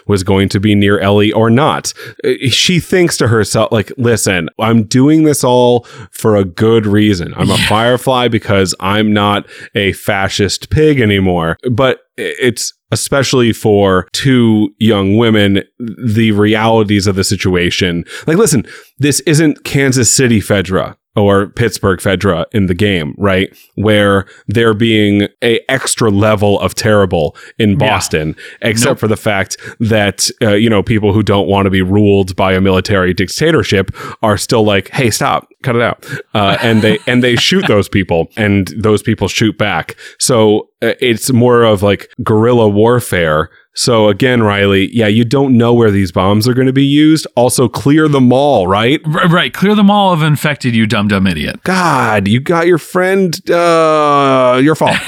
was 0.07 0.23
going 0.23 0.49
to 0.51 0.61
be 0.61 0.75
near 0.75 0.99
Ellie 0.99 1.33
or 1.33 1.51
not. 1.51 1.93
Uh, 2.25 2.33
She 2.49 2.81
thinks 2.81 3.17
to 3.19 3.29
herself, 3.29 3.73
like, 3.73 3.93
listen, 3.97 4.49
I'm 4.59 4.85
doing 4.85 5.25
this 5.25 5.43
all 5.45 5.85
for 6.11 6.37
a 6.37 6.45
good 6.45 6.87
reason. 6.87 7.35
I'm 7.37 7.51
a 7.51 7.59
firefly 7.59 8.29
because 8.29 8.75
I'm 8.81 9.13
not 9.13 9.47
a 9.75 9.93
fascist 9.93 10.71
pig 10.71 11.01
anymore. 11.01 11.57
But 11.71 12.01
it's 12.17 12.73
especially 12.93 13.53
for 13.53 14.07
two 14.13 14.73
young 14.79 15.17
women, 15.17 15.63
the 15.79 16.33
realities 16.33 17.07
of 17.07 17.17
the 17.17 17.25
situation. 17.25 18.05
Like, 18.27 18.37
listen, 18.37 18.65
this 18.99 19.21
isn't 19.21 19.65
Kansas 19.65 20.13
City 20.13 20.41
Fedra 20.41 20.97
or 21.17 21.47
Pittsburgh 21.49 21.99
Fedra 21.99 22.45
in 22.53 22.67
the 22.67 22.75
game, 22.75 23.15
right? 23.17 23.57
Where 23.75 24.27
they're 24.49 24.75
being 24.75 25.29
a 25.43 25.59
extra 25.69 26.11
level 26.11 26.61
of 26.61 26.75
terrible 26.75 27.35
in 27.59 27.79
Boston, 27.79 28.37
except 28.61 28.91
Nope. 28.91 28.99
for 28.99 29.09
the 29.09 29.17
fact 29.17 29.57
that, 29.81 30.31
uh, 30.43 30.53
you 30.53 30.69
know, 30.69 30.83
people 30.83 31.15
who 31.15 31.23
don't 31.23 31.49
want 31.49 31.65
to 31.65 31.71
be 31.71 31.81
ruled 31.81 32.37
by 32.37 32.53
a 32.53 32.61
military 32.61 33.15
dictatorship 33.15 33.91
are 34.23 34.37
still 34.37 34.63
like, 34.63 34.91
hey, 34.91 35.11
stop, 35.11 35.49
cut 35.63 35.75
it 35.75 35.81
out. 35.81 36.07
Uh, 36.35 36.59
and 36.61 36.83
they, 36.83 36.99
and 37.07 37.25
they 37.25 37.35
shoot 37.35 37.65
those 37.69 37.89
people 37.89 38.29
and 38.37 38.69
those 38.77 39.03
people 39.03 39.27
shoot 39.27 39.57
back. 39.57 39.97
So 40.19 40.69
uh, 40.83 40.93
it's 41.01 41.33
more 41.33 41.63
of 41.63 41.83
like 41.83 42.11
guerrilla 42.23 42.69
warfare. 42.69 43.49
So 43.77 44.09
again, 44.09 44.43
Riley, 44.43 44.89
yeah, 44.95 45.07
you 45.07 45.25
don't 45.25 45.57
know 45.57 45.75
where 45.75 45.91
these 45.91 46.11
bombs 46.11 46.49
are 46.49 46.55
going 46.55 46.67
to 46.67 46.73
be 46.73 46.85
used. 46.85 47.27
Also, 47.37 47.69
clear 47.69 48.09
the 48.09 48.23
mall, 48.23 48.67
right? 48.67 49.01
R- 49.05 49.29
right. 49.29 49.53
Clear 49.53 49.75
the 49.75 49.85
mall 49.85 50.13
of 50.15 50.23
infected, 50.23 50.75
you 50.75 50.87
dumb, 50.87 51.09
dumb 51.09 51.27
idiot. 51.27 51.63
God, 51.63 52.27
you 52.27 52.41
got 52.41 52.67
your 52.67 52.79
friend. 52.79 53.39
Uh, 53.51 54.59
your 54.63 54.75
fault. 54.75 54.97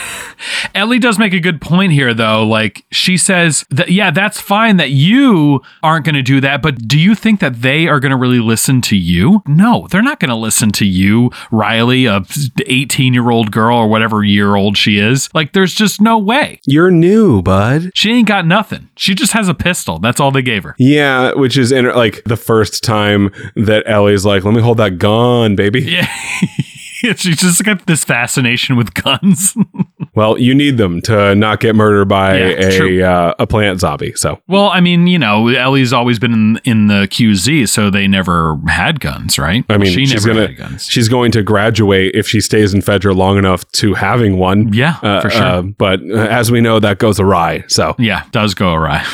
Ellie 0.75 0.99
does 0.99 1.19
make 1.19 1.33
a 1.33 1.41
good 1.41 1.61
point 1.61 1.93
here, 1.93 2.15
though. 2.15 2.47
Like, 2.47 2.85
she 2.91 3.17
says 3.17 3.65
that, 3.71 3.91
yeah, 3.91 4.11
that's 4.11 4.41
fine 4.41 4.77
that 4.77 4.91
you 4.91 5.61
aren't 5.83 6.05
going 6.05 6.15
to 6.15 6.23
do 6.23 6.41
that, 6.41 6.63
but 6.63 6.87
do 6.89 6.99
you 6.99 7.15
think 7.15 7.41
that 7.41 7.63
they 7.63 7.87
are 7.87 8.01
going 8.01 8.11
to 8.11 8.17
really 8.17 8.41
listen 8.41 8.81
to 8.83 8.97
you? 8.97 9.43
No, 9.47 9.87
they're 9.91 10.03
not 10.03 10.21
going 10.21 10.31
to 10.31 10.35
listen 10.35 10.71
to 10.73 10.87
you, 10.87 11.31
Riley, 11.51 12.07
a 12.07 12.23
18 12.67 13.15
year 13.15 13.31
old 13.31 13.51
girl 13.51 13.77
or 13.79 13.89
whatever 13.89 14.25
year 14.25 14.55
old 14.55 14.77
she 14.77 14.99
is. 14.99 15.29
Like, 15.35 15.53
there's 15.53 15.75
just 15.75 16.01
no 16.01 16.19
way. 16.19 16.61
You're 16.67 16.91
new, 16.91 17.43
bud. 17.43 17.91
She 17.95 18.13
ain't 18.13 18.29
got 18.29 18.47
nothing. 18.47 18.89
She 18.97 19.15
just 19.15 19.33
has 19.33 19.49
a 19.49 19.55
pistol. 19.55 19.99
That's 19.99 20.21
all 20.21 20.31
they 20.31 20.43
gave 20.43 20.65
her. 20.65 20.75
Yeah, 20.79 21.33
which 21.35 21.57
is 21.57 21.73
in, 21.73 21.87
like 21.87 22.23
the 22.25 22.37
first 22.37 22.83
time 22.85 23.33
that 23.57 23.85
Ellie's 23.87 24.25
like, 24.25 24.45
"Let 24.45 24.55
me 24.55 24.61
hold 24.61 24.79
that 24.79 24.99
gun, 24.99 25.57
baby." 25.57 25.83
Yeah. 25.83 26.09
She's 27.17 27.37
just 27.41 27.65
got 27.65 27.87
this 27.87 28.05
fascination 28.05 28.77
with 28.77 28.95
guns. 28.95 29.55
Well, 30.15 30.37
you 30.37 30.53
need 30.53 30.79
them 30.79 31.01
to 31.03 31.37
not 31.37 31.61
get 31.61 31.77
murdered 31.77 32.07
by 32.09 32.39
Yeah, 32.39 32.71
a 32.71 33.03
uh, 33.03 33.35
a 33.39 33.47
plant 33.47 33.79
zombie. 33.79 34.15
So 34.17 34.41
well, 34.49 34.69
I 34.69 34.81
mean, 34.81 35.07
you 35.07 35.17
know, 35.19 35.47
Ellie's 35.47 35.93
always 35.93 36.19
been 36.19 36.33
in, 36.33 36.61
in 36.65 36.87
the 36.89 37.07
QZ, 37.09 37.69
so 37.69 37.89
they 37.89 38.09
never 38.09 38.59
had 38.67 38.99
guns, 38.99 39.39
right? 39.39 39.65
I 39.69 39.77
mean, 39.77 39.93
she 39.93 40.07
she's 40.07 40.25
never 40.27 40.35
gonna 40.35 40.47
had 40.49 40.57
guns. 40.57 40.87
she's 40.87 41.09
going 41.09 41.31
to 41.33 41.43
graduate 41.45 42.17
if 42.17 42.27
she 42.27 42.41
stays 42.41 42.75
in 42.75 42.81
Fedra 42.81 43.15
long 43.15 43.39
enough 43.39 43.71
to 43.73 43.95
having 43.95 44.39
one. 44.39 44.73
Yeah, 44.73 44.97
Uh, 45.03 45.21
for 45.21 45.31
sure. 45.31 45.43
uh, 45.43 45.63
but 45.63 46.01
uh, 46.01 46.15
as 46.17 46.51
we 46.51 46.61
know, 46.61 46.81
that 46.81 46.99
goes 46.99 47.21
awry. 47.21 47.63
So 47.69 47.95
Yeah, 47.97 48.25
does 48.33 48.55
go 48.55 48.73
awry. 48.75 49.05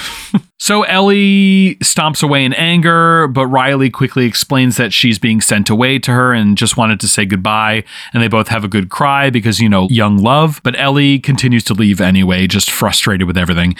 so 0.58 0.82
Ellie 0.82 1.76
stomps 1.76 2.22
away 2.22 2.44
in 2.44 2.52
anger, 2.54 3.28
but 3.28 3.46
Riley 3.46 3.90
quickly 3.90 4.26
explains 4.26 4.76
that 4.76 4.92
she's 4.92 5.18
being 5.18 5.40
sent 5.40 5.70
away 5.70 5.98
to 6.00 6.12
her 6.12 6.32
and 6.32 6.56
just 6.56 6.76
wanted 6.76 7.00
to 7.00 7.08
say 7.08 7.24
goodbye. 7.24 7.84
And 8.12 8.22
they 8.22 8.28
both 8.28 8.48
have 8.48 8.64
a 8.64 8.68
good 8.68 8.90
cry 8.90 9.30
because, 9.30 9.60
you 9.60 9.68
know, 9.68 9.88
young 9.90 10.18
love. 10.18 10.60
But 10.62 10.78
Ellie 10.78 11.18
continues 11.18 11.64
to 11.64 11.74
leave 11.74 12.00
anyway, 12.00 12.46
just 12.46 12.70
frustrated 12.70 13.26
with 13.26 13.36
everything. 13.36 13.74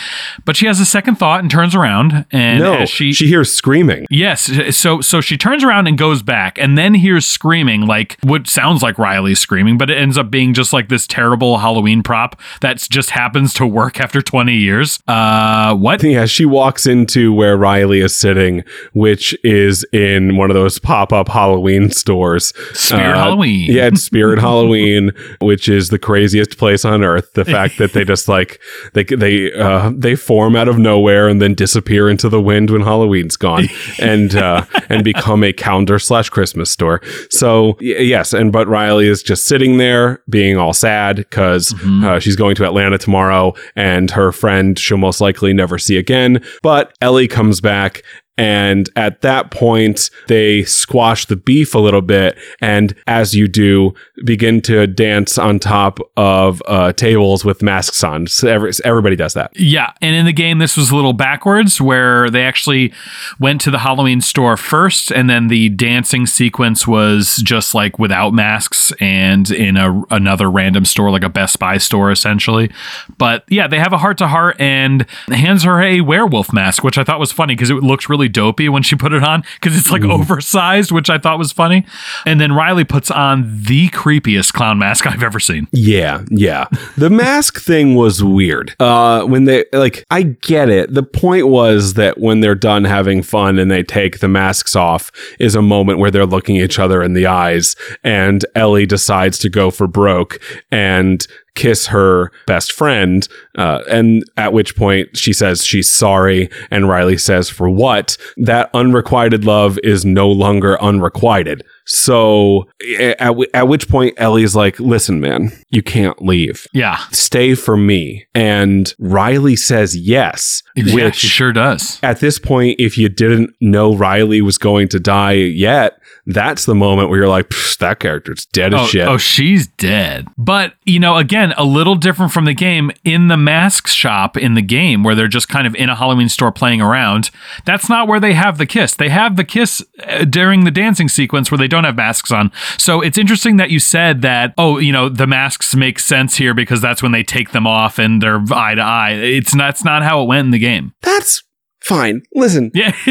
But 0.44 0.56
she 0.56 0.66
has 0.66 0.80
a 0.80 0.84
second 0.84 1.16
thought 1.16 1.40
and 1.40 1.50
turns 1.50 1.74
around. 1.74 2.26
And 2.30 2.60
no, 2.60 2.84
she, 2.84 3.12
she, 3.12 3.26
hears 3.26 3.52
screaming. 3.52 4.06
Yes, 4.10 4.50
so 4.76 5.00
so 5.00 5.20
she 5.20 5.36
turns 5.36 5.64
around 5.64 5.86
and 5.86 5.96
goes 5.98 6.22
back, 6.22 6.58
and 6.58 6.76
then 6.76 6.94
hears 6.94 7.26
screaming, 7.26 7.86
like 7.86 8.18
what 8.22 8.46
sounds 8.46 8.82
like 8.82 8.98
Riley's 8.98 9.40
screaming, 9.40 9.78
but 9.78 9.90
it 9.90 9.96
ends 9.98 10.18
up 10.18 10.30
being 10.30 10.54
just 10.54 10.72
like 10.72 10.88
this 10.88 11.06
terrible 11.06 11.58
Halloween 11.58 12.02
prop 12.02 12.40
that 12.60 12.78
just 12.78 13.10
happens 13.10 13.54
to 13.54 13.66
work 13.66 14.00
after 14.00 14.22
twenty 14.22 14.56
years. 14.56 14.98
Uh, 15.06 15.74
what? 15.74 16.02
Yeah, 16.02 16.26
she 16.26 16.43
walks 16.46 16.86
into 16.86 17.32
where 17.32 17.56
Riley 17.56 18.00
is 18.00 18.16
sitting, 18.16 18.64
which 18.92 19.36
is 19.44 19.84
in 19.92 20.36
one 20.36 20.50
of 20.50 20.54
those 20.54 20.78
pop 20.78 21.12
up 21.12 21.28
Halloween 21.28 21.90
stores. 21.90 22.52
Spirit 22.72 23.14
Uh, 23.16 23.22
Halloween. 23.24 23.70
Yeah, 23.72 23.86
it's 23.86 24.02
Spirit 24.02 24.38
Halloween, 24.48 25.12
which 25.40 25.68
is 25.68 25.88
the 25.90 25.98
craziest 25.98 26.58
place 26.58 26.84
on 26.84 27.02
earth. 27.04 27.32
The 27.34 27.44
fact 27.44 27.78
that 27.78 27.92
they 27.92 28.04
just 28.04 28.28
like 28.28 28.60
they 28.92 29.04
they 29.04 29.52
uh, 29.52 29.92
they 29.94 30.14
form 30.14 30.56
out 30.56 30.68
of 30.68 30.78
nowhere 30.78 31.28
and 31.28 31.40
then 31.40 31.54
disappear 31.54 32.08
into 32.08 32.28
the 32.28 32.40
wind 32.40 32.70
when 32.70 32.82
Halloween's 32.82 33.36
gone, 33.36 33.68
and 34.00 34.34
uh, 34.34 34.64
and 34.88 35.04
become 35.04 35.42
a 35.44 35.52
calendar 35.52 35.98
slash 35.98 36.28
Christmas 36.30 36.70
store. 36.70 37.00
So 37.30 37.76
y- 37.80 37.96
yes, 38.00 38.32
and 38.32 38.52
but 38.52 38.66
Riley 38.68 39.06
is 39.08 39.22
just 39.22 39.46
sitting 39.46 39.78
there 39.78 40.22
being 40.28 40.56
all 40.56 40.72
sad 40.72 41.16
because 41.16 41.72
Mm-hmm. 41.74 42.04
uh, 42.04 42.18
she's 42.20 42.36
going 42.36 42.54
to 42.56 42.64
Atlanta 42.64 42.98
tomorrow, 42.98 43.54
and 43.76 44.10
her 44.12 44.32
friend 44.32 44.78
she'll 44.78 44.96
most 44.98 45.20
likely 45.20 45.52
never 45.52 45.78
see 45.78 45.96
again. 45.96 46.23
But 46.62 46.92
Ellie 47.00 47.28
comes 47.28 47.60
back. 47.60 48.02
And 48.36 48.90
at 48.96 49.20
that 49.20 49.50
point, 49.50 50.10
they 50.26 50.64
squash 50.64 51.26
the 51.26 51.36
beef 51.36 51.74
a 51.74 51.78
little 51.78 52.02
bit. 52.02 52.36
And 52.60 52.94
as 53.06 53.34
you 53.34 53.46
do, 53.46 53.94
begin 54.24 54.60
to 54.62 54.86
dance 54.86 55.38
on 55.38 55.58
top 55.58 56.00
of 56.16 56.62
uh, 56.66 56.92
tables 56.92 57.44
with 57.44 57.62
masks 57.62 58.02
on. 58.02 58.26
So 58.26 58.48
every, 58.48 58.72
everybody 58.84 59.16
does 59.16 59.34
that. 59.34 59.52
Yeah, 59.54 59.92
and 60.00 60.16
in 60.16 60.24
the 60.26 60.32
game, 60.32 60.58
this 60.58 60.76
was 60.76 60.90
a 60.90 60.96
little 60.96 61.12
backwards, 61.12 61.80
where 61.80 62.28
they 62.30 62.42
actually 62.42 62.92
went 63.38 63.60
to 63.62 63.70
the 63.70 63.78
Halloween 63.78 64.20
store 64.20 64.56
first, 64.56 65.10
and 65.10 65.30
then 65.30 65.48
the 65.48 65.68
dancing 65.68 66.26
sequence 66.26 66.86
was 66.86 67.36
just 67.36 67.74
like 67.74 67.98
without 67.98 68.32
masks 68.32 68.92
and 69.00 69.50
in 69.50 69.76
a 69.76 70.02
another 70.10 70.50
random 70.50 70.84
store, 70.84 71.10
like 71.10 71.24
a 71.24 71.28
Best 71.28 71.58
Buy 71.58 71.78
store, 71.78 72.10
essentially. 72.10 72.70
But 73.18 73.44
yeah, 73.48 73.68
they 73.68 73.78
have 73.78 73.92
a 73.92 73.98
heart 73.98 74.18
to 74.18 74.28
heart 74.28 74.56
and 74.58 75.06
hands 75.28 75.64
her 75.64 75.82
a 75.82 76.00
werewolf 76.00 76.52
mask, 76.52 76.82
which 76.82 76.98
I 76.98 77.04
thought 77.04 77.20
was 77.20 77.32
funny 77.32 77.54
because 77.54 77.70
it 77.70 77.76
looks 77.76 78.08
really 78.08 78.23
really 78.24 78.28
dopey 78.28 78.68
when 78.68 78.82
she 78.82 78.96
put 78.96 79.12
it 79.12 79.22
on 79.22 79.44
because 79.60 79.76
it's 79.76 79.90
like 79.90 80.02
oversized, 80.04 80.90
which 80.90 81.10
I 81.10 81.18
thought 81.18 81.38
was 81.38 81.52
funny. 81.52 81.84
And 82.24 82.40
then 82.40 82.52
Riley 82.52 82.84
puts 82.84 83.10
on 83.10 83.62
the 83.62 83.88
creepiest 83.88 84.52
clown 84.52 84.78
mask 84.78 85.06
I've 85.06 85.22
ever 85.22 85.40
seen. 85.40 85.68
Yeah, 85.72 86.24
yeah. 86.30 86.66
The 86.96 87.10
mask 87.10 87.60
thing 87.60 87.94
was 87.94 88.22
weird. 88.22 88.74
Uh 88.80 89.24
when 89.24 89.44
they 89.44 89.64
like 89.72 90.04
I 90.10 90.22
get 90.22 90.68
it. 90.68 90.94
The 90.94 91.02
point 91.02 91.48
was 91.48 91.94
that 91.94 92.18
when 92.18 92.40
they're 92.40 92.54
done 92.54 92.84
having 92.84 93.22
fun 93.22 93.58
and 93.58 93.70
they 93.70 93.82
take 93.82 94.20
the 94.20 94.28
masks 94.28 94.74
off 94.74 95.10
is 95.38 95.54
a 95.54 95.62
moment 95.62 95.98
where 95.98 96.10
they're 96.10 96.26
looking 96.26 96.56
each 96.56 96.78
other 96.78 97.02
in 97.02 97.12
the 97.12 97.26
eyes 97.26 97.76
and 98.02 98.44
Ellie 98.54 98.86
decides 98.86 99.38
to 99.40 99.48
go 99.48 99.70
for 99.70 99.86
broke 99.86 100.40
and 100.70 101.26
kiss 101.54 101.86
her 101.86 102.30
best 102.46 102.72
friend 102.72 103.28
uh, 103.56 103.80
and 103.88 104.24
at 104.36 104.52
which 104.52 104.74
point 104.76 105.16
she 105.16 105.32
says 105.32 105.64
she's 105.64 105.88
sorry 105.90 106.50
and 106.70 106.88
riley 106.88 107.16
says 107.16 107.48
for 107.48 107.70
what 107.70 108.16
that 108.36 108.68
unrequited 108.74 109.44
love 109.44 109.78
is 109.84 110.04
no 110.04 110.28
longer 110.28 110.80
unrequited 110.82 111.62
so 111.86 112.64
at, 112.98 113.18
w- 113.18 113.50
at 113.54 113.68
which 113.68 113.88
point 113.88 114.14
ellie's 114.16 114.56
like 114.56 114.78
listen 114.80 115.20
man 115.20 115.52
you 115.70 115.82
can't 115.82 116.20
leave 116.22 116.66
Yeah. 116.72 116.96
stay 117.12 117.54
for 117.54 117.76
me 117.76 118.26
and 118.34 118.92
riley 118.98 119.54
says 119.56 119.96
yes 119.96 120.62
yeah, 120.76 120.94
which 121.06 121.16
she 121.16 121.28
sure 121.28 121.52
does. 121.52 122.00
at 122.02 122.18
this 122.18 122.38
point, 122.40 122.80
if 122.80 122.98
you 122.98 123.08
didn't 123.08 123.50
know 123.60 123.94
Riley 123.94 124.40
was 124.40 124.58
going 124.58 124.88
to 124.88 124.98
die 124.98 125.34
yet, 125.34 126.00
that's 126.26 126.64
the 126.64 126.74
moment 126.74 127.08
where 127.10 127.18
you're 127.18 127.28
like, 127.28 127.48
"Psh, 127.50 127.78
that 127.78 128.00
character's 128.00 128.46
dead 128.46 128.72
as 128.74 128.80
Oh, 128.80 128.86
shit. 128.86 129.06
oh, 129.08 129.16
she's 129.18 129.66
dead. 129.66 130.26
But, 130.38 130.74
you 130.84 130.98
know, 130.98 131.16
again, 131.16 131.52
a 131.58 131.64
little 131.64 131.94
different 131.96 132.32
from 132.32 132.44
the 132.46 132.54
game. 132.54 132.90
In 133.04 133.28
the 133.28 133.36
mask 133.36 133.88
shop 133.88 134.36
in 134.36 134.54
the 134.54 134.62
game, 134.62 135.02
where 135.02 135.14
they're 135.14 135.28
just 135.28 135.48
kind 135.48 135.66
of 135.66 135.74
in 135.74 135.88
a 135.90 135.94
Halloween 135.96 136.28
store 136.28 136.50
playing 136.52 136.80
around, 136.80 137.30
that's 137.64 137.88
not 137.88 138.08
where 138.08 138.20
they 138.20 138.32
have 138.34 138.58
the 138.58 138.66
kiss. 138.66 138.94
They 138.94 139.08
have 139.10 139.36
the 139.36 139.44
kiss 139.44 139.84
uh, 140.06 140.24
during 140.24 140.64
the 140.64 140.70
dancing 140.70 141.08
sequence 141.08 141.50
where 141.50 141.58
they 141.58 141.68
don't 141.68 141.84
have 141.84 141.96
masks 141.96 142.30
on. 142.30 142.50
So 142.78 143.00
it's 143.00 143.18
interesting 143.18 143.56
that 143.58 143.70
you 143.70 143.78
said 143.78 144.22
that, 144.22 144.54
oh, 144.56 144.78
you 144.78 144.92
know, 144.92 145.08
the 145.08 145.26
masks 145.26 145.74
make 145.76 145.98
sense 145.98 146.36
here 146.36 146.54
because 146.54 146.80
that's 146.80 147.02
when 147.02 147.12
they 147.12 147.22
take 147.22 147.50
them 147.52 147.66
off 147.66 147.98
and 147.98 148.22
they're 148.22 148.42
eye 148.52 148.74
to 148.74 148.82
eye. 148.82 149.12
It's 149.12 149.54
that's 149.54 149.84
not 149.84 150.02
how 150.02 150.22
it 150.22 150.26
went 150.26 150.46
in 150.46 150.50
the 150.52 150.58
game. 150.58 150.92
that's 151.02 151.42
fine. 151.82 152.22
Listen, 152.34 152.70
Yeah. 152.74 152.94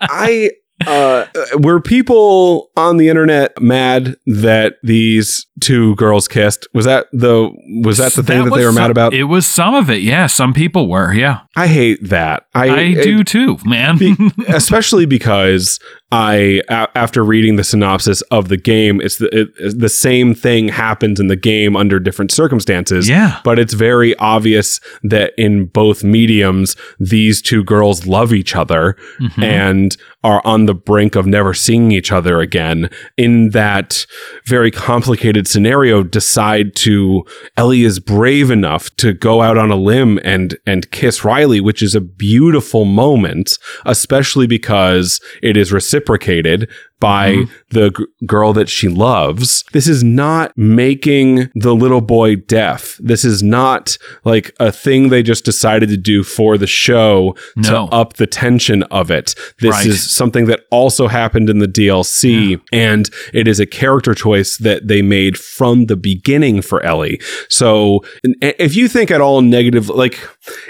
I 0.00 0.50
uh 0.86 1.26
were 1.58 1.80
people 1.80 2.70
on 2.76 2.96
the 2.96 3.08
internet 3.08 3.60
mad 3.60 4.16
that 4.26 4.76
these 4.82 5.46
two 5.60 5.94
girls 5.96 6.28
kissed? 6.28 6.66
Was 6.74 6.84
that 6.84 7.06
the 7.12 7.50
was 7.82 7.98
that 7.98 8.12
the 8.12 8.22
thing 8.22 8.44
that, 8.44 8.50
they 8.50 8.64
was 8.64 8.74
were 8.74 8.80
mad 8.80 8.90
about? 8.90 9.14
It 9.14 9.24
was 9.24 9.46
some 9.46 9.74
of 9.74 9.90
it. 9.90 10.02
Yeah. 10.02 10.26
Some 10.26 10.52
people 10.52 10.88
were. 10.88 11.12
Yeah. 11.12 11.40
I 11.56 11.66
hate 11.66 12.08
that. 12.08 12.46
I 12.54 12.68
I 12.68 12.92
do 12.94 13.24
too, 13.24 13.58
man. 13.64 13.98
Be- 13.98 14.16
especially 14.48 15.06
because 15.06 15.78
I, 16.12 16.62
a- 16.68 16.88
after 16.96 17.24
reading 17.24 17.56
the 17.56 17.64
synopsis 17.64 18.20
of 18.30 18.48
the 18.48 18.56
game, 18.56 19.00
it's 19.00 19.16
the 19.18 19.26
it, 19.36 19.48
it's 19.58 19.74
the 19.74 19.88
same 19.88 20.34
thing 20.34 20.68
happens 20.68 21.18
in 21.18 21.26
the 21.26 21.36
game 21.36 21.76
under 21.76 21.98
different 21.98 22.30
circumstances. 22.30 23.08
Yeah. 23.08 23.40
but 23.44 23.58
it's 23.58 23.74
very 23.74 24.14
obvious 24.16 24.80
that 25.02 25.32
in 25.36 25.66
both 25.66 26.04
mediums, 26.04 26.76
these 27.00 27.42
two 27.42 27.64
girls 27.64 28.06
love 28.06 28.32
each 28.32 28.54
other 28.54 28.96
Mhm. 29.20 29.42
and 29.42 29.96
are 30.22 30.40
on 30.46 30.64
the 30.66 30.74
brink 30.74 31.16
of 31.16 31.26
never 31.26 31.52
seeing 31.52 31.90
each 31.92 32.10
other 32.10 32.40
again. 32.40 32.88
In 33.18 33.50
that 33.50 34.06
very 34.46 34.70
complicated 34.70 35.46
scenario, 35.46 36.02
decide 36.02 36.74
to 36.76 37.24
Ellie 37.58 37.82
is 37.84 37.98
brave 38.00 38.50
enough 38.50 38.94
to 38.96 39.12
go 39.12 39.42
out 39.42 39.58
on 39.58 39.70
a 39.70 39.76
limb 39.76 40.18
and 40.24 40.56
and 40.66 40.90
kiss 40.92 41.24
Riley, 41.24 41.60
which 41.60 41.82
is 41.82 41.94
a 41.94 42.00
beautiful 42.00 42.84
moment, 42.84 43.58
especially 43.84 44.46
because 44.46 45.20
it 45.42 45.56
is 45.56 45.72
reciprocated 46.04 46.68
by 47.04 47.32
Mhm. 47.34 47.48
the 47.70 47.90
g- 47.90 48.04
girl 48.26 48.52
that 48.54 48.68
she 48.68 48.88
loves. 48.88 49.64
This 49.72 49.86
is 49.86 50.02
not 50.02 50.52
making 50.56 51.50
the 51.54 51.74
little 51.74 52.00
boy 52.00 52.36
deaf. 52.36 52.96
This 53.00 53.24
is 53.24 53.42
not 53.42 53.96
like 54.24 54.52
a 54.58 54.72
thing 54.72 55.08
they 55.08 55.22
just 55.22 55.44
decided 55.44 55.88
to 55.90 55.96
do 55.96 56.22
for 56.22 56.56
the 56.56 56.66
show 56.66 57.34
No. 57.56 57.62
to 57.68 57.78
up 57.94 58.14
the 58.14 58.26
tension 58.26 58.82
of 58.84 59.10
it. 59.10 59.34
This 59.60 59.72
Right. 59.72 59.86
is 59.86 60.10
something 60.10 60.46
that 60.46 60.60
also 60.70 61.08
happened 61.08 61.50
in 61.50 61.58
the 61.58 61.68
DLC 61.68 62.58
and 62.72 63.10
it 63.32 63.46
is 63.46 63.60
a 63.60 63.66
character 63.66 64.14
choice 64.14 64.56
that 64.58 64.88
they 64.88 65.02
made 65.02 65.36
from 65.38 65.86
the 65.86 65.96
beginning 65.96 66.62
for 66.62 66.82
Ellie. 66.84 67.20
So 67.48 68.02
if 68.40 68.74
you 68.74 68.88
think 68.88 69.10
at 69.10 69.20
all 69.20 69.42
negative 69.42 69.88
like 69.88 70.18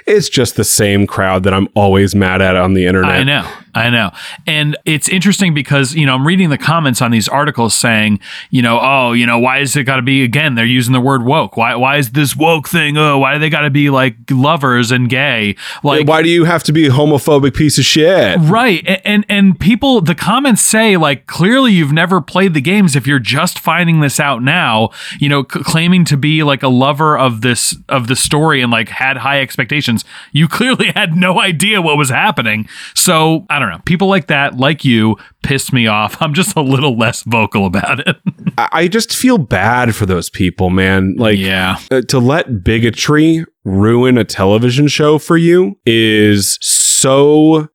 it's 0.07 0.28
just 0.28 0.57
the 0.57 0.64
same 0.64 1.07
crowd 1.07 1.43
that 1.45 1.55
I'm 1.55 1.68
always 1.74 2.14
mad 2.14 2.41
at 2.43 2.57
on 2.57 2.74
the 2.74 2.87
internet. 2.87 3.11
I 3.20 3.22
know. 3.22 3.45
I 3.76 3.91
know. 3.91 4.11
And 4.47 4.76
it's 4.85 5.09
interesting 5.09 5.53
because, 5.53 5.97
you 5.97 6.07
know, 6.07 6.14
I'm 6.14 6.24
reading 6.25 6.51
the 6.51 6.59
comments 6.59 7.01
on 7.03 7.11
these 7.11 7.29
articles 7.29 7.75
saying, 7.75 8.20
you 8.51 8.62
know, 8.62 8.79
oh, 8.81 9.12
you 9.12 9.27
know, 9.27 9.39
why 9.39 9.59
is 9.59 9.77
it 9.77 9.85
got 9.85 9.97
to 9.97 10.03
be 10.03 10.22
again, 10.22 10.55
they're 10.55 10.64
using 10.64 10.93
the 10.93 11.01
word 11.01 11.25
woke. 11.25 11.57
Why 11.57 11.75
why 11.77 11.97
is 11.99 12.12
this 12.12 12.35
woke 12.37 12.68
thing? 12.68 12.97
Oh, 12.97 13.18
why 13.18 13.35
do 13.35 13.41
they 13.41 13.51
got 13.51 13.61
to 13.62 13.70
be 13.70 13.91
like 13.91 14.16
lovers 14.31 14.91
and 14.91 15.09
gay? 15.09 15.57
Like 15.83 16.07
Why 16.09 16.22
do 16.22 16.29
you 16.29 16.45
have 16.45 16.62
to 16.64 16.72
be 16.72 16.87
a 16.87 16.91
homophobic 16.91 17.55
piece 17.55 17.79
of 17.79 17.85
shit? 17.85 18.39
Right. 18.41 18.85
A- 18.87 19.07
And 19.07 19.25
and 19.29 19.59
people 19.59 20.01
the 20.01 20.14
comments 20.14 20.62
say 20.62 20.97
like 20.97 21.27
clearly 21.27 21.72
you've 21.72 21.93
never 21.93 22.20
played 22.20 22.55
the 22.55 22.61
games 22.61 22.97
if 22.97 23.07
you're 23.07 23.18
just 23.18 23.59
finding 23.59 24.01
this 24.01 24.18
out 24.18 24.43
now, 24.43 24.91
you 25.18 25.29
know, 25.29 25.43
c- 25.43 25.61
claiming 25.62 26.05
to 26.07 26.16
be 26.16 26.43
like 26.43 26.62
a 26.62 26.68
lover 26.68 27.16
of 27.18 27.41
this 27.43 27.77
of 27.89 28.07
the 28.07 28.16
story 28.16 28.62
and 28.62 28.70
like 28.72 28.89
had 28.89 29.18
high 29.18 29.41
expectations. 29.41 30.05
You 30.33 30.49
clearly 30.49 30.93
had 30.95 31.16
no 31.16 31.41
idea 31.41 31.83
what 31.83 31.97
was 31.99 32.11
happening. 32.11 32.68
So, 32.95 33.47
I 33.51 33.59
don't 33.59 33.70
know. 33.70 33.81
People 33.85 34.09
like 34.09 34.29
that, 34.29 34.57
like 34.57 34.85
you, 34.85 35.16
pissed 35.43 35.72
me 35.72 35.87
off. 35.87 36.13
I'm 36.20 36.34
just 36.34 36.56
a 36.56 36.62
little 36.62 36.96
less 36.96 37.22
vocal 37.22 37.66
about 37.66 38.06
it. 38.06 38.16
I 38.58 38.84
I 38.84 38.88
just 38.88 39.14
feel 39.14 39.38
bad 39.38 39.94
for 39.94 40.04
those 40.04 40.28
people, 40.28 40.70
man. 40.70 41.14
Like 41.16 41.38
yeah. 41.38 41.78
uh, 41.90 42.02
to 42.02 42.18
let 42.18 42.62
bigotry 42.62 43.44
ruin 43.64 44.18
a 44.18 44.24
television 44.24 44.88
show 44.88 45.18
for 45.18 45.38
you 45.38 45.78
is 45.86 46.58
so 46.60 46.84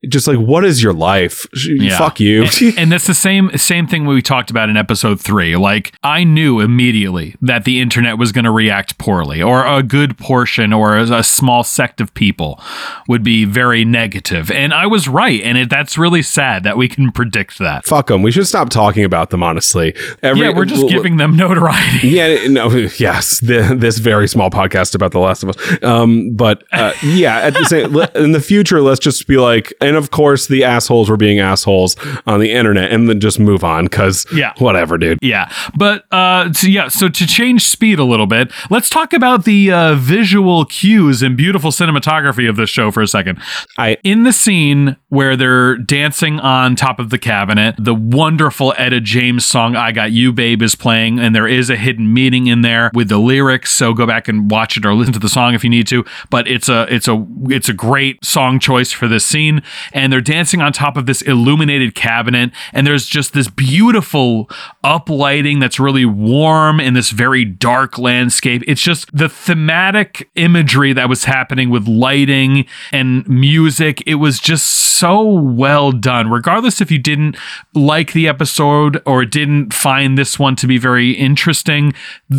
just 0.08 0.26
like 0.26 0.38
what 0.38 0.64
is 0.64 0.82
your 0.82 0.92
life? 0.92 1.46
Yeah. 1.66 1.98
Fuck 1.98 2.20
you. 2.20 2.44
and, 2.44 2.74
and 2.78 2.92
that's 2.92 3.06
the 3.06 3.14
same 3.14 3.50
same 3.56 3.86
thing 3.86 4.06
we 4.06 4.22
talked 4.22 4.50
about 4.50 4.68
in 4.68 4.76
episode 4.76 5.20
three. 5.20 5.56
Like 5.56 5.92
I 6.02 6.24
knew 6.24 6.60
immediately 6.60 7.36
that 7.40 7.64
the 7.64 7.80
internet 7.80 8.18
was 8.18 8.32
going 8.32 8.44
to 8.44 8.50
react 8.50 8.98
poorly, 8.98 9.42
or 9.42 9.66
a 9.66 9.82
good 9.82 10.18
portion, 10.18 10.72
or 10.72 10.96
a, 10.96 11.20
small 11.30 11.62
sect 11.62 12.00
of 12.00 12.12
people 12.14 12.60
would 13.06 13.22
be 13.22 13.44
very 13.44 13.84
negative. 13.84 14.50
and 14.50 14.74
I 14.74 14.86
was 14.86 15.06
right. 15.06 15.40
And 15.42 15.56
it, 15.58 15.70
that's 15.70 15.96
really 15.96 16.22
sad 16.22 16.64
that 16.64 16.76
we 16.76 16.88
can 16.88 17.12
predict 17.12 17.58
that. 17.58 17.86
Fuck 17.86 18.08
them. 18.08 18.22
We 18.22 18.32
should 18.32 18.46
stop 18.46 18.68
talking 18.70 19.04
about 19.04 19.30
them. 19.30 19.42
Honestly, 19.42 19.94
Every- 20.22 20.42
yeah, 20.42 20.54
we're 20.54 20.64
just 20.64 20.88
giving 20.88 21.16
them 21.18 21.36
notoriety. 21.36 22.08
Yeah, 22.08 22.46
no, 22.48 22.68
yes, 22.98 23.40
the, 23.40 23.76
this 23.78 23.98
very 23.98 24.28
small 24.28 24.50
podcast 24.50 24.94
about 24.94 25.12
The 25.12 25.20
Last 25.20 25.42
of 25.42 25.50
Us. 25.50 25.82
Um, 25.82 26.32
but 26.32 26.64
uh, 26.72 26.92
yeah, 27.02 27.38
at 27.40 27.54
the 27.54 27.64
same 27.64 27.96
in 28.14 28.32
the 28.32 28.40
future, 28.40 28.80
let's 28.80 29.00
just 29.00 29.19
be 29.26 29.36
like, 29.36 29.72
and 29.80 29.96
of 29.96 30.10
course, 30.10 30.46
the 30.46 30.64
assholes 30.64 31.08
were 31.10 31.16
being 31.16 31.38
assholes 31.40 31.96
on 32.26 32.40
the 32.40 32.50
internet, 32.52 32.92
and 32.92 33.08
then 33.08 33.20
just 33.20 33.38
move 33.40 33.64
on 33.64 33.84
because 33.84 34.26
Yeah. 34.32 34.52
whatever, 34.58 34.98
dude. 34.98 35.18
Yeah, 35.22 35.50
but 35.76 36.04
uh, 36.12 36.52
so 36.52 36.66
yeah, 36.66 36.88
so 36.88 37.08
to 37.08 37.26
change 37.26 37.64
speed 37.66 37.98
a 37.98 38.04
little 38.04 38.26
bit, 38.26 38.52
let's 38.70 38.88
talk 38.88 39.12
about 39.12 39.44
the 39.44 39.70
uh, 39.72 39.94
visual 39.94 40.64
cues 40.64 41.22
and 41.22 41.36
beautiful 41.36 41.70
cinematography 41.70 42.48
of 42.48 42.56
this 42.56 42.70
show 42.70 42.90
for 42.90 43.02
a 43.02 43.06
second. 43.08 43.38
I 43.78 43.96
in 44.04 44.24
the 44.24 44.32
scene 44.32 44.96
where 45.08 45.36
they're 45.36 45.76
dancing 45.76 46.38
on 46.40 46.76
top 46.76 46.98
of 46.98 47.10
the 47.10 47.18
cabinet, 47.18 47.74
the 47.78 47.94
wonderful 47.94 48.74
Etta 48.78 49.00
James 49.00 49.44
song 49.44 49.76
"I 49.76 49.92
Got 49.92 50.12
You, 50.12 50.32
Babe" 50.32 50.62
is 50.62 50.74
playing, 50.74 51.18
and 51.18 51.34
there 51.34 51.46
is 51.48 51.70
a 51.70 51.76
hidden 51.76 52.12
meaning 52.12 52.46
in 52.46 52.62
there 52.62 52.90
with 52.94 53.08
the 53.08 53.18
lyrics. 53.18 53.70
So 53.72 53.92
go 53.94 54.06
back 54.06 54.28
and 54.28 54.50
watch 54.50 54.76
it 54.76 54.84
or 54.86 54.94
listen 54.94 55.12
to 55.14 55.18
the 55.18 55.28
song 55.28 55.54
if 55.54 55.64
you 55.64 55.70
need 55.70 55.86
to. 55.88 56.04
But 56.30 56.46
it's 56.48 56.68
a 56.68 56.86
it's 56.92 57.08
a 57.08 57.26
it's 57.48 57.68
a 57.68 57.72
great 57.72 58.24
song 58.24 58.58
choice 58.60 58.92
for 59.00 59.08
this 59.08 59.26
scene, 59.26 59.62
and 59.92 60.12
they're 60.12 60.20
dancing 60.20 60.60
on 60.60 60.72
top 60.72 60.96
of 60.96 61.06
this 61.06 61.22
illuminated 61.22 61.96
cabinet, 61.96 62.52
and 62.72 62.86
there's 62.86 63.06
just 63.06 63.32
this 63.32 63.48
beautiful 63.48 64.48
uplighting 64.84 65.58
that's 65.58 65.80
really 65.80 66.04
warm 66.04 66.78
in 66.78 66.94
this 66.94 67.10
very 67.10 67.44
dark 67.44 67.98
landscape. 67.98 68.62
It's 68.68 68.80
just 68.80 69.10
the 69.16 69.28
thematic 69.28 70.30
imagery 70.36 70.92
that 70.92 71.08
was 71.08 71.24
happening 71.24 71.70
with 71.70 71.88
lighting 71.88 72.66
and 72.92 73.26
music. 73.28 74.02
It 74.06 74.16
was 74.16 74.38
just 74.38 74.66
so 74.66 75.22
well 75.22 75.90
done, 75.90 76.30
regardless 76.30 76.80
if 76.80 76.90
you 76.90 76.98
didn't 76.98 77.36
like 77.74 78.12
the 78.12 78.28
episode 78.28 79.02
or 79.06 79.24
didn't 79.24 79.72
find 79.72 80.18
this 80.18 80.38
one 80.38 80.54
to 80.56 80.66
be 80.66 80.76
very 80.78 81.12
interesting. 81.12 81.94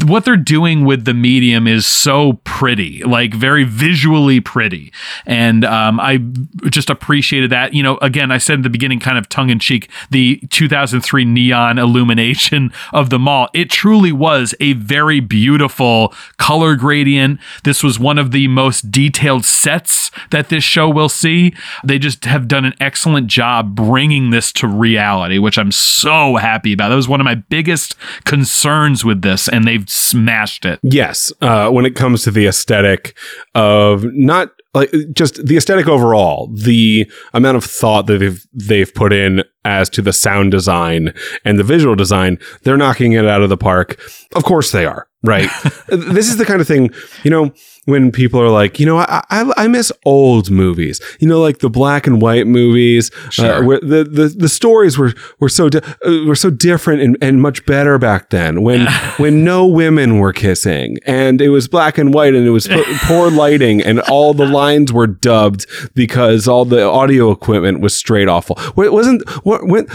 What 0.05 0.25
they're 0.25 0.37
doing 0.37 0.85
with 0.85 1.05
the 1.05 1.13
medium 1.15 1.67
is 1.67 1.85
so 1.87 2.33
pretty, 2.43 3.03
like 3.03 3.33
very 3.33 3.63
visually 3.63 4.39
pretty. 4.39 4.93
And 5.25 5.65
um, 5.65 5.99
I 5.99 6.19
just 6.69 6.89
appreciated 6.89 7.49
that. 7.49 7.73
You 7.73 7.83
know, 7.83 7.97
again, 8.01 8.31
I 8.31 8.37
said 8.37 8.55
in 8.55 8.61
the 8.61 8.69
beginning, 8.69 8.99
kind 8.99 9.17
of 9.17 9.29
tongue 9.29 9.49
in 9.49 9.59
cheek, 9.59 9.89
the 10.09 10.41
2003 10.49 11.25
neon 11.25 11.77
illumination 11.77 12.71
of 12.93 13.09
the 13.09 13.19
mall. 13.19 13.49
It 13.53 13.69
truly 13.69 14.11
was 14.11 14.55
a 14.59 14.73
very 14.73 15.19
beautiful 15.19 16.13
color 16.37 16.75
gradient. 16.75 17.39
This 17.63 17.83
was 17.83 17.99
one 17.99 18.17
of 18.17 18.31
the 18.31 18.47
most 18.47 18.91
detailed 18.91 19.45
sets 19.45 20.11
that 20.31 20.49
this 20.49 20.63
show 20.63 20.89
will 20.89 21.09
see. 21.09 21.53
They 21.83 21.99
just 21.99 22.25
have 22.25 22.47
done 22.47 22.65
an 22.65 22.73
excellent 22.79 23.27
job 23.27 23.75
bringing 23.75 24.29
this 24.31 24.51
to 24.53 24.67
reality, 24.67 25.37
which 25.37 25.57
I'm 25.57 25.71
so 25.71 26.35
happy 26.35 26.73
about. 26.73 26.89
That 26.89 26.95
was 26.95 27.07
one 27.07 27.21
of 27.21 27.25
my 27.25 27.35
biggest 27.35 27.95
concerns 28.25 29.05
with 29.05 29.21
this, 29.21 29.47
and 29.47 29.65
they've 29.65 29.89
smashed 29.89 30.65
it. 30.65 30.79
Yes, 30.83 31.31
uh, 31.41 31.69
when 31.69 31.85
it 31.85 31.95
comes 31.95 32.23
to 32.23 32.31
the 32.31 32.45
aesthetic 32.45 33.17
of 33.55 34.05
not 34.13 34.51
like 34.73 34.91
just 35.13 35.45
the 35.45 35.57
aesthetic 35.57 35.87
overall, 35.87 36.47
the 36.53 37.09
amount 37.33 37.57
of 37.57 37.63
thought 37.63 38.07
that 38.07 38.19
they've 38.19 38.45
they've 38.53 38.93
put 38.93 39.11
in 39.11 39.43
as 39.65 39.89
to 39.89 40.01
the 40.01 40.13
sound 40.13 40.51
design 40.51 41.13
and 41.43 41.59
the 41.59 41.63
visual 41.63 41.95
design, 41.95 42.39
they're 42.63 42.77
knocking 42.77 43.13
it 43.13 43.25
out 43.25 43.41
of 43.41 43.49
the 43.49 43.57
park. 43.57 43.99
Of 44.35 44.43
course 44.43 44.71
they 44.71 44.85
are, 44.85 45.07
right? 45.23 45.49
this 45.87 46.27
is 46.29 46.37
the 46.37 46.45
kind 46.45 46.61
of 46.61 46.67
thing, 46.67 46.89
you 47.23 47.29
know, 47.31 47.51
when 47.85 48.11
people 48.11 48.39
are 48.39 48.49
like, 48.49 48.79
you 48.79 48.85
know, 48.85 48.97
I, 48.99 49.23
I, 49.31 49.51
I 49.57 49.67
miss 49.67 49.91
old 50.05 50.51
movies, 50.51 51.01
you 51.19 51.27
know, 51.27 51.41
like 51.41 51.59
the 51.59 51.69
black 51.69 52.05
and 52.05 52.21
white 52.21 52.45
movies, 52.45 53.09
Sure. 53.31 53.63
uh, 53.63 53.65
where 53.65 53.79
the, 53.79 54.03
the, 54.03 54.27
the 54.37 54.49
stories 54.49 54.99
were, 54.99 55.13
were 55.39 55.49
so, 55.49 55.67
di- 55.67 55.79
uh, 56.05 56.25
were 56.27 56.35
so 56.35 56.51
different 56.51 57.01
and, 57.01 57.17
and 57.21 57.41
much 57.41 57.65
better 57.65 57.97
back 57.97 58.29
then 58.29 58.61
when, 58.61 58.85
when 59.17 59.43
no 59.43 59.65
women 59.65 60.19
were 60.19 60.31
kissing 60.31 60.97
and 61.07 61.41
it 61.41 61.49
was 61.49 61.67
black 61.67 61.97
and 61.97 62.13
white 62.13 62.35
and 62.35 62.45
it 62.45 62.51
was 62.51 62.67
po- 62.67 62.83
poor 63.05 63.31
lighting 63.31 63.81
and 63.81 63.99
all 64.01 64.35
the 64.35 64.45
lines 64.45 64.93
were 64.93 65.07
dubbed 65.07 65.65
because 65.95 66.47
all 66.47 66.65
the 66.65 66.83
audio 66.83 67.31
equipment 67.31 67.79
was 67.81 67.95
straight 67.95 68.27
awful. 68.27 68.57
Wa- 68.75 68.91
Wasn't, 68.91 69.23
wa- 69.43 69.59
when, 69.63 69.87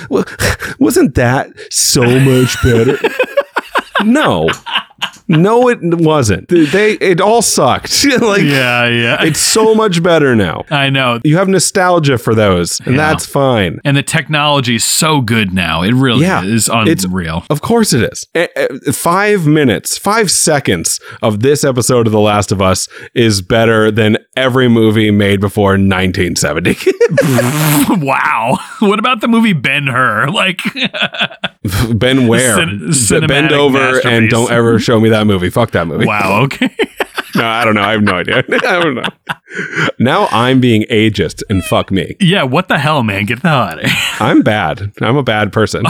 wasn't 0.80 1.14
that 1.14 1.50
so 1.72 2.02
much 2.18 2.56
better? 2.64 2.98
no. 4.04 4.48
No, 5.28 5.68
it 5.68 5.78
wasn't. 5.82 6.48
They 6.48 6.92
it 6.92 7.20
all 7.20 7.42
sucked. 7.42 8.04
like 8.20 8.42
Yeah, 8.42 8.86
yeah. 8.86 9.22
it's 9.24 9.40
so 9.40 9.74
much 9.74 10.00
better 10.02 10.36
now. 10.36 10.64
I 10.70 10.88
know. 10.88 11.20
You 11.24 11.36
have 11.36 11.48
nostalgia 11.48 12.16
for 12.16 12.34
those, 12.34 12.78
and 12.80 12.94
Yeah. 12.94 13.08
that's 13.08 13.26
fine. 13.26 13.80
And 13.84 13.96
the 13.96 14.02
technology 14.04 14.76
is 14.76 14.84
so 14.84 15.20
good 15.20 15.52
now. 15.52 15.82
It 15.82 15.92
really 15.94 16.22
Yeah, 16.22 16.44
is 16.44 16.68
it's- 16.68 17.04
unreal. 17.04 17.44
Of 17.50 17.60
course 17.60 17.92
it 17.92 18.04
is. 18.12 18.26
Eh, 18.34 18.46
eh, 18.54 18.68
Five 18.92 19.46
minutes, 19.46 19.98
five 19.98 20.30
seconds 20.30 21.00
of 21.22 21.40
this 21.40 21.64
episode 21.64 22.06
of 22.06 22.12
The 22.12 22.20
Last 22.20 22.52
of 22.52 22.62
Us 22.62 22.88
is 23.14 23.42
better 23.42 23.90
than 23.90 24.18
every 24.36 24.68
movie 24.68 25.10
made 25.10 25.40
before 25.40 25.72
1970. 25.72 26.76
wow. 28.04 28.58
What 28.80 28.98
about 28.98 29.20
the 29.20 29.28
movie 29.28 29.52
Ben 29.52 29.86
Hur? 29.88 30.28
Like, 30.28 30.60
ben 31.94 32.28
where, 32.28 32.54
Cin- 32.56 32.80
cinematic 32.90 33.28
Bend 33.28 33.52
over 33.52 33.78
and 33.78 33.94
masterpiece. 33.94 34.30
don't 34.30 34.50
ever 34.52 34.78
show 34.86 35.00
me 35.00 35.08
that 35.08 35.26
movie. 35.26 35.50
Fuck 35.50 35.72
that 35.72 35.86
movie. 35.86 36.06
wow. 36.06 36.42
Okay. 36.46 36.74
No, 37.34 37.44
I 37.44 37.64
don't 37.66 37.74
know. 37.74 37.82
I 37.82 37.92
have 37.92 38.02
no 38.02 38.14
idea. 38.14 38.38
I 38.48 38.80
don't 38.82 38.94
know. 38.94 39.02
Now 39.98 40.26
I'm 40.30 40.58
being 40.58 40.84
ageist 40.90 41.42
and 41.50 41.62
fuck 41.62 41.90
me. 41.90 42.16
yeah. 42.18 42.44
What 42.44 42.68
the 42.68 42.78
hell, 42.78 43.02
man? 43.02 43.26
Get 43.26 43.42
the 43.42 43.48
hell 43.48 43.58
out 43.58 43.84
of 43.84 43.90
here. 43.90 43.98
I'm 44.26 44.40
bad. 44.42 44.92
I'm 45.02 45.16
a 45.18 45.22
bad 45.22 45.52
person. 45.52 45.84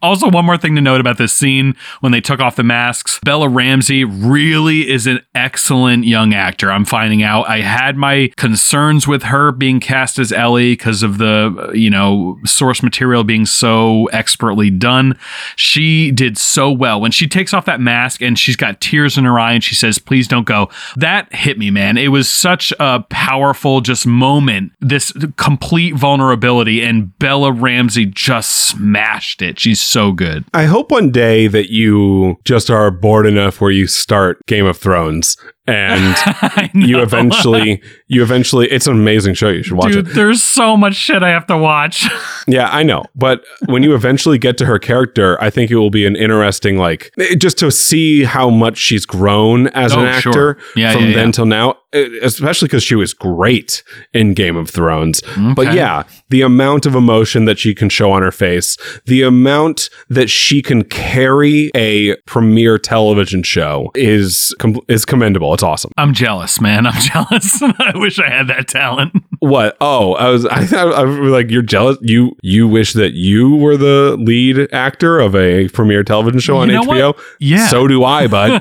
Also, 0.00 0.30
one 0.30 0.44
more 0.44 0.56
thing 0.56 0.76
to 0.76 0.80
note 0.80 1.00
about 1.00 1.18
this 1.18 1.32
scene 1.32 1.74
when 2.00 2.12
they 2.12 2.20
took 2.20 2.38
off 2.38 2.54
the 2.54 2.62
masks, 2.62 3.18
Bella 3.24 3.48
Ramsey 3.48 4.04
really 4.04 4.88
is 4.88 5.08
an 5.08 5.20
excellent 5.34 6.04
young 6.04 6.32
actor. 6.32 6.70
I'm 6.70 6.84
finding 6.84 7.22
out. 7.24 7.48
I 7.48 7.62
had 7.62 7.96
my 7.96 8.30
concerns 8.36 9.08
with 9.08 9.24
her 9.24 9.50
being 9.50 9.80
cast 9.80 10.20
as 10.20 10.30
Ellie 10.30 10.72
because 10.72 11.02
of 11.02 11.18
the, 11.18 11.72
you 11.74 11.90
know, 11.90 12.38
source 12.44 12.82
material 12.82 13.24
being 13.24 13.46
so 13.46 14.06
expertly 14.12 14.70
done. 14.70 15.18
She 15.56 16.12
did 16.12 16.38
so 16.38 16.70
well. 16.70 17.00
When 17.00 17.10
she 17.10 17.26
takes 17.26 17.52
off 17.52 17.64
that 17.64 17.80
mask 17.80 18.22
and 18.26 18.38
she's 18.38 18.56
got 18.56 18.80
tears 18.80 19.16
in 19.16 19.24
her 19.24 19.38
eye 19.38 19.52
and 19.52 19.64
she 19.64 19.74
says, 19.74 19.98
please 19.98 20.28
don't 20.28 20.46
go, 20.46 20.68
that 20.96 21.32
hit 21.32 21.58
me, 21.58 21.70
man. 21.70 21.96
It 21.96 22.08
was 22.08 22.28
such 22.28 22.72
a 22.78 23.00
powerful 23.08 23.80
just 23.80 24.06
moment, 24.06 24.72
this 24.80 25.12
complete 25.36 25.94
vulnerability, 25.94 26.82
and 26.82 27.16
Bella 27.18 27.52
Ramsey 27.52 28.06
just 28.06 28.50
smashed 28.50 29.42
it. 29.42 29.58
She's 29.58 29.80
so 29.80 30.12
good. 30.12 30.44
I 30.52 30.64
hope 30.64 30.90
one 30.90 31.10
day 31.10 31.46
that 31.46 31.70
you 31.70 32.36
just 32.44 32.70
are 32.70 32.90
bored 32.90 33.26
enough 33.26 33.60
where 33.60 33.70
you 33.70 33.86
start 33.86 34.44
Game 34.46 34.66
of 34.66 34.76
Thrones 34.76 35.36
and 35.66 36.70
you 36.74 37.00
eventually 37.00 37.82
you 38.08 38.22
eventually 38.22 38.68
it's 38.70 38.86
an 38.86 38.94
amazing 38.94 39.34
show. 39.34 39.48
You 39.48 39.62
should 39.62 39.76
watch 39.76 39.92
Dude, 39.92 40.08
it. 40.08 40.14
there's 40.14 40.42
so 40.42 40.76
much 40.76 40.94
shit 40.94 41.22
I 41.22 41.30
have 41.30 41.46
to 41.48 41.56
watch. 41.56 42.06
yeah 42.46 42.68
i 42.70 42.82
know. 42.82 43.04
But 43.14 43.44
when 43.66 43.82
you 43.82 43.94
eventually 43.94 44.38
get 44.38 44.56
to 44.58 44.66
her 44.66 44.78
character 44.78 45.40
i 45.42 45.50
think 45.50 45.70
it 45.70 45.76
will 45.76 45.90
be 45.90 46.06
an 46.06 46.16
interesting 46.16 46.78
like 46.78 47.10
eh, 47.18 47.34
just 47.34 47.58
to 47.58 47.70
see 47.70 48.24
how 48.24 48.50
much 48.50 48.78
she's 48.78 49.04
grown 49.06 49.66
as 49.68 49.92
Oh, 49.92 50.00
an 50.00 50.06
actor 50.06 50.32
sure. 50.32 50.58
Yeah, 50.76 50.92
from 50.92 51.06
yeah, 51.06 51.14
then 51.14 51.28
yeah. 51.28 51.32
till 51.32 51.46
now 51.46 51.74
eh, 51.92 52.08
especially 52.22 52.66
because 52.68 52.82
she 52.82 52.94
was 52.94 53.14
great 53.14 53.82
in 54.12 54.34
game 54.34 54.56
of 54.56 54.70
thrones. 54.70 55.22
But 55.54 55.72
yeah 55.74 56.04
the 56.28 56.42
amount 56.42 56.86
of 56.86 56.94
emotion 56.94 57.44
that 57.46 57.58
she 57.58 57.74
can 57.74 57.88
show 57.88 58.10
on 58.12 58.22
her 58.22 58.32
face 58.32 58.76
the 59.06 59.22
amount 59.22 59.88
that 60.08 60.28
she 60.30 60.60
can 60.62 60.82
carry 60.84 61.70
a 61.74 62.16
premiere 62.26 62.78
television 62.78 63.42
show 63.42 63.90
is 63.94 64.54
com- 64.58 64.80
is 64.88 65.04
commendable 65.04 65.55
it's 65.56 65.62
awesome 65.62 65.90
I'm 65.96 66.12
jealous, 66.12 66.60
man. 66.60 66.86
I'm 66.86 67.00
jealous. 67.00 67.62
I 67.62 67.92
wish 67.94 68.18
I 68.18 68.28
had 68.28 68.48
that 68.48 68.68
talent. 68.68 69.14
What? 69.38 69.76
Oh, 69.80 70.14
I 70.14 70.28
was. 70.28 70.44
I 70.44 70.66
I 70.76 71.04
was 71.04 71.30
like, 71.30 71.50
you're 71.50 71.62
jealous. 71.62 71.96
You 72.02 72.36
you 72.42 72.68
wish 72.68 72.92
that 72.92 73.12
you 73.14 73.56
were 73.56 73.76
the 73.76 74.16
lead 74.18 74.72
actor 74.72 75.18
of 75.18 75.34
a 75.34 75.68
premiere 75.68 76.02
television 76.02 76.40
show 76.40 76.58
on 76.58 76.68
You 76.68 76.74
know 76.76 76.82
HBO. 76.82 77.20
Yeah. 77.40 77.68
So 77.68 77.86
do 77.86 78.04
I, 78.04 78.26
bud. 78.26 78.60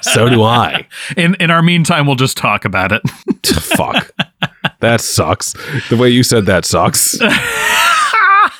so 0.02 0.28
do 0.28 0.42
I. 0.42 0.86
in 1.16 1.34
in 1.36 1.50
our 1.50 1.62
meantime, 1.62 2.06
we'll 2.06 2.16
just 2.16 2.36
talk 2.36 2.64
about 2.64 2.92
it. 2.92 3.02
Fuck. 3.44 4.12
That 4.80 5.00
sucks. 5.00 5.54
The 5.88 5.96
way 5.96 6.10
you 6.10 6.22
said 6.22 6.46
that 6.46 6.64
sucks. 6.64 7.18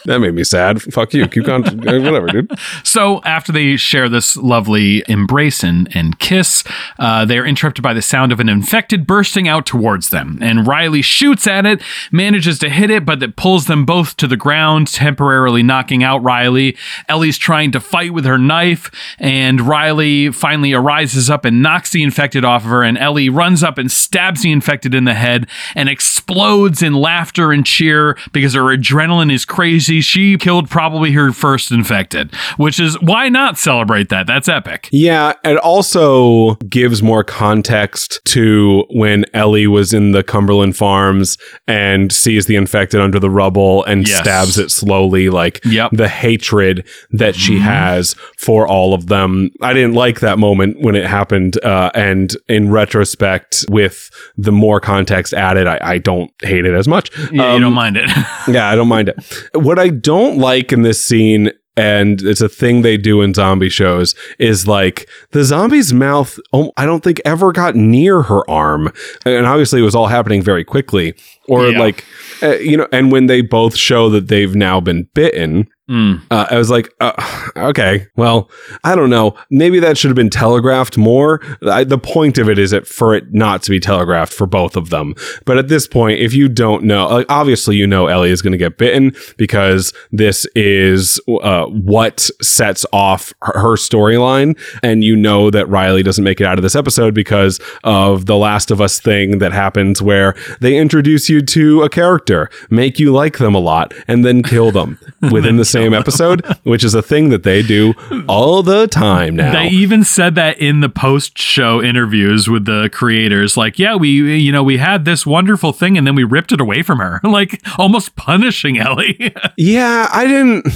That 0.09 0.20
made 0.20 0.32
me 0.32 0.42
sad. 0.42 0.80
Fuck 0.80 1.12
you. 1.12 1.28
Keep 1.28 1.48
on. 1.48 1.62
Whatever, 1.76 2.28
dude. 2.28 2.59
So 2.82 3.20
after 3.24 3.52
they 3.52 3.76
share 3.76 4.09
this 4.09 4.38
lovely 4.38 5.04
embrace 5.06 5.62
and, 5.62 5.86
and 5.94 6.18
kiss, 6.18 6.64
uh, 6.98 7.26
they 7.26 7.36
are 7.36 7.44
interrupted 7.44 7.82
by 7.82 7.92
the 7.92 8.00
sound 8.00 8.32
of 8.32 8.40
an 8.40 8.48
infected 8.48 9.06
bursting 9.06 9.48
out 9.48 9.66
towards 9.66 10.09
them. 10.09 10.38
And 10.40 10.66
Riley 10.66 11.02
shoots 11.02 11.46
at 11.46 11.66
it, 11.66 11.82
manages 12.11 12.59
to 12.61 12.70
hit 12.70 12.88
it, 12.88 13.04
but 13.04 13.22
it 13.22 13.36
pulls 13.36 13.66
them 13.66 13.84
both 13.84 14.16
to 14.16 14.26
the 14.26 14.38
ground, 14.38 14.86
temporarily 14.86 15.62
knocking 15.62 16.02
out 16.02 16.22
Riley. 16.22 16.74
Ellie's 17.06 17.36
trying 17.36 17.70
to 17.72 17.80
fight 17.80 18.14
with 18.14 18.24
her 18.24 18.38
knife, 18.38 18.90
and 19.18 19.61
Riley 19.61 20.32
finally 20.32 20.72
arises 20.72 21.28
up 21.28 21.44
and 21.44 21.61
knocks 21.61 21.90
the 21.90 22.02
infected 22.02 22.46
off 22.46 22.64
of 22.64 22.70
her. 22.70 22.82
And 22.82 22.96
Ellie 22.96 23.28
runs 23.28 23.62
up 23.62 23.76
and 23.76 23.92
stabs 23.92 24.40
the 24.40 24.52
infected 24.52 24.94
in 24.94 25.04
the 25.04 25.12
head 25.12 25.46
and 25.74 25.90
explodes 25.90 26.82
in 26.82 26.94
laughter 26.94 27.52
and 27.52 27.66
cheer 27.66 28.16
because 28.32 28.54
her 28.54 28.74
adrenaline 28.74 29.30
is 29.30 29.44
crazy. 29.44 29.97
She 30.01 30.36
killed 30.36 30.68
probably 30.70 31.12
her 31.12 31.32
first 31.32 31.70
infected, 31.70 32.34
which 32.57 32.78
is 32.80 33.01
why 33.01 33.28
not 33.28 33.59
celebrate 33.59 34.09
that? 34.09 34.26
That's 34.26 34.49
epic. 34.49 34.88
Yeah, 34.92 35.32
it 35.44 35.57
also 35.59 36.55
gives 36.68 37.03
more 37.03 37.24
context 37.24 38.20
to 38.26 38.84
when 38.90 39.24
Ellie 39.34 39.66
was 39.66 39.92
in 39.92 40.12
the 40.12 40.22
Cumberland 40.22 40.76
Farms 40.76 41.36
and 41.66 42.12
sees 42.12 42.46
the 42.46 42.57
infected 42.57 43.01
under 43.01 43.18
the 43.18 43.30
rubble 43.30 43.84
and 43.84 44.07
Yes. 44.07 44.18
stabs 44.18 44.59
it 44.59 44.70
slowly, 44.70 45.28
like 45.30 45.61
Yep. 45.64 45.90
the 45.92 46.09
hatred 46.09 46.86
that 47.11 47.34
she 47.34 47.59
has 47.59 48.14
for 48.38 48.66
all 48.66 48.94
of 48.94 49.07
them. 49.07 49.51
I 49.61 49.72
didn't 49.72 49.94
like 49.94 50.20
that 50.20 50.38
moment 50.38 50.80
when 50.80 50.94
it 50.94 51.07
happened, 51.07 51.62
uh, 51.64 51.90
and 51.94 52.34
in 52.49 52.70
retrospect, 52.70 53.64
with 53.68 54.11
the 54.36 54.53
more 54.53 54.80
context 54.80 55.32
added, 55.34 55.66
I, 55.66 55.78
I 55.82 55.99
don't 55.99 56.30
hate 56.42 56.64
it 56.64 56.74
as 56.74 56.86
much. 56.88 57.11
Yeah, 57.30 57.30
you 57.32 57.42
Um, 57.57 57.61
don't 57.62 57.72
mind 57.74 57.96
it. 57.96 58.11
yeah, 58.49 58.68
I 58.68 58.74
don't 58.76 58.88
mind 58.88 59.09
it. 59.09 59.16
What 59.55 59.78
I 59.78 59.88
don't 59.91 60.39
like 60.39 60.72
in 60.72 60.82
this 60.82 61.05
scene, 61.05 61.51
and 61.76 62.20
it's 62.22 62.41
a 62.41 62.49
thing 62.49 62.82
they 62.82 62.97
do 62.97 63.22
in 63.22 63.34
zombie 63.34 63.68
shows, 63.68 64.14
is 64.39 64.66
like 64.66 65.09
the 65.30 65.45
zombie's 65.45 65.93
mouth, 65.93 66.39
oh, 66.53 66.72
I 66.76 66.86
don't 66.86 67.05
think 67.05 67.20
ever 67.24 67.53
got 67.53 67.76
near 67.76 68.22
her 68.22 68.49
arm. 68.51 68.93
And 69.24 69.47
obviously, 69.47 69.80
it 69.80 69.84
was 69.84 69.95
all 69.95 70.09
happening 70.09 70.43
very 70.43 70.64
quickly. 70.64 71.14
Or 71.49 71.68
Yeah. 71.68 71.78
like, 71.78 72.05
uh, 72.43 72.57
you 72.59 72.76
know, 72.76 72.89
and 72.93 73.12
when 73.12 73.26
they 73.26 73.41
both 73.43 73.76
show 73.76 74.11
that 74.11 74.28
they've 74.28 74.55
now 74.55 74.80
been 74.80 75.09
bitten, 75.14 75.68
Mm. 75.89 76.22
uh, 76.30 76.47
I 76.51 76.59
was 76.59 76.70
like, 76.70 76.93
uh, 77.01 77.12
okay, 77.57 78.07
well, 78.16 78.51
I 78.84 78.95
don't 78.95 79.09
know. 79.09 79.34
Maybe 79.51 79.80
that 79.80 79.97
should 79.97 80.11
have 80.11 80.16
been 80.16 80.28
telegraphed 80.28 80.99
more. 80.99 81.41
I, 81.62 81.84
the 81.84 81.97
point 81.97 82.36
of 82.36 82.49
it 82.49 82.59
is 82.59 82.74
it 82.74 82.86
for 82.86 83.14
it 83.14 83.32
not 83.32 83.62
to 83.62 83.70
be 83.70 83.80
telegraphed 83.80 84.32
for 84.32 84.47
both 84.47 84.76
of 84.76 84.91
them. 84.91 85.14
But 85.47 85.57
at 85.57 85.68
this 85.68 85.86
point, 85.86 86.20
if 86.20 86.34
you 86.34 86.49
don't 86.49 86.84
know, 86.84 87.09
like 87.09 87.26
obviously 87.30 87.76
you 87.76 87.86
know 87.86 88.07
Ellie 88.07 88.30
is 88.30 88.43
going 88.43 88.53
to 88.53 88.59
get 88.59 88.76
bitten 88.76 89.14
because 89.39 89.95
this 90.12 90.47
is 90.55 91.18
uh, 91.43 91.64
what 91.66 92.28
sets 92.43 92.84
off 92.93 93.32
her, 93.41 93.59
her 93.59 93.76
storyline, 93.76 94.59
and 94.82 95.03
you 95.03 95.16
know 95.16 95.51
that 95.51 95.66
Riley 95.68 96.03
doesn't 96.03 96.24
make 96.24 96.41
it 96.41 96.45
out 96.45 96.59
of 96.59 96.62
this 96.62 96.76
episode 96.76 97.14
because 97.14 97.59
of 97.84 98.26
the 98.26 98.36
Last 98.36 98.70
of 98.70 98.82
Us 98.82 99.01
thing 99.01 99.39
that 99.39 99.53
happens 99.53 100.03
where 100.03 100.34
they 100.61 100.76
introduce 100.76 101.30
you 101.30 101.39
you 101.39 101.43
to 101.43 101.82
a 101.82 101.89
character, 101.89 102.51
make 102.70 102.99
you 102.99 103.12
like 103.12 103.39
them 103.39 103.55
a 103.55 103.59
lot, 103.59 103.95
and 104.07 104.24
then 104.24 104.43
kill 104.43 104.70
them 104.70 104.99
within 105.32 105.57
the 105.57 105.64
same 105.64 105.77
episode, 105.94 106.44
which 106.64 106.84
is 106.84 106.94
a 106.94 107.02
thing 107.02 107.28
that 107.30 107.42
they 107.42 107.62
do 107.62 107.94
all 108.28 108.62
the 108.62 108.86
time 108.86 109.36
now. 109.36 109.52
They 109.52 109.68
even 109.68 110.04
said 110.04 110.34
that 110.36 110.58
in 110.58 110.80
the 110.80 110.88
post-show 110.88 111.82
interviews 111.82 112.48
with 112.48 112.64
the 112.64 112.90
creators, 112.92 113.56
like, 113.56 113.78
yeah, 113.78 113.94
we, 113.94 114.36
you 114.38 114.52
know, 114.52 114.62
we 114.62 114.78
had 114.78 115.04
this 115.04 115.26
wonderful 115.26 115.72
thing, 115.72 115.96
and 115.96 116.06
then 116.06 116.14
we 116.14 116.24
ripped 116.24 116.52
it 116.52 116.60
away 116.60 116.82
from 116.82 116.98
her, 116.98 117.20
like 117.24 117.60
almost 117.78 118.16
punishing 118.16 118.78
Ellie. 118.78 119.34
Yeah, 119.56 120.08
I 120.12 120.26
didn't. 120.26 120.66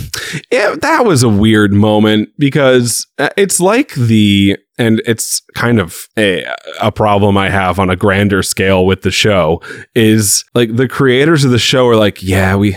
Yeah, 0.50 0.74
that 0.80 1.05
was 1.05 1.22
a 1.22 1.28
weird 1.28 1.72
moment 1.72 2.30
because 2.38 3.07
uh, 3.18 3.28
it's 3.36 3.61
like 3.61 3.94
the 3.94 4.57
and 4.79 5.03
it's 5.05 5.41
kind 5.55 5.79
of 5.79 6.09
a, 6.16 6.45
a 6.81 6.91
problem 6.91 7.37
I 7.37 7.51
have 7.51 7.79
on 7.79 7.91
a 7.91 7.97
grander 7.97 8.43
scale 8.43 8.87
with 8.87 9.03
the 9.03 9.11
show 9.11 9.61
is 9.95 10.45
like 10.55 10.77
the 10.77 10.89
creators 10.89 11.45
of 11.45 11.51
the 11.51 11.59
show 11.59 11.87
are 11.89 11.97
like, 11.97 12.23
yeah, 12.23 12.57
we 12.57 12.77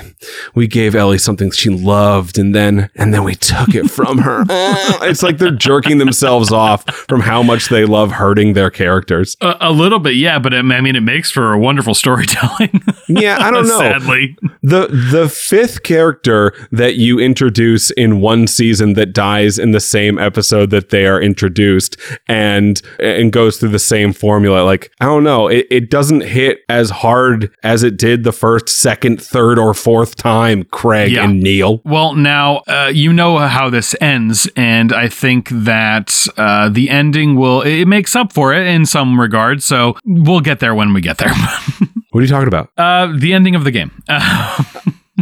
we 0.55 0.67
gave 0.67 0.93
Ellie 0.95 1.17
something 1.17 1.51
she 1.51 1.69
loved 1.69 2.37
and 2.37 2.53
then 2.53 2.89
and 2.95 3.13
then 3.13 3.23
we 3.23 3.35
took 3.35 3.73
it 3.73 3.89
from 3.89 4.19
her. 4.19 4.43
it's 4.49 5.23
like 5.23 5.37
they're 5.37 5.51
jerking 5.51 5.97
themselves 5.97 6.51
off 6.51 6.85
from 7.07 7.21
how 7.21 7.41
much 7.41 7.69
they 7.69 7.85
love 7.85 8.11
hurting 8.11 8.53
their 8.53 8.69
characters. 8.69 9.35
a, 9.41 9.55
a 9.61 9.71
little 9.71 9.99
bit, 9.99 10.15
yeah, 10.15 10.37
but 10.39 10.53
it, 10.53 10.65
I 10.65 10.81
mean, 10.81 10.95
it 10.95 11.01
makes 11.01 11.31
for 11.31 11.53
a 11.53 11.59
wonderful 11.59 11.93
storytelling. 11.93 12.81
Yeah, 13.07 13.37
I 13.39 13.51
don't 13.51 13.67
know. 13.67 13.77
Sadly, 13.77 14.35
the 14.63 14.87
the 14.87 15.29
fifth 15.29 15.83
character 15.83 16.53
that 16.71 16.95
you 16.95 17.19
introduce 17.19 17.91
in 17.91 18.19
one 18.19 18.47
season 18.47 18.93
that 18.93 19.13
dies 19.13 19.59
in 19.59 19.71
the 19.71 19.79
same 19.79 20.17
episode 20.17 20.71
that 20.71 20.89
they 20.89 21.05
are 21.05 21.21
introduced 21.21 21.84
and 22.27 22.81
and 22.99 23.31
goes 23.31 23.57
through 23.57 23.69
the 23.69 23.79
same 23.79 24.13
formula 24.13 24.61
like 24.63 24.91
i 25.01 25.05
don't 25.05 25.23
know 25.23 25.47
it, 25.47 25.65
it 25.69 25.89
doesn't 25.89 26.21
hit 26.21 26.59
as 26.69 26.89
hard 26.89 27.51
as 27.63 27.83
it 27.83 27.97
did 27.97 28.23
the 28.23 28.31
first 28.31 28.69
second 28.69 29.21
third 29.21 29.57
or 29.59 29.73
fourth 29.73 30.15
time 30.15 30.63
craig 30.65 31.11
Yeah. 31.11 31.25
and 31.25 31.41
neil 31.41 31.81
Well, 31.85 32.13
now 32.15 32.57
uh, 32.67 32.91
you 32.93 33.11
know 33.13 33.37
how 33.37 33.69
this 33.69 33.95
ends, 34.01 34.47
and 34.55 34.91
I 34.93 35.07
think 35.07 35.49
that 35.49 36.27
uh, 36.37 36.69
the 36.69 36.89
ending 36.89 37.35
will 37.35 37.61
it 37.61 37.85
makes 37.85 38.15
up 38.15 38.33
for 38.33 38.53
it 38.53 38.65
in 38.67 38.85
some 38.85 39.19
regards. 39.19 39.65
So 39.65 39.95
we'll 40.05 40.41
get 40.41 40.59
there 40.59 40.73
when 40.75 40.93
we 40.93 41.01
get 41.01 41.17
there. 41.17 41.33
what 42.11 42.19
are 42.19 42.21
you 42.21 42.27
talking 42.27 42.47
about 42.47 42.69
uh, 42.77 43.13
the 43.17 43.33
ending 43.33 43.55
of 43.55 43.63
the 43.63 43.71
game. 43.71 43.91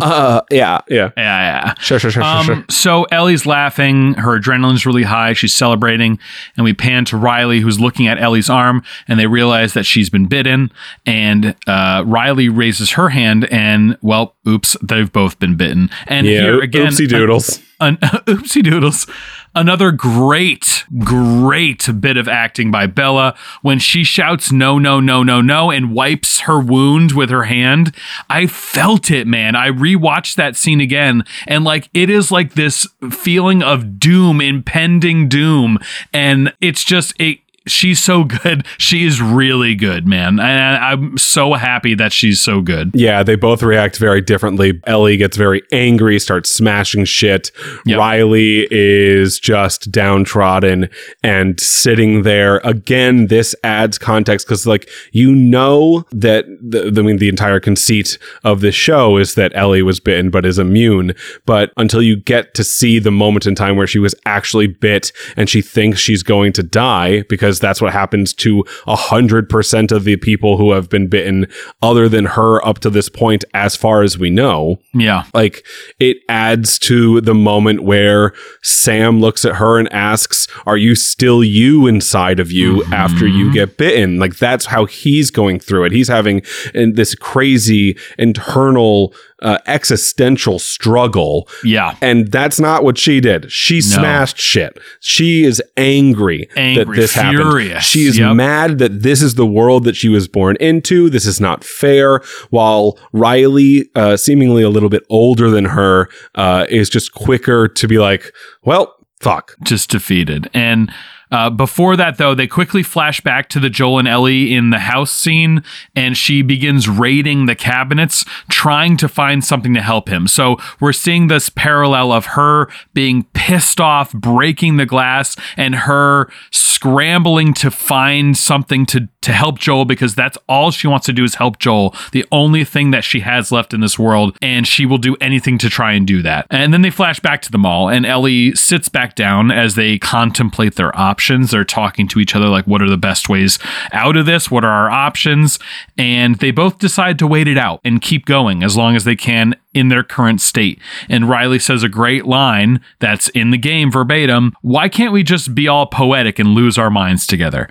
Uh, 0.01 0.41
yeah 0.49 0.79
yeah 0.89 1.11
yeah, 1.15 1.65
yeah. 1.67 1.73
sure 1.75 1.99
sure 1.99 2.09
sure 2.09 2.23
sure, 2.23 2.43
sure. 2.43 2.55
Um, 2.55 2.65
so 2.69 3.03
Ellie's 3.05 3.45
laughing, 3.45 4.15
her 4.15 4.39
adrenaline's 4.39 4.85
really 4.85 5.03
high, 5.03 5.33
she's 5.33 5.53
celebrating, 5.53 6.17
and 6.57 6.63
we 6.63 6.73
pan 6.73 7.05
to 7.05 7.17
Riley, 7.17 7.59
who's 7.59 7.79
looking 7.79 8.07
at 8.07 8.17
Ellie's 8.17 8.49
arm, 8.49 8.83
and 9.07 9.19
they 9.19 9.27
realize 9.27 9.73
that 9.73 9.85
she's 9.85 10.09
been 10.09 10.25
bitten. 10.25 10.71
And 11.05 11.55
uh, 11.67 12.03
Riley 12.07 12.49
raises 12.49 12.91
her 12.91 13.09
hand, 13.09 13.45
and 13.51 13.97
well, 14.01 14.35
oops, 14.47 14.75
they've 14.81 15.11
both 15.11 15.37
been 15.39 15.55
bitten. 15.55 15.89
And 16.07 16.25
yeah 16.25 16.41
here 16.41 16.61
again, 16.61 16.87
oopsie 16.87 17.07
doodles 17.07 17.59
an 17.83 17.97
oopsie 18.27 18.63
doodles. 18.63 19.07
Another 19.55 19.91
great, 19.91 20.83
great 20.97 21.87
bit 22.01 22.17
of 22.17 22.27
acting 22.27 22.71
by 22.71 22.87
Bella 22.87 23.35
when 23.61 23.77
she 23.77 24.03
shouts 24.03 24.51
no, 24.51 24.79
no, 24.79 24.99
no, 24.99 25.21
no, 25.21 25.41
no, 25.41 25.69
and 25.69 25.93
wipes 25.93 26.41
her 26.41 26.59
wound 26.59 27.11
with 27.11 27.29
her 27.29 27.43
hand. 27.43 27.95
I 28.31 28.47
felt 28.47 29.11
it, 29.11 29.27
man. 29.27 29.55
I 29.55 29.69
rewatched 29.69 30.35
that 30.35 30.55
scene 30.55 30.81
again, 30.81 31.23
and 31.45 31.63
like 31.63 31.87
it 31.93 32.09
is 32.09 32.31
like 32.31 32.53
this 32.53 32.87
feeling 33.11 33.61
of 33.61 33.99
doom, 33.99 34.41
impending 34.41 35.29
doom, 35.29 35.77
and 36.11 36.51
it's 36.59 36.83
just 36.83 37.13
it. 37.19 37.42
She's 37.65 38.01
so 38.01 38.23
good. 38.25 38.65
She 38.77 39.05
is 39.05 39.21
really 39.21 39.75
good, 39.75 40.05
man. 40.05 40.39
And 40.39 40.83
I'm 40.83 41.17
so 41.17 41.53
happy 41.53 41.95
that 41.95 42.11
she's 42.11 42.41
so 42.41 42.61
good. 42.61 42.91
Yeah, 42.93 43.23
they 43.23 43.35
both 43.35 43.63
react 43.63 43.97
very 43.97 44.21
differently. 44.21 44.81
Ellie 44.85 45.17
gets 45.17 45.37
very 45.37 45.61
angry, 45.71 46.19
starts 46.19 46.49
smashing 46.49 47.05
shit. 47.05 47.51
Yep. 47.85 47.97
Riley 47.97 48.67
is 48.69 49.39
just 49.39 49.91
downtrodden 49.91 50.89
and 51.23 51.59
sitting 51.59 52.23
there. 52.23 52.57
Again, 52.65 53.27
this 53.27 53.55
adds 53.63 53.97
context 53.97 54.45
because, 54.45 54.67
like, 54.67 54.89
you 55.11 55.33
know 55.33 56.05
that 56.11 56.45
the, 56.61 56.93
I 56.97 57.01
mean, 57.01 57.17
the 57.17 57.29
entire 57.29 57.59
conceit 57.59 58.17
of 58.43 58.59
this 58.59 58.75
show 58.75 59.17
is 59.17 59.35
that 59.35 59.51
Ellie 59.55 59.83
was 59.83 59.99
bitten 59.99 60.29
but 60.29 60.45
is 60.45 60.59
immune. 60.59 61.13
But 61.45 61.71
until 61.77 62.01
you 62.01 62.17
get 62.17 62.53
to 62.55 62.63
see 62.63 62.99
the 62.99 63.11
moment 63.11 63.45
in 63.45 63.55
time 63.55 63.77
where 63.77 63.87
she 63.87 63.99
was 63.99 64.15
actually 64.25 64.67
bit 64.67 65.11
and 65.37 65.49
she 65.49 65.61
thinks 65.61 65.99
she's 65.99 66.23
going 66.23 66.51
to 66.53 66.63
die 66.63 67.23
because 67.29 67.52
that's 67.59 67.81
what 67.81 67.93
happens 67.93 68.33
to 68.33 68.65
a 68.87 68.95
hundred 68.95 69.49
percent 69.49 69.91
of 69.91 70.03
the 70.03 70.17
people 70.17 70.57
who 70.57 70.71
have 70.71 70.89
been 70.89 71.07
bitten 71.07 71.47
other 71.81 72.07
than 72.09 72.25
her 72.25 72.65
up 72.65 72.79
to 72.79 72.89
this 72.89 73.09
point, 73.09 73.45
as 73.53 73.75
far 73.75 74.03
as 74.03 74.17
we 74.17 74.29
know. 74.29 74.79
Yeah. 74.93 75.25
Like 75.33 75.65
it 75.99 76.17
adds 76.29 76.79
to 76.79 77.21
the 77.21 77.33
moment 77.33 77.83
where 77.83 78.33
Sam 78.61 79.19
looks 79.19 79.45
at 79.45 79.55
her 79.55 79.79
and 79.79 79.91
asks, 79.93 80.47
Are 80.65 80.77
you 80.77 80.95
still 80.95 81.43
you 81.43 81.87
inside 81.87 82.39
of 82.39 82.51
you 82.51 82.77
mm-hmm. 82.77 82.93
after 82.93 83.27
you 83.27 83.51
get 83.53 83.77
bitten? 83.77 84.19
Like 84.19 84.37
that's 84.37 84.65
how 84.65 84.85
he's 84.85 85.31
going 85.31 85.59
through 85.59 85.85
it. 85.85 85.91
He's 85.91 86.07
having 86.07 86.41
in 86.73 86.93
this 86.93 87.15
crazy 87.15 87.97
internal 88.17 89.13
uh, 89.43 89.57
existential 89.67 90.57
struggle. 90.59 91.47
Yeah. 91.63 91.95
And 92.01 92.31
that's 92.31 92.59
not 92.59 92.83
what 92.83 92.97
she 92.97 93.19
did. 93.19 93.51
She 93.51 93.81
smashed 93.81 94.37
shit. 94.39 94.79
She 94.99 95.43
is 95.43 95.61
angry, 95.77 96.47
that 96.55 96.59
Angry, 96.59 96.97
this 96.97 97.13
happened. 97.13 97.83
She 97.83 98.03
is 98.05 98.17
Yep. 98.17 98.35
mad 98.35 98.77
that 98.79 99.03
this 99.03 99.21
is 99.21 99.35
the 99.35 99.45
world 99.45 99.83
that 99.83 99.95
she 99.95 100.09
was 100.09 100.27
born 100.27 100.55
into. 100.59 101.09
This 101.09 101.25
is 101.25 101.39
not 101.41 101.63
fair. 101.63 102.21
While 102.49 102.97
Riley, 103.11 103.89
uh, 103.95 104.17
seemingly 104.17 104.63
a 104.63 104.69
little 104.69 104.89
bit 104.89 105.03
older 105.09 105.49
than 105.49 105.65
her, 105.65 106.09
uh, 106.35 106.65
is 106.69 106.89
just 106.89 107.13
quicker 107.13 107.67
to 107.67 107.87
be 107.87 107.99
like, 107.99 108.33
well, 108.63 108.95
fuck. 109.19 109.55
just 109.63 109.89
defeated. 109.89 110.49
And 110.53 110.91
uh, 111.33 111.49
before 111.49 111.95
that, 111.97 112.19
though, 112.19 112.35
they 112.35 112.45
quickly 112.45 112.83
flash 112.83 113.19
back 113.19 113.49
to 113.49 113.59
the 113.59 113.69
Joel 113.69 113.97
and 113.97 114.07
Ellie 114.07 114.53
in 114.53 114.69
the 114.69 114.77
house 114.77 115.11
scene, 115.11 115.63
and 115.95 116.15
she 116.15 116.43
begins 116.43 116.87
raiding 116.87 117.47
the 117.47 117.55
cabinets, 117.55 118.23
trying 118.49 118.97
to 118.97 119.07
find 119.07 119.43
something 119.43 119.73
to 119.73 119.81
help 119.81 120.09
him. 120.09 120.27
So 120.27 120.57
we're 120.79 120.93
seeing 120.93 121.29
this 121.29 121.49
parallel 121.49 122.11
of 122.11 122.27
her 122.27 122.69
being 122.93 123.23
pissed 123.33 123.81
off, 123.81 124.13
breaking 124.13 124.77
the 124.77 124.85
glass, 124.85 125.35
and 125.57 125.73
her 125.73 126.29
scrambling 126.51 127.55
to 127.55 127.71
find 127.71 128.37
something 128.37 128.85
to 128.85 129.09
to 129.21 129.31
help 129.31 129.57
Joel 129.57 129.85
because 129.85 130.15
that's 130.15 130.37
all 130.49 130.69
she 130.69 130.85
wants 130.85 131.05
to 131.05 131.13
do 131.13 131.23
is 131.23 131.35
help 131.35 131.57
Joel. 131.57 131.95
The 132.11 132.25
only 132.29 132.65
thing 132.65 132.91
that 132.91 133.05
she 133.05 133.21
has 133.21 133.53
left 133.53 133.73
in 133.73 133.79
this 133.79 133.97
world, 133.97 134.37
and 134.41 134.67
she 134.67 134.85
will 134.85 134.97
do 134.97 135.15
anything 135.21 135.57
to 135.59 135.69
try 135.69 135.93
and 135.93 136.05
do 136.05 136.21
that. 136.23 136.45
And 136.49 136.73
then 136.73 136.81
they 136.81 136.89
flash 136.89 137.21
back 137.21 137.41
to 137.43 137.51
the 137.51 137.57
mall, 137.57 137.87
and 137.87 138.05
Ellie 138.05 138.53
sits 138.53 138.89
back 138.89 139.15
down 139.15 139.49
as 139.49 139.75
they 139.75 139.97
contemplate 139.97 140.75
their 140.75 140.93
options. 140.99 141.22
They're 141.51 141.63
talking 141.63 142.07
to 142.09 142.19
each 142.19 142.35
other 142.35 142.47
like, 142.47 142.65
what 142.65 142.81
are 142.81 142.89
the 142.89 142.97
best 142.97 143.29
ways 143.29 143.59
out 143.91 144.17
of 144.17 144.25
this? 144.25 144.51
What 144.51 144.65
are 144.65 144.71
our 144.71 144.91
options? 144.91 145.59
And 145.97 146.35
they 146.39 146.51
both 146.51 146.79
decide 146.79 147.19
to 147.19 147.27
wait 147.27 147.47
it 147.47 147.57
out 147.57 147.79
and 147.83 148.01
keep 148.01 148.25
going 148.25 148.63
as 148.63 148.75
long 148.75 148.95
as 148.95 149.03
they 149.03 149.15
can 149.15 149.55
in 149.73 149.87
their 149.89 150.03
current 150.03 150.41
state. 150.41 150.79
And 151.09 151.29
Riley 151.29 151.59
says 151.59 151.83
a 151.83 151.89
great 151.89 152.25
line 152.25 152.81
that's 152.99 153.29
in 153.29 153.51
the 153.51 153.57
game 153.57 153.91
verbatim 153.91 154.53
Why 154.61 154.89
can't 154.89 155.13
we 155.13 155.23
just 155.23 155.55
be 155.55 155.67
all 155.67 155.85
poetic 155.85 156.39
and 156.39 156.49
lose 156.49 156.77
our 156.77 156.89
minds 156.89 157.25
together? 157.25 157.69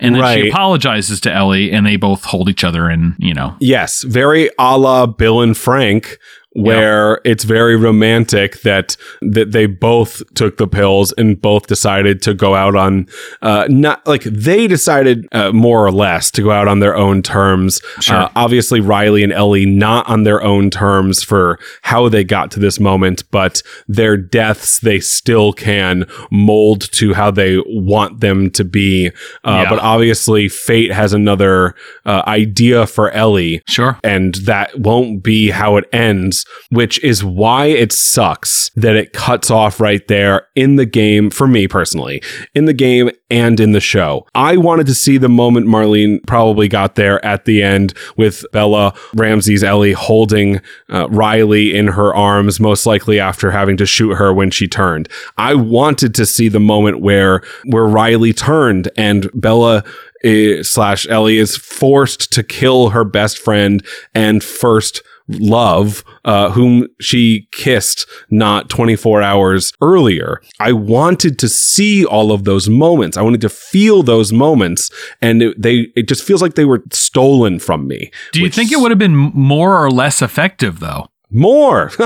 And 0.00 0.16
then 0.16 0.36
she 0.36 0.48
apologizes 0.48 1.20
to 1.20 1.32
Ellie, 1.32 1.70
and 1.70 1.86
they 1.86 1.96
both 1.96 2.24
hold 2.24 2.48
each 2.48 2.64
other 2.64 2.88
and, 2.88 3.14
you 3.18 3.32
know, 3.32 3.56
Yes, 3.60 4.02
very 4.02 4.50
a 4.58 4.76
la 4.76 5.06
Bill 5.06 5.40
and 5.40 5.56
Frank, 5.56 6.18
where 6.54 7.20
it's 7.24 7.44
very 7.44 7.76
romantic 7.76 8.60
that 8.62 8.96
that 9.20 9.52
they 9.52 9.66
both 9.66 10.22
took 10.34 10.56
the 10.56 10.66
pills 10.68 11.12
and 11.18 11.40
both 11.42 11.66
decided 11.66 12.22
to 12.22 12.32
go 12.32 12.54
out 12.54 12.76
on 12.76 13.06
uh 13.42 13.66
not 13.68 14.06
like 14.06 14.22
they 14.22 14.66
decided 14.66 15.26
uh, 15.32 15.50
more 15.52 15.84
or 15.84 15.90
less 15.92 16.30
to 16.30 16.42
go 16.42 16.50
out 16.50 16.68
on 16.68 16.78
their 16.78 16.96
own 16.96 17.22
terms 17.22 17.80
Sure. 18.00 18.16
uh, 18.16 18.28
obviously 18.36 18.80
riley 18.80 19.22
and 19.24 19.32
ellie 19.32 19.66
not 19.66 20.08
on 20.08 20.22
their 20.22 20.42
own 20.42 20.70
terms 20.70 21.22
for 21.22 21.58
how 21.82 22.08
they 22.08 22.22
got 22.24 22.50
to 22.52 22.60
this 22.60 22.78
moment 22.78 23.28
but 23.30 23.60
their 23.88 24.16
deaths 24.16 24.78
they 24.80 25.00
still 25.00 25.52
can 25.52 26.04
mold 26.30 26.82
to 26.92 27.14
how 27.14 27.30
they 27.30 27.58
want 27.66 28.20
them 28.20 28.50
to 28.52 28.64
be 28.64 29.08
uh, 29.44 29.62
Yeah. 29.64 29.70
but 29.70 29.78
obviously 29.80 30.48
fate 30.48 30.92
has 30.92 31.12
another 31.12 31.74
uh, 32.06 32.22
idea 32.26 32.86
for 32.86 33.10
ellie 33.10 33.62
sure. 33.66 33.98
and 34.04 34.34
that 34.46 34.78
won't 34.78 35.22
be 35.22 35.50
how 35.50 35.76
it 35.76 35.84
ends, 35.92 36.43
which 36.70 37.02
is 37.04 37.24
why 37.24 37.66
it 37.66 37.92
sucks 37.92 38.70
that 38.76 38.96
it 38.96 39.12
cuts 39.12 39.50
off 39.50 39.80
right 39.80 40.06
there 40.08 40.48
in 40.54 40.76
the 40.76 40.86
game, 40.86 41.30
for 41.30 41.46
me 41.46 41.68
personally, 41.68 42.22
in 42.54 42.64
the 42.64 42.72
game 42.72 43.10
and 43.30 43.60
in 43.60 43.72
the 43.72 43.80
show. 43.80 44.26
I 44.34 44.56
wanted 44.56 44.86
to 44.86 44.94
see 44.94 45.18
the 45.18 45.28
moment 45.28 45.66
Marlene 45.66 46.24
probably 46.26 46.68
got 46.68 46.94
there 46.94 47.24
at 47.24 47.44
the 47.44 47.62
end 47.62 47.94
with 48.16 48.44
Bella 48.52 48.94
Ramsey's 49.14 49.64
Ellie 49.64 49.92
holding 49.92 50.60
uh, 50.90 51.08
Riley 51.08 51.76
in 51.76 51.88
her 51.88 52.14
arms, 52.14 52.60
most 52.60 52.86
likely 52.86 53.18
after 53.20 53.50
having 53.50 53.76
to 53.78 53.86
shoot 53.86 54.14
her 54.14 54.32
when 54.32 54.50
she 54.50 54.68
turned. 54.68 55.08
I 55.36 55.54
wanted 55.54 56.14
to 56.14 56.26
see 56.26 56.48
the 56.48 56.60
moment 56.60 57.00
where 57.00 57.42
where 57.64 57.86
Riley 57.86 58.32
turned 58.32 58.90
and 58.96 59.30
Bella 59.34 59.84
eh, 60.22 60.62
slash 60.62 61.06
Ellie 61.08 61.38
is 61.38 61.56
forced 61.56 62.32
to 62.32 62.42
kill 62.42 62.90
her 62.90 63.04
best 63.04 63.38
friend 63.38 63.84
and 64.14 64.42
first 64.42 65.02
love, 65.28 66.04
uh, 66.24 66.50
whom 66.50 66.86
she 67.00 67.48
kissed 67.52 68.06
not 68.30 68.68
24 68.68 69.22
hours 69.22 69.72
earlier. 69.80 70.40
I 70.60 70.72
wanted 70.72 71.38
to 71.38 71.48
see 71.48 72.04
all 72.04 72.32
of 72.32 72.44
those 72.44 72.68
moments. 72.68 73.16
I 73.16 73.22
wanted 73.22 73.40
to 73.42 73.48
feel 73.48 74.02
those 74.02 74.32
moments, 74.32 74.90
and 75.22 75.42
it, 75.42 75.60
they 75.60 75.88
it 75.96 76.08
just 76.08 76.24
feels 76.24 76.42
like 76.42 76.54
they 76.54 76.64
were 76.64 76.82
stolen 76.92 77.58
from 77.58 77.86
me. 77.88 78.10
Do 78.32 78.40
you 78.40 78.44
which- 78.46 78.54
think 78.54 78.72
it 78.72 78.78
would 78.80 78.90
have 78.90 78.98
been 78.98 79.16
more 79.16 79.82
or 79.82 79.90
less 79.90 80.20
effective 80.22 80.80
though? 80.80 81.08
more? 81.30 81.90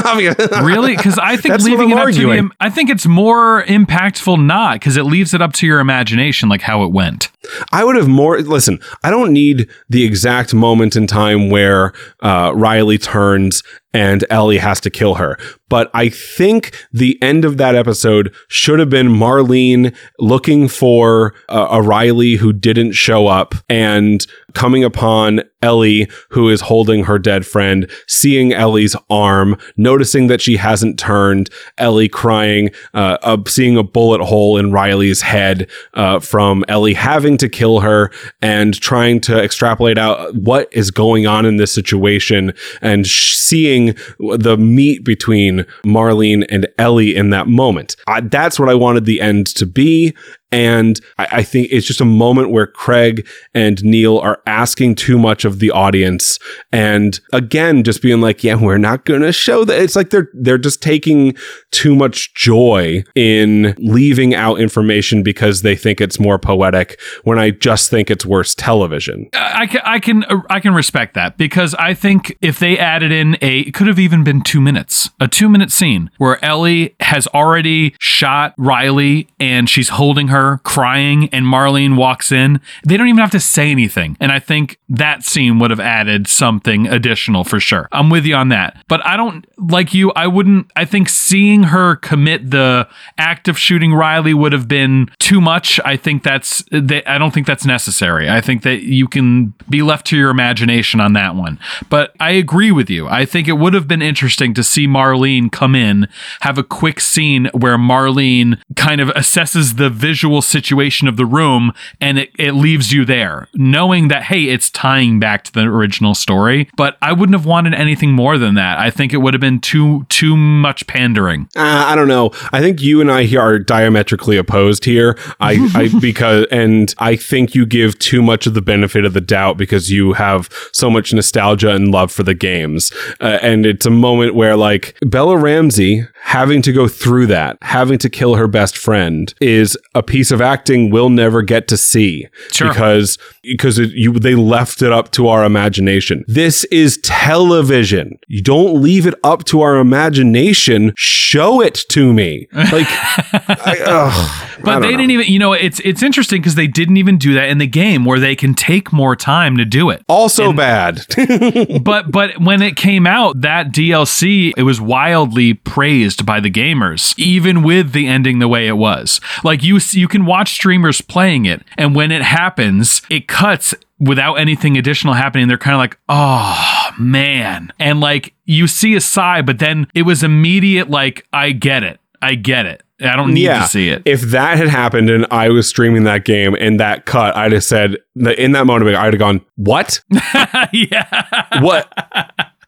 Really? 0.62 0.96
Because 0.96 1.18
I 1.18 1.36
think 1.42 1.58
leaving 1.60 1.90
it 1.90 1.92
up 1.92 1.98
to 1.98 2.04
arguing. 2.04 2.48
the, 2.48 2.54
I 2.60 2.70
think 2.70 2.88
it's 2.88 3.04
more 3.06 3.62
impactful 3.64 4.42
not 4.44 4.74
because 4.76 4.96
it 4.96 5.02
leaves 5.04 5.34
it 5.34 5.42
up 5.42 5.52
to 5.54 5.66
your 5.66 5.80
imagination, 5.80 6.48
like 6.48 6.62
how 6.62 6.82
it 6.84 6.92
went. 6.92 7.30
I 7.72 7.84
would 7.84 7.96
have 7.96 8.08
more. 8.08 8.38
Listen, 8.40 8.80
I 9.02 9.10
don't 9.10 9.32
need 9.32 9.68
the 9.88 10.04
exact 10.04 10.54
moment 10.54 10.96
in 10.96 11.06
time 11.06 11.50
where 11.50 11.92
uh, 12.20 12.52
Riley 12.54 12.98
turns 12.98 13.62
and 13.94 14.24
Ellie 14.28 14.58
has 14.58 14.80
to 14.82 14.90
kill 14.90 15.14
her. 15.14 15.38
But 15.68 15.90
I 15.94 16.08
think 16.08 16.74
the 16.92 17.20
end 17.22 17.44
of 17.44 17.56
that 17.58 17.74
episode 17.74 18.34
should 18.48 18.78
have 18.78 18.90
been 18.90 19.08
Marlene 19.08 19.94
looking 20.18 20.68
for 20.68 21.34
uh, 21.48 21.68
a 21.70 21.82
Riley 21.82 22.34
who 22.34 22.52
didn't 22.52 22.92
show 22.92 23.26
up 23.26 23.54
and 23.68 24.26
coming 24.54 24.84
upon 24.84 25.42
Ellie, 25.60 26.08
who 26.30 26.48
is 26.48 26.62
holding 26.62 27.04
her 27.04 27.18
dead 27.18 27.44
friend, 27.46 27.90
seeing 28.06 28.52
Ellie's 28.52 28.94
arm, 29.10 29.56
noticing 29.76 30.28
that 30.28 30.40
she 30.40 30.56
hasn't 30.56 30.98
turned, 30.98 31.50
Ellie 31.76 32.08
crying, 32.08 32.70
uh, 32.94 33.18
uh, 33.22 33.36
seeing 33.46 33.76
a 33.76 33.82
bullet 33.82 34.22
hole 34.22 34.56
in 34.56 34.70
Riley's 34.72 35.22
head 35.22 35.68
uh, 35.94 36.20
from 36.20 36.64
Ellie 36.68 36.94
having 36.94 37.36
to 37.38 37.48
kill 37.48 37.80
her, 37.80 38.10
and 38.42 38.78
trying 38.80 39.20
to 39.22 39.42
extrapolate 39.42 39.98
out 39.98 40.34
what 40.34 40.68
is 40.72 40.90
going 40.90 41.26
on 41.26 41.46
in 41.46 41.56
this 41.56 41.72
situation 41.72 42.52
and 42.80 43.06
sh- 43.06 43.34
seeing 43.34 43.94
the 44.18 44.56
meet 44.58 45.04
between 45.04 45.64
Marlene 45.84 46.44
and 46.50 46.66
Ellie 46.78 47.14
in 47.16 47.30
that 47.30 47.46
moment. 47.46 47.96
I, 48.06 48.20
that's 48.20 48.58
what 48.58 48.68
I 48.68 48.74
wanted 48.74 49.04
the 49.04 49.20
end 49.20 49.46
to 49.48 49.66
be. 49.66 50.14
And 50.50 51.00
I, 51.18 51.28
I 51.32 51.42
think 51.42 51.68
it's 51.70 51.86
just 51.86 52.00
a 52.00 52.06
moment 52.06 52.50
where 52.50 52.66
Craig 52.66 53.26
and 53.54 53.82
Neil 53.84 54.18
are 54.18 54.40
asking 54.46 54.94
too 54.94 55.18
much 55.18 55.44
of 55.44 55.58
the 55.58 55.70
audience. 55.70 56.38
And 56.72 57.18
again, 57.32 57.84
just 57.84 58.02
being 58.02 58.20
like, 58.20 58.42
yeah, 58.42 58.54
we're 58.54 58.78
not 58.78 59.04
going 59.04 59.22
to 59.22 59.32
show 59.32 59.64
that. 59.64 59.80
It's 59.80 59.96
like 59.96 60.10
they're, 60.10 60.28
they're 60.32 60.58
just 60.58 60.82
taking 60.82 61.36
too 61.70 61.94
much 61.94 62.34
joy 62.34 63.02
in 63.14 63.74
leaving 63.78 64.34
out 64.34 64.60
information 64.60 65.22
because 65.22 65.62
they 65.62 65.76
think 65.76 66.00
it's 66.00 66.18
more 66.18 66.38
poetic 66.38 67.00
when 67.24 67.38
I 67.38 67.50
just 67.50 67.90
think 67.90 68.10
it's 68.10 68.24
worse 68.24 68.54
television. 68.54 69.28
I 69.34 69.66
can, 69.66 69.80
I 69.84 69.98
can, 69.98 70.24
uh, 70.24 70.40
I 70.48 70.60
can 70.60 70.74
respect 70.74 71.14
that 71.14 71.36
because 71.36 71.74
I 71.74 71.94
think 71.94 72.36
if 72.40 72.58
they 72.58 72.78
added 72.78 73.12
in 73.12 73.36
a, 73.42 73.60
it 73.60 73.74
could 73.74 73.86
have 73.86 73.98
even 73.98 74.24
been 74.24 74.42
two 74.42 74.60
minutes, 74.60 75.10
a 75.20 75.28
two 75.28 75.48
minute 75.48 75.70
scene 75.70 76.10
where 76.18 76.42
Ellie 76.44 76.94
has 77.00 77.26
already 77.28 77.94
shot 78.00 78.54
Riley 78.56 79.28
and 79.38 79.68
she's 79.68 79.90
holding 79.90 80.28
her 80.28 80.37
crying 80.64 81.28
and 81.32 81.44
Marlene 81.44 81.96
walks 81.96 82.32
in. 82.32 82.60
They 82.84 82.96
don't 82.96 83.08
even 83.08 83.18
have 83.18 83.30
to 83.32 83.40
say 83.40 83.70
anything. 83.70 84.16
And 84.20 84.32
I 84.32 84.38
think 84.38 84.78
that 84.88 85.22
scene 85.22 85.58
would 85.58 85.70
have 85.70 85.80
added 85.80 86.26
something 86.26 86.86
additional 86.86 87.44
for 87.44 87.60
sure. 87.60 87.88
I'm 87.92 88.10
with 88.10 88.24
you 88.24 88.34
on 88.34 88.48
that. 88.48 88.82
But 88.88 89.04
I 89.06 89.16
don't, 89.16 89.46
like 89.70 89.94
you, 89.94 90.12
I 90.12 90.26
wouldn't, 90.26 90.70
I 90.76 90.84
think 90.84 91.08
seeing 91.08 91.64
her 91.64 91.96
commit 91.96 92.50
the 92.50 92.88
act 93.16 93.48
of 93.48 93.58
shooting 93.58 93.92
Riley 93.92 94.34
would 94.34 94.52
have 94.52 94.68
been 94.68 95.10
too 95.18 95.40
much. 95.40 95.80
I 95.84 95.96
think 95.96 96.22
that's, 96.22 96.64
they, 96.70 97.04
I 97.04 97.18
don't 97.18 97.32
think 97.32 97.46
that's 97.46 97.66
necessary. 97.66 98.28
I 98.28 98.40
think 98.40 98.62
that 98.62 98.82
you 98.82 99.08
can 99.08 99.54
be 99.68 99.82
left 99.82 100.06
to 100.08 100.16
your 100.16 100.30
imagination 100.30 101.00
on 101.00 101.12
that 101.14 101.34
one. 101.34 101.58
But 101.88 102.14
I 102.20 102.32
agree 102.32 102.70
with 102.70 102.88
you. 102.88 103.08
I 103.08 103.24
think 103.24 103.48
it 103.48 103.54
would 103.54 103.74
have 103.74 103.88
been 103.88 104.02
interesting 104.02 104.54
to 104.54 104.62
see 104.62 104.86
Marlene 104.86 105.50
come 105.50 105.74
in, 105.74 106.08
have 106.40 106.58
a 106.58 106.62
quick 106.62 107.00
scene 107.00 107.50
where 107.52 107.76
Marlene 107.76 108.60
kind 108.76 109.00
of 109.00 109.08
assesses 109.08 109.76
the 109.76 109.90
visual 109.90 110.27
situation 110.42 111.08
of 111.08 111.16
the 111.16 111.26
room 111.26 111.72
and 112.00 112.18
it, 112.18 112.30
it 112.38 112.52
leaves 112.52 112.92
you 112.92 113.04
there, 113.04 113.48
knowing 113.54 114.08
that, 114.08 114.24
hey, 114.24 114.44
it's 114.44 114.70
tying 114.70 115.18
back 115.18 115.44
to 115.44 115.52
the 115.52 115.62
original 115.62 116.14
story. 116.14 116.68
But 116.76 116.96
I 117.02 117.12
wouldn't 117.12 117.36
have 117.36 117.46
wanted 117.46 117.74
anything 117.74 118.12
more 118.12 118.38
than 118.38 118.54
that. 118.54 118.78
I 118.78 118.90
think 118.90 119.12
it 119.12 119.18
would 119.18 119.34
have 119.34 119.40
been 119.40 119.60
too 119.60 120.04
too 120.08 120.36
much 120.36 120.86
pandering. 120.86 121.48
Uh, 121.56 121.84
I 121.86 121.94
don't 121.94 122.08
know. 122.08 122.30
I 122.52 122.60
think 122.60 122.80
you 122.80 123.00
and 123.00 123.10
I 123.10 123.24
here 123.24 123.40
are 123.40 123.58
diametrically 123.58 124.36
opposed 124.36 124.84
here. 124.84 125.18
I, 125.40 125.70
I 125.74 125.98
because 126.00 126.46
and 126.50 126.94
I 126.98 127.16
think 127.16 127.54
you 127.54 127.66
give 127.66 127.98
too 127.98 128.22
much 128.22 128.46
of 128.46 128.54
the 128.54 128.62
benefit 128.62 129.04
of 129.04 129.14
the 129.14 129.20
doubt 129.20 129.56
because 129.56 129.90
you 129.90 130.12
have 130.14 130.48
so 130.72 130.90
much 130.90 131.12
nostalgia 131.12 131.70
and 131.70 131.90
love 131.90 132.12
for 132.12 132.22
the 132.22 132.34
games, 132.34 132.92
uh, 133.20 133.38
and 133.42 133.66
it's 133.66 133.86
a 133.86 133.90
moment 133.90 134.34
where 134.34 134.56
like 134.56 134.96
Bella 135.02 135.36
Ramsey 135.36 136.06
having 136.22 136.62
to 136.62 136.72
go 136.72 136.88
through 136.88 137.26
that, 137.26 137.56
having 137.62 137.98
to 137.98 138.10
kill 138.10 138.34
her 138.34 138.48
best 138.48 138.76
friend, 138.76 139.32
is 139.40 139.78
a 139.94 140.02
piece 140.02 140.17
of 140.32 140.40
acting 140.40 140.90
we'll 140.90 141.08
never 141.10 141.42
get 141.42 141.68
to 141.68 141.76
see 141.76 142.26
Sure. 142.52 142.68
because 142.68 143.18
because 143.42 143.78
it, 143.78 143.90
you 143.92 144.12
they 144.12 144.34
left 144.34 144.82
it 144.82 144.92
up 144.92 145.10
to 145.12 145.28
our 145.28 145.44
imagination. 145.44 146.24
This 146.28 146.64
is 146.64 146.98
television. 147.02 148.18
You 148.26 148.42
don't 148.42 148.82
leave 148.82 149.06
it 149.06 149.14
up 149.24 149.44
to 149.44 149.60
our 149.62 149.76
imagination. 149.78 150.92
Show 150.96 151.60
it 151.62 151.74
to 151.90 152.12
me. 152.12 152.46
Like, 152.52 152.86
I 152.88 154.47
But 154.62 154.80
they 154.80 154.90
know. 154.90 154.96
didn't 154.96 155.10
even, 155.10 155.26
you 155.26 155.38
know, 155.38 155.52
it's 155.52 155.80
it's 155.80 156.02
interesting 156.02 156.40
because 156.40 156.54
they 156.54 156.66
didn't 156.66 156.96
even 156.96 157.18
do 157.18 157.34
that 157.34 157.48
in 157.48 157.58
the 157.58 157.66
game 157.66 158.04
where 158.04 158.18
they 158.18 158.36
can 158.36 158.54
take 158.54 158.92
more 158.92 159.16
time 159.16 159.56
to 159.56 159.64
do 159.64 159.90
it. 159.90 160.02
Also 160.08 160.52
bad. 160.52 161.00
but 161.82 162.10
but 162.10 162.40
when 162.40 162.62
it 162.62 162.76
came 162.76 163.06
out, 163.06 163.40
that 163.40 163.72
DLC 163.72 164.52
it 164.56 164.62
was 164.62 164.80
wildly 164.80 165.54
praised 165.54 166.26
by 166.26 166.40
the 166.40 166.50
gamers, 166.50 167.18
even 167.18 167.62
with 167.62 167.92
the 167.92 168.06
ending 168.06 168.38
the 168.38 168.48
way 168.48 168.66
it 168.66 168.76
was. 168.76 169.20
Like 169.44 169.62
you 169.62 169.78
you 169.90 170.08
can 170.08 170.26
watch 170.26 170.52
streamers 170.52 171.00
playing 171.00 171.46
it, 171.46 171.62
and 171.76 171.94
when 171.94 172.10
it 172.10 172.22
happens, 172.22 173.02
it 173.10 173.28
cuts 173.28 173.74
without 173.98 174.34
anything 174.34 174.76
additional 174.76 175.14
happening. 175.14 175.48
They're 175.48 175.58
kind 175.58 175.74
of 175.74 175.78
like, 175.78 175.98
oh 176.08 176.90
man, 176.98 177.72
and 177.78 178.00
like 178.00 178.34
you 178.44 178.66
see 178.66 178.94
a 178.94 179.00
sigh, 179.00 179.42
but 179.42 179.58
then 179.58 179.88
it 179.94 180.02
was 180.02 180.22
immediate. 180.22 180.90
Like 180.90 181.26
I 181.32 181.52
get 181.52 181.82
it, 181.82 182.00
I 182.22 182.34
get 182.34 182.66
it. 182.66 182.82
I 183.00 183.14
don't 183.14 183.32
need 183.32 183.42
yeah. 183.44 183.62
to 183.62 183.68
see 183.68 183.88
it. 183.90 184.02
If 184.04 184.22
that 184.22 184.58
had 184.58 184.66
happened 184.68 185.08
and 185.08 185.24
I 185.30 185.50
was 185.50 185.68
streaming 185.68 186.02
that 186.04 186.24
game 186.24 186.54
and 186.58 186.80
that 186.80 187.06
cut, 187.06 187.36
I'd 187.36 187.52
have 187.52 187.62
said 187.62 187.96
that 188.16 188.38
in 188.42 188.52
that 188.52 188.66
moment, 188.66 188.96
I'd 188.96 189.12
have 189.12 189.18
gone, 189.20 189.40
"What? 189.54 190.00
yeah, 190.72 191.24
What? 191.60 191.92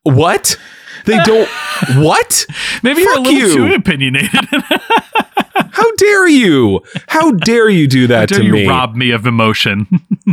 what? 0.04 0.56
They 1.06 1.18
don't. 1.24 1.48
What? 1.96 2.46
maybe 2.82 3.00
you're 3.00 3.16
a 3.16 3.20
little 3.20 3.32
you. 3.32 3.54
too 3.68 3.74
opinionated. 3.74 4.30
How 5.72 5.90
dare 5.96 6.28
you? 6.28 6.80
How 7.08 7.32
dare 7.32 7.68
you 7.68 7.86
do 7.88 8.06
that 8.06 8.28
Dare 8.28 8.38
to 8.38 8.44
you 8.44 8.52
me? 8.52 8.66
rob 8.68 8.94
me 8.94 9.10
of 9.12 9.26
emotion? 9.26 9.86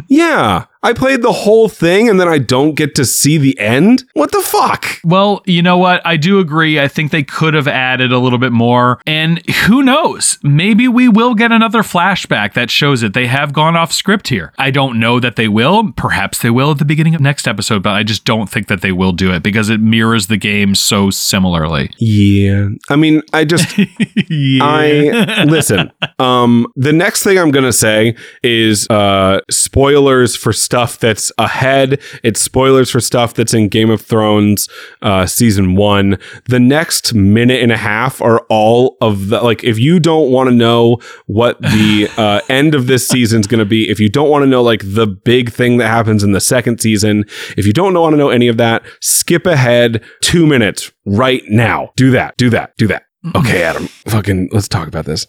Yeah, 0.09 0.65
I 0.88 0.94
played 0.94 1.22
the 1.22 1.34
whole 1.34 1.68
thing 1.68 2.08
and 2.08 2.18
then 2.18 2.30
I 2.30 2.38
don't 2.38 2.74
get 2.74 2.96
to 2.96 3.04
see 3.04 3.38
the 3.38 3.60
end. 3.60 4.06
What 4.14 4.32
the 4.32 4.40
fuck? 4.40 5.02
Well, 5.04 5.42
you 5.46 5.62
know 5.62 5.78
what? 5.78 6.02
I 6.06 6.16
do 6.16 6.40
agree. 6.40 6.80
I 6.80 6.88
think 6.88 7.12
they 7.12 7.24
could 7.24 7.56
have 7.56 7.68
added 7.68 8.14
a 8.14 8.20
little 8.20 8.40
bit 8.40 8.54
more. 8.54 9.02
And 9.06 9.46
who 9.50 9.84
knows? 9.84 10.40
Maybe 10.44 10.88
we 10.88 11.10
will 11.10 11.36
get 11.36 11.52
another 11.52 11.82
flashback 11.84 12.54
that 12.54 12.72
shows 12.72 13.04
it. 13.04 13.14
They 13.14 13.28
have 13.28 13.52
gone 13.52 13.76
off 13.76 13.92
script 13.92 14.30
here. 14.30 14.54
I 14.58 14.72
don't 14.72 14.98
know 14.98 15.20
that 15.20 15.36
they 15.36 15.50
will. 15.50 15.92
Perhaps 15.92 16.42
they 16.42 16.52
will 16.52 16.72
at 16.72 16.78
the 16.78 16.86
beginning 16.86 17.16
of 17.16 17.20
next 17.20 17.50
episode, 17.50 17.84
but 17.84 17.92
I 17.92 18.04
just 18.04 18.24
don't 18.24 18.50
think 18.50 18.68
that 18.68 18.80
they 18.80 18.94
will 18.94 19.12
do 19.12 19.34
it 19.34 19.44
because 19.44 19.70
it 19.70 19.82
mirrors 19.82 20.28
the 20.28 20.38
game 20.38 20.74
so 20.74 21.10
similarly. 21.10 21.92
Yeah, 21.98 22.70
I 22.88 22.96
mean, 22.96 23.24
I 23.34 23.44
just 23.44 23.78
yeah. 24.30 24.64
I 24.64 25.44
listen. 25.50 25.92
Um, 26.18 26.72
the 26.78 26.94
next 26.94 27.24
thing 27.24 27.38
I'm 27.38 27.52
gonna 27.52 27.74
say 27.74 28.16
is 28.42 28.88
uh 28.90 29.42
spoilers 29.50 30.34
for 30.34 30.54
stuff 30.54 30.76
that's 30.99 31.32
ahead. 31.38 32.01
It's 32.23 32.41
spoilers 32.41 32.91
for 32.91 32.99
stuff 32.99 33.34
that's 33.34 33.53
in 33.53 33.69
Game 33.69 33.89
of 33.89 34.01
Thrones 34.01 34.69
uh 35.01 35.25
season 35.25 35.75
one. 35.75 36.17
The 36.45 36.59
next 36.59 37.13
minute 37.13 37.61
and 37.61 37.71
a 37.71 37.78
half 37.78 38.21
are 38.21 38.41
all 38.49 38.97
of 39.01 39.30
the 39.30 39.41
like. 39.41 39.63
If 39.63 39.80
you 39.80 39.99
don't 39.99 40.32
want 40.32 40.49
to 40.49 40.55
know 40.55 40.99
what 41.25 41.59
the 41.61 42.09
uh, 42.17 42.41
end 42.49 42.75
of 42.75 42.88
this 42.88 43.07
season's 43.07 43.47
gonna 43.47 43.65
be, 43.65 43.89
if 43.89 43.99
you 43.99 44.09
don't 44.09 44.30
want 44.30 44.43
to 44.43 44.47
know 44.47 44.61
like 44.61 44.82
the 44.84 45.07
big 45.07 45.51
thing 45.51 45.78
that 45.78 45.88
happens 45.88 46.23
in 46.23 46.32
the 46.32 46.41
second 46.41 46.80
season, 46.80 47.25
if 47.57 47.65
you 47.65 47.73
don't 47.73 47.93
want 47.93 48.13
to 48.13 48.17
know 48.17 48.30
any 48.30 48.47
of 48.47 48.57
that, 48.57 48.84
skip 49.01 49.45
ahead 49.45 50.03
two 50.21 50.45
minutes 50.45 50.91
right 51.05 51.43
now. 51.47 51.91
Do 51.95 52.11
that. 52.11 52.38
Do 52.38 52.49
that. 52.51 52.75
Do 52.78 52.88
that. 52.88 53.03
Okay, 53.36 53.63
Adam. 53.63 53.88
Fucking 54.07 54.49
let's 54.51 54.67
talk 54.67 54.88
about 54.88 55.05
this. 55.05 55.28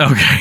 okay. 0.00 0.38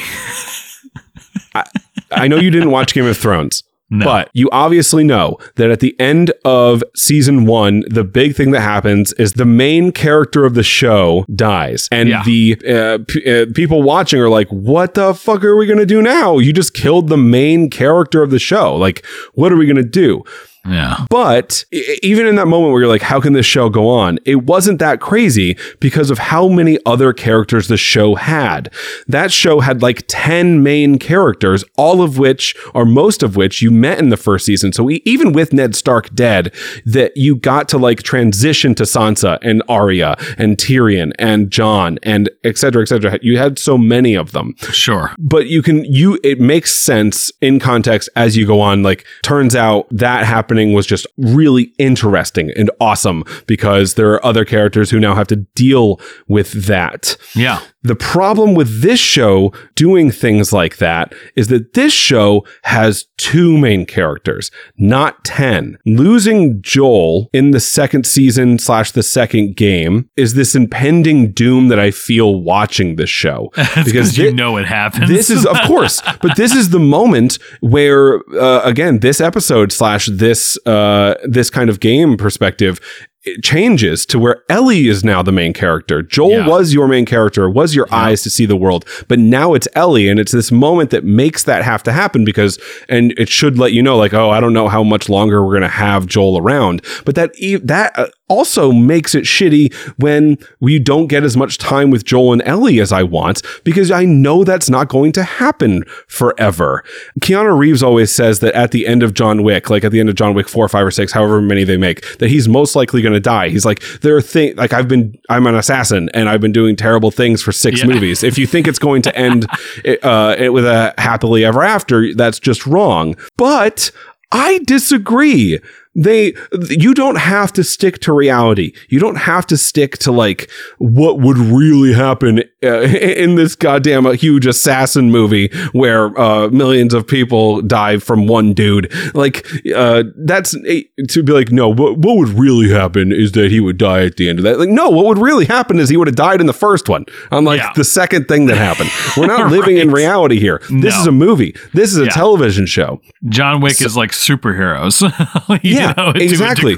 I, 1.55 1.63
I 2.11 2.27
know 2.27 2.37
you 2.37 2.51
didn't 2.51 2.71
watch 2.71 2.93
Game 2.93 3.05
of 3.05 3.17
Thrones. 3.17 3.63
No. 3.93 4.05
But 4.05 4.29
you 4.33 4.49
obviously 4.51 5.03
know 5.03 5.37
that 5.55 5.69
at 5.69 5.79
the 5.79 5.95
end 5.99 6.31
of 6.43 6.83
season 6.95 7.45
one, 7.45 7.83
the 7.87 8.03
big 8.03 8.35
thing 8.35 8.49
that 8.51 8.61
happens 8.61 9.13
is 9.13 9.33
the 9.33 9.45
main 9.45 9.91
character 9.91 10.45
of 10.45 10.55
the 10.55 10.63
show 10.63 11.25
dies. 11.35 11.87
And 11.91 12.09
Yeah. 12.09 12.23
the 12.25 12.57
uh, 12.67 12.97
p- 13.07 13.41
uh, 13.41 13.45
people 13.53 13.83
watching 13.83 14.19
are 14.19 14.29
like, 14.29 14.47
what 14.49 14.95
the 14.95 15.13
fuck 15.13 15.43
are 15.43 15.55
we 15.55 15.67
going 15.67 15.77
to 15.79 15.85
do 15.85 16.01
now? 16.01 16.39
You 16.39 16.53
just 16.53 16.73
killed 16.73 17.07
the 17.09 17.17
main 17.17 17.69
character 17.69 18.23
of 18.23 18.31
the 18.31 18.39
show. 18.39 18.75
Like, 18.75 19.05
what 19.35 19.51
are 19.51 19.57
we 19.57 19.65
going 19.67 19.75
to 19.75 19.83
do? 19.83 20.23
Yeah. 20.65 21.05
But 21.09 21.65
even 22.01 22.25
in 22.25 22.35
that 22.35 22.47
moment 22.47 22.71
where 22.71 22.81
you're 22.81 22.89
like, 22.89 23.01
how 23.01 23.19
can 23.19 23.33
this 23.33 23.45
show 23.45 23.69
go 23.69 23.89
on? 23.89 24.19
It 24.25 24.43
wasn't 24.43 24.79
that 24.79 25.01
crazy 25.01 25.57
because 25.79 26.09
of 26.09 26.17
how 26.19 26.47
many 26.47 26.77
other 26.85 27.11
characters 27.13 27.67
the 27.67 27.77
show 27.77 28.15
had. 28.15 28.71
That 29.07 29.31
show 29.31 29.59
had 29.59 29.81
like 29.81 30.03
10 30.07 30.63
main 30.63 30.99
characters, 30.99 31.63
all 31.77 32.01
of 32.01 32.17
which, 32.17 32.55
or 32.73 32.85
most 32.85 33.23
of 33.23 33.35
which, 33.35 33.61
you 33.61 33.71
met 33.71 33.99
in 33.99 34.09
the 34.09 34.17
first 34.17 34.45
season. 34.45 34.71
So 34.71 34.89
e- 34.89 35.01
even 35.05 35.33
with 35.33 35.51
Ned 35.53 35.75
Stark 35.75 36.13
dead, 36.15 36.53
that 36.85 37.17
you 37.17 37.35
got 37.35 37.67
to 37.69 37.77
like 37.77 38.03
transition 38.03 38.73
to 38.75 38.83
Sansa 38.83 39.39
and 39.41 39.61
Arya 39.67 40.15
and 40.37 40.57
Tyrion 40.57 41.11
and 41.19 41.51
Jon 41.51 41.99
and 42.03 42.29
et 42.43 42.57
cetera, 42.57 42.81
et 42.83 42.87
cetera. 42.87 43.19
You 43.21 43.37
had 43.37 43.59
so 43.59 43.77
many 43.77 44.15
of 44.15 44.31
them 44.31 44.55
Sure. 44.71 45.11
but 45.19 45.47
you 45.47 45.61
can 45.61 45.83
you 45.85 46.19
it 46.23 46.39
makes 46.39 46.73
sense 46.73 47.31
in 47.41 47.59
context 47.59 48.09
as 48.15 48.37
you 48.37 48.45
go 48.45 48.61
on 48.61 48.81
like 48.83 49.05
turns 49.23 49.55
out 49.55 49.87
that 49.91 50.25
happening 50.53 50.73
was 50.73 50.85
just 50.85 51.07
really 51.17 51.73
interesting 51.79 52.51
and 52.55 52.69
awesome 52.79 53.23
because 53.47 53.95
there 53.95 54.11
are 54.11 54.23
other 54.23 54.45
characters 54.45 54.91
who 54.91 54.99
now 54.99 55.15
have 55.15 55.27
to 55.27 55.37
deal 55.55 55.99
with 56.27 56.51
that 56.67 57.17
Yeah. 57.35 57.59
The 57.83 57.95
problem 57.95 58.53
with 58.55 58.81
this 58.81 58.99
show 58.99 59.51
doing 59.75 60.09
things 60.09 60.53
like 60.53 60.77
that 60.77 61.13
is 61.35 61.47
that 61.49 61.73
this 61.73 61.91
show 61.93 62.45
has 62.63 63.05
two 63.17 63.57
main 63.57 63.85
characters, 63.85 64.51
not 64.77 65.23
10. 65.25 65.77
Losing 65.85 66.61
Joel 66.61 67.29
in 67.33 67.51
the 67.51 67.59
second 67.59 68.05
season 68.05 68.57
slash 68.57 68.91
the 68.91 69.03
second 69.03 69.55
game 69.55 70.09
is 70.15 70.33
this 70.33 70.55
impending 70.55 71.31
doom 71.31 71.67
that 71.67 71.79
I 71.79 71.91
feel 71.91 72.41
watching 72.41 72.95
this 72.95 73.09
show. 73.09 73.51
Because 73.83 74.17
you 74.17 74.29
thi- 74.29 74.35
know 74.35 74.55
it 74.57 74.65
happens. 74.65 75.09
this 75.09 75.29
is, 75.29 75.45
of 75.45 75.59
course, 75.67 76.01
but 76.21 76.37
this 76.37 76.55
is 76.55 76.69
the 76.69 76.79
moment 76.79 77.37
where, 77.59 78.21
uh, 78.39 78.61
again, 78.63 78.99
this 78.99 79.19
episode 79.19 79.71
slash 79.71 80.05
this 80.07 80.57
uh, 80.65 81.15
this 81.25 81.49
kind 81.49 81.69
of 81.69 81.79
game 81.79 82.15
perspective 82.15 82.79
it 83.25 83.41
changes 83.43 84.05
to 84.07 84.19
where 84.19 84.43
Ellie 84.49 84.87
is 84.87 85.03
now 85.03 85.21
the 85.21 85.31
main 85.31 85.53
character. 85.53 86.01
Joel 86.01 86.31
Yeah. 86.31 86.47
was 86.47 86.73
your 86.73 86.87
main 86.87 87.05
character, 87.05 87.49
was 87.49 87.73
your 87.73 87.87
eyes 87.91 88.21
to 88.23 88.29
see 88.29 88.45
the 88.45 88.55
world, 88.57 88.85
but 89.07 89.17
now 89.19 89.53
it's 89.53 89.67
Ellie, 89.75 90.09
and 90.09 90.19
it's 90.19 90.31
this 90.33 90.51
moment 90.51 90.89
that 90.89 91.03
makes 91.05 91.43
that 91.43 91.63
have 91.63 91.83
to 91.83 91.91
happen 91.93 92.25
because, 92.25 92.59
and 92.89 93.13
it 93.17 93.29
should 93.29 93.57
let 93.57 93.71
you 93.71 93.81
know, 93.81 93.95
like, 93.97 94.13
oh, 94.13 94.29
I 94.29 94.39
don't 94.41 94.53
know 94.53 94.67
how 94.67 94.83
much 94.83 95.07
longer 95.09 95.45
we're 95.45 95.53
gonna 95.53 95.67
have 95.69 96.05
Joel 96.05 96.37
around, 96.37 96.81
but 97.05 97.15
that 97.15 97.31
e- 97.37 97.55
that 97.57 97.97
uh, 97.97 98.07
also 98.33 98.71
makes 98.71 99.13
it 99.13 99.23
shitty 99.25 99.73
when 99.97 100.37
we 100.59 100.79
don't 100.79 101.07
get 101.07 101.23
as 101.23 101.37
much 101.37 101.57
time 101.57 101.91
with 101.91 102.03
Joel 102.03 102.33
and 102.33 102.41
Ellie 102.45 102.79
as 102.79 102.91
I 102.91 103.03
want 103.03 103.41
because 103.63 103.91
I 103.91 104.05
know 104.05 104.43
that's 104.43 104.69
not 104.69 104.87
going 104.89 105.11
to 105.13 105.23
happen 105.23 105.83
forever. 106.07 106.83
Keanu 107.21 107.57
Reeves 107.57 107.83
always 107.83 108.11
says 108.13 108.39
that 108.39 108.53
at 108.55 108.71
the 108.71 108.87
end 108.87 109.03
of 109.03 109.13
John 109.13 109.43
Wick, 109.43 109.69
like 109.69 109.83
at 109.83 109.91
the 109.91 109.99
end 109.99 110.09
of 110.09 110.15
John 110.15 110.33
Wick 110.33 110.49
4, 110.49 110.67
5, 110.67 110.85
or 110.87 110.91
6, 110.91 111.11
however 111.11 111.41
many 111.41 111.63
they 111.63 111.77
make, 111.77 112.17
that 112.17 112.29
he's 112.29 112.47
most 112.49 112.75
likely 112.75 113.01
going 113.01 113.13
to 113.13 113.19
die. 113.19 113.49
He's 113.49 113.65
like, 113.65 113.81
there 114.01 114.15
are 114.15 114.21
things, 114.21 114.57
like 114.57 114.73
I've 114.73 114.87
been, 114.87 115.17
I'm 115.29 115.45
an 115.47 115.55
assassin 115.55 116.09
and 116.13 116.27
I've 116.29 116.41
been 116.41 116.51
doing 116.51 116.75
terrible 116.75 117.11
things 117.11 117.41
for 117.41 117.51
six 117.51 117.81
Yeah. 117.81 117.87
movies. 117.87 118.23
If 118.23 118.37
you 118.37 118.47
think 118.47 118.67
it's 118.67 118.79
going 118.79 119.01
to 119.03 119.15
end 119.15 119.45
uh, 120.03 120.35
with 120.51 120.65
a 120.65 120.93
happily 120.97 121.45
ever 121.45 121.61
after, 121.63 122.13
that's 122.15 122.39
just 122.39 122.65
wrong. 122.65 123.15
But 123.37 123.91
I 124.31 124.59
disagree. 124.65 125.59
They, 125.95 126.33
you 126.69 126.93
don't 126.93 127.17
have 127.17 127.53
to 127.53 127.63
stick 127.63 127.99
to 127.99 128.13
reality. 128.13 128.73
You 128.89 128.99
don't 128.99 129.17
have 129.17 129.45
to 129.47 129.57
stick 129.57 129.97
to 129.99 130.11
like 130.11 130.49
what 130.79 131.19
would 131.19 131.37
really 131.37 131.93
happen 131.93 132.43
uh, 132.63 132.81
in 132.81 133.35
this 133.35 133.55
goddamn 133.55 134.05
uh, 134.05 134.11
huge 134.11 134.45
assassin 134.45 135.11
movie 135.11 135.49
where 135.73 136.17
uh, 136.19 136.47
millions 136.49 136.93
of 136.93 137.05
people 137.07 137.61
die 137.61 137.97
from 137.97 138.27
one 138.27 138.53
dude. 138.53 138.91
Like, 139.13 139.45
uh, 139.75 140.03
that's 140.17 140.51
to 140.51 141.23
be 141.23 141.31
like, 141.33 141.51
no, 141.51 141.69
what, 141.69 141.97
what 141.97 142.17
would 142.17 142.29
really 142.29 142.69
happen 142.69 143.11
is 143.11 143.33
that 143.33 143.51
he 143.51 143.59
would 143.59 143.77
die 143.77 144.03
at 144.05 144.17
the 144.17 144.29
end 144.29 144.39
of 144.39 144.43
that. 144.43 144.59
Like, 144.59 144.69
no, 144.69 144.89
what 144.89 145.05
would 145.05 145.17
really 145.17 145.45
happen 145.45 145.79
is 145.79 145.89
he 145.89 145.97
would 145.97 146.07
have 146.07 146.15
died 146.15 146.39
in 146.41 146.47
the 146.47 146.53
first 146.53 146.89
one. 146.89 147.05
Unlike 147.31 147.59
Yeah. 147.59 147.71
the 147.75 147.83
second 147.83 148.27
thing 148.27 148.45
that 148.47 148.57
happened. 148.57 148.89
We're 149.17 149.27
not 149.27 149.51
living 149.57 149.77
in 149.77 149.91
reality 149.91 150.39
here. 150.39 150.59
This 150.69 150.95
No. 150.95 151.01
is 151.01 151.07
a 151.07 151.11
movie. 151.11 151.55
This 151.73 151.91
is 151.91 151.97
a 151.99 152.05
Yeah. 152.05 152.09
television 152.11 152.65
show. 152.65 153.01
John 153.29 153.61
Wick 153.61 153.81
is 153.81 153.95
like 153.97 154.11
superheroes. 154.11 155.01
Yeah, 155.63 155.93
know, 155.97 156.11
exactly. 156.15 156.75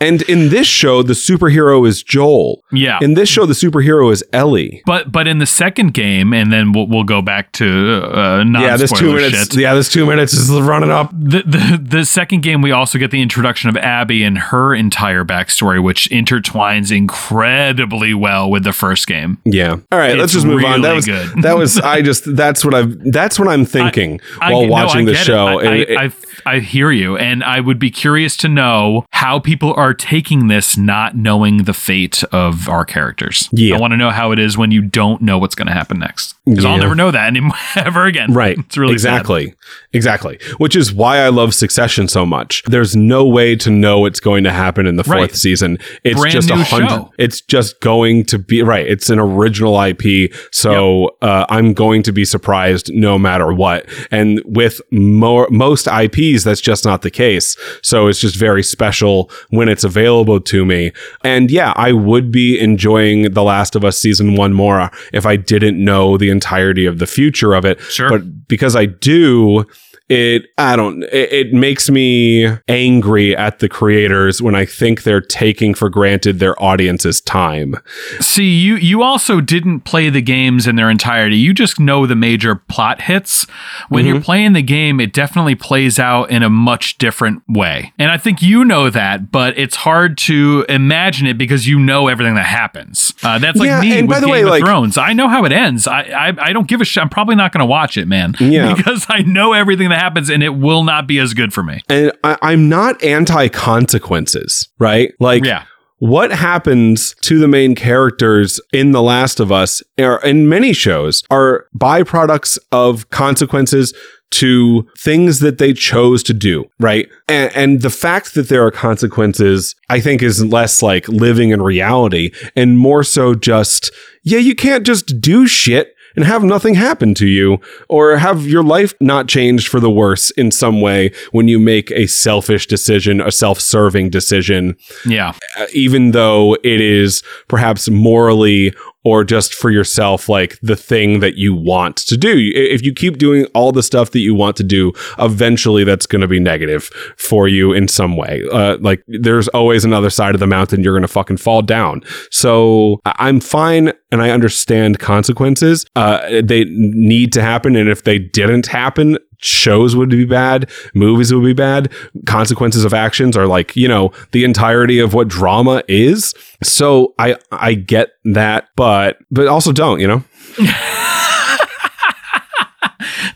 And 0.00 0.22
in 0.22 0.48
this 0.48 0.66
show, 0.66 1.02
the 1.02 1.12
superhero 1.12 1.86
is 1.86 2.02
Joel. 2.02 2.62
Yeah. 2.72 2.98
In 3.02 3.14
this 3.14 3.28
show, 3.28 3.46
the 3.46 3.52
superhero 3.54 4.12
is 4.12 4.24
Ellie. 4.32 4.82
But 4.86 5.12
but 5.16 5.26
in 5.26 5.38
the 5.38 5.46
second 5.46 5.94
game, 5.94 6.34
and 6.34 6.52
then 6.52 6.72
we'll, 6.72 6.86
we'll 6.88 7.02
go 7.02 7.22
back 7.22 7.50
to 7.52 8.02
uh, 8.14 8.44
non 8.44 8.60
Yeah, 8.60 8.76
this 8.76 8.92
two 8.92 9.14
minutes. 9.14 9.46
Shit. 9.46 9.56
Yeah, 9.56 9.72
this 9.72 9.88
two 9.90 10.04
minutes 10.04 10.34
is 10.34 10.50
running 10.50 10.90
up. 10.90 11.10
The, 11.10 11.42
the 11.46 11.80
the 11.82 12.04
second 12.04 12.42
game, 12.42 12.60
we 12.60 12.70
also 12.70 12.98
get 12.98 13.10
the 13.12 13.22
introduction 13.22 13.70
of 13.70 13.78
Abby 13.78 14.22
and 14.22 14.36
her 14.36 14.74
entire 14.74 15.24
backstory, 15.24 15.82
which 15.82 16.06
intertwines 16.10 16.94
incredibly 16.94 18.12
well 18.12 18.50
with 18.50 18.64
the 18.64 18.74
first 18.74 19.06
game. 19.06 19.38
Yeah. 19.46 19.76
All 19.90 19.98
right, 19.98 20.18
let's 20.18 20.34
just 20.34 20.44
move 20.44 20.62
on. 20.62 20.82
That 20.82 20.92
was 20.94 21.06
good. 21.06 21.42
that 21.42 21.56
was. 21.56 21.78
I 21.78 22.02
just 22.02 22.36
that's 22.36 22.62
what 22.62 22.74
I've. 22.74 22.94
That's 23.10 23.38
what 23.38 23.48
I'm 23.48 23.64
thinking 23.64 24.20
I- 24.42 24.52
while 24.52 24.66
no, 24.66 24.68
watching 24.70 25.08
I 25.08 25.12
the 25.12 25.18
it. 25.18 25.24
show. 25.24 25.46
I, 25.46 25.62
I, 25.64 25.74
it- 25.76 25.98
I, 25.98 26.12
I 26.56 26.58
hear 26.60 26.90
you, 26.90 27.16
and 27.16 27.42
I 27.42 27.60
would 27.60 27.78
be 27.78 27.90
curious 27.90 28.36
to 28.38 28.50
know 28.50 29.06
how 29.12 29.38
people 29.40 29.72
are 29.78 29.94
taking 29.94 30.48
this, 30.48 30.76
not 30.76 31.16
knowing 31.16 31.64
the 31.64 31.72
fate 31.72 32.22
of 32.32 32.68
our 32.68 32.84
characters. 32.84 33.48
Yeah. 33.52 33.76
I 33.76 33.80
want 33.80 33.92
to 33.92 33.96
know 33.96 34.10
how 34.10 34.32
it 34.32 34.38
is 34.38 34.58
when 34.58 34.70
you 34.72 34.82
don't 34.82 35.05
know 35.20 35.38
what's 35.38 35.54
going 35.54 35.68
to 35.68 35.72
happen 35.72 35.98
next, 35.98 36.34
because 36.44 36.64
I'll 36.64 36.78
never 36.78 36.94
know 36.94 37.10
that 37.10 37.26
anymore 37.26 37.56
ever 37.76 38.04
again. 38.06 38.32
Right. 38.32 38.58
It's 38.58 38.76
really 38.76 38.98
sad. 38.98 39.14
exactly. 39.14 39.54
Exactly. 39.92 40.38
Which 40.58 40.76
is 40.76 40.92
why 40.92 41.18
I 41.18 41.28
love 41.28 41.54
Succession 41.54 42.08
so 42.08 42.26
much. 42.26 42.62
There's 42.64 42.94
no 42.94 43.26
way 43.26 43.56
to 43.56 43.70
know 43.70 44.00
what's 44.00 44.20
going 44.20 44.44
to 44.44 44.52
happen 44.52 44.86
in 44.86 44.96
the 44.96 45.04
fourth 45.04 45.16
Right. 45.16 45.34
season. 45.34 45.78
It's 46.04 46.20
Brand 46.20 46.32
just 46.32 46.50
a 46.50 46.56
hundred. 46.56 46.88
show. 46.88 47.12
It's 47.18 47.40
just 47.40 47.80
going 47.80 48.24
to 48.26 48.38
be 48.38 48.62
right. 48.62 48.86
It's 48.86 49.08
an 49.10 49.18
original 49.18 49.80
IP. 49.80 50.32
So 50.52 51.16
uh, 51.22 51.46
I'm 51.48 51.72
going 51.72 52.02
to 52.04 52.12
be 52.12 52.24
surprised 52.24 52.92
no 52.94 53.18
matter 53.18 53.52
what. 53.52 53.86
And 54.10 54.42
with 54.44 54.80
more 54.92 55.48
most 55.50 55.86
IPs, 55.88 56.44
that's 56.44 56.60
just 56.60 56.84
not 56.84 57.02
the 57.02 57.10
case. 57.10 57.56
So 57.82 58.06
it's 58.08 58.20
just 58.20 58.36
very 58.36 58.62
special 58.62 59.30
when 59.50 59.68
it's 59.68 59.84
available 59.84 60.40
to 60.40 60.64
me. 60.64 60.92
And 61.24 61.50
yeah, 61.50 61.72
I 61.76 61.92
would 61.92 62.30
be 62.30 62.58
enjoying 62.60 63.32
The 63.32 63.42
Last 63.42 63.74
of 63.76 63.84
Us 63.84 63.98
season 63.98 64.34
one 64.36 64.52
more 64.52 64.90
if 65.12 65.26
I 65.26 65.36
didn't 65.36 65.82
know 65.82 66.16
the 66.16 66.30
entirety 66.30 66.86
of 66.86 66.98
the 66.98 67.06
future 67.06 67.54
of 67.54 67.64
it. 67.64 67.80
Sure. 67.80 68.08
But 68.10 68.48
because 68.48 68.76
I 68.76 68.86
do, 68.86 69.64
it 70.08 70.44
I 70.56 70.76
don't 70.76 71.02
it, 71.04 71.32
it 71.32 71.52
makes 71.52 71.90
me 71.90 72.46
angry 72.68 73.36
at 73.36 73.58
the 73.58 73.68
creators 73.68 74.40
when 74.40 74.54
I 74.54 74.64
think 74.64 75.02
they're 75.02 75.20
taking 75.20 75.74
for 75.74 75.88
granted 75.90 76.38
their 76.38 76.60
audience's 76.62 77.20
time. 77.20 77.74
See, 78.20 78.48
you 78.60 78.76
you 78.76 79.02
also 79.02 79.40
didn't 79.40 79.80
play 79.80 80.08
the 80.08 80.22
games 80.22 80.68
in 80.68 80.76
their 80.76 80.90
entirety. 80.90 81.36
You 81.38 81.52
just 81.52 81.80
know 81.80 82.06
the 82.06 82.14
major 82.14 82.54
plot 82.54 83.00
hits. 83.02 83.48
When 83.88 84.04
Mm-hmm. 84.04 84.12
you're 84.14 84.22
playing 84.22 84.52
the 84.52 84.62
game, 84.62 85.00
it 85.00 85.12
definitely 85.12 85.56
plays 85.56 85.98
out 85.98 86.30
in 86.30 86.44
a 86.44 86.50
much 86.50 86.98
different 86.98 87.42
way. 87.48 87.92
And 87.98 88.08
I 88.08 88.16
think 88.16 88.40
you 88.40 88.64
know 88.64 88.90
that, 88.90 89.32
but 89.32 89.58
it's 89.58 89.74
hard 89.74 90.16
to 90.18 90.64
imagine 90.68 91.26
it 91.26 91.36
because 91.36 91.66
you 91.66 91.80
know 91.80 92.06
everything 92.06 92.36
that 92.36 92.46
happens. 92.46 93.12
Uh, 93.24 93.40
that's 93.40 93.58
like 93.58 93.66
Yeah, 93.66 93.80
me 93.80 93.98
and 93.98 94.08
with 94.08 94.20
Game 94.20 94.30
way, 94.30 94.42
of 94.42 94.50
like- 94.50 94.62
Thrones. 94.62 94.85
I 94.96 95.12
know 95.12 95.28
how 95.28 95.44
it 95.44 95.52
ends. 95.52 95.86
I, 95.86 96.02
I 96.02 96.32
I 96.48 96.52
don't 96.52 96.68
give 96.68 96.80
a 96.80 96.84
shit. 96.84 97.02
I'm 97.02 97.08
probably 97.08 97.34
not 97.34 97.52
going 97.52 97.60
to 97.60 97.66
watch 97.66 97.96
it, 97.96 98.06
man. 98.06 98.34
Yeah. 98.38 98.74
because 98.76 99.06
I 99.08 99.22
know 99.22 99.52
everything 99.52 99.88
that 99.88 99.98
happens, 100.00 100.28
and 100.28 100.42
it 100.42 100.50
will 100.50 100.84
not 100.84 101.06
be 101.06 101.18
as 101.18 101.34
good 101.34 101.52
for 101.52 101.62
me. 101.62 101.80
And 101.88 102.12
I, 102.24 102.36
I'm 102.42 102.68
not 102.68 103.02
anti 103.02 103.48
consequences, 103.48 104.68
right? 104.78 105.12
Like 105.20 105.44
Yeah. 105.44 105.64
what 105.98 106.30
happens 106.30 107.14
to 107.22 107.38
the 107.38 107.48
main 107.48 107.74
characters 107.74 108.60
in 108.72 108.90
The 108.92 109.02
Last 109.02 109.40
of 109.40 109.50
Us 109.50 109.82
or 109.98 110.22
in 110.24 110.48
many 110.48 110.72
shows 110.72 111.22
are 111.30 111.66
byproducts 111.76 112.58
of 112.72 113.08
consequences 113.10 113.94
to 114.32 114.86
things 114.98 115.38
that 115.40 115.58
they 115.58 115.72
chose 115.72 116.22
to 116.24 116.34
do, 116.34 116.64
right? 116.80 117.08
And, 117.28 117.54
and 117.56 117.80
the 117.82 117.90
fact 117.90 118.34
that 118.34 118.48
there 118.48 118.64
are 118.66 118.70
consequences, 118.70 119.74
I 119.88 120.00
think, 120.00 120.22
is 120.22 120.44
less 120.44 120.82
like 120.82 121.08
living 121.08 121.50
in 121.50 121.62
reality 121.62 122.32
and 122.54 122.78
more 122.78 123.04
so 123.04 123.34
just, 123.34 123.90
yeah, 124.24 124.38
you 124.38 124.54
can't 124.54 124.84
just 124.84 125.20
do 125.20 125.46
shit 125.46 125.92
and 126.16 126.24
have 126.24 126.42
nothing 126.42 126.74
happen 126.74 127.14
to 127.14 127.26
you 127.26 127.58
or 127.90 128.16
have 128.16 128.46
your 128.46 128.62
life 128.62 128.94
not 129.00 129.28
changed 129.28 129.68
for 129.68 129.80
the 129.80 129.90
worse 129.90 130.30
in 130.32 130.50
some 130.50 130.80
way 130.80 131.12
when 131.32 131.46
you 131.46 131.58
make 131.58 131.90
a 131.92 132.06
selfish 132.06 132.66
decision, 132.66 133.20
a 133.20 133.30
self 133.30 133.60
serving 133.60 134.08
decision 134.10 134.76
Yeah. 135.04 135.34
uh, 135.58 135.66
even 135.74 136.12
though 136.12 136.54
it 136.64 136.80
is 136.80 137.22
perhaps 137.48 137.88
morally 137.90 138.74
or 139.06 139.22
just 139.22 139.54
for 139.54 139.70
yourself, 139.70 140.28
like 140.28 140.58
the 140.62 140.74
thing 140.74 141.20
that 141.20 141.36
you 141.36 141.54
want 141.54 141.96
to 141.96 142.16
do. 142.16 142.50
If 142.56 142.82
you 142.82 142.92
keep 142.92 143.18
doing 143.18 143.46
all 143.54 143.70
the 143.70 143.84
stuff 143.84 144.10
that 144.10 144.18
you 144.18 144.34
want 144.34 144.56
to 144.56 144.64
do, 144.64 144.92
eventually 145.20 145.84
that's 145.84 146.06
going 146.06 146.22
to 146.22 146.26
be 146.26 146.40
negative 146.40 146.86
for 147.16 147.46
you 147.46 147.72
in 147.72 147.86
some 147.86 148.16
way. 148.16 148.42
Uh, 148.52 148.78
like 148.80 149.04
there's 149.06 149.46
always 149.48 149.84
another 149.84 150.10
side 150.10 150.34
of 150.34 150.40
the 150.40 150.46
mountain 150.48 150.82
you're 150.82 150.92
going 150.92 151.02
to 151.02 151.08
fucking 151.08 151.36
fall 151.36 151.62
down. 151.62 152.02
So 152.32 153.00
I'm 153.04 153.38
fine 153.38 153.92
and 154.10 154.20
I 154.20 154.30
understand 154.30 154.98
consequences. 154.98 155.86
Uh, 155.94 156.42
they 156.42 156.64
need 156.64 157.32
to 157.34 157.42
happen. 157.42 157.76
And 157.76 157.88
if 157.88 158.02
they 158.02 158.18
didn't 158.18 158.66
happen, 158.66 159.18
shows 159.38 159.96
would 159.96 160.10
be 160.10 160.24
bad, 160.24 160.70
movies 160.94 161.32
would 161.32 161.44
be 161.44 161.52
bad, 161.52 161.92
consequences 162.26 162.84
of 162.84 162.94
actions 162.94 163.36
are 163.36 163.46
like, 163.46 163.76
you 163.76 163.88
know, 163.88 164.12
the 164.32 164.44
entirety 164.44 164.98
of 164.98 165.14
what 165.14 165.28
drama 165.28 165.82
is. 165.88 166.34
So 166.62 167.14
I 167.18 167.36
I 167.52 167.74
get 167.74 168.10
that, 168.24 168.68
but 168.76 169.18
but 169.30 169.48
also 169.48 169.72
don't, 169.72 170.00
you 170.00 170.06
know? 170.06 170.24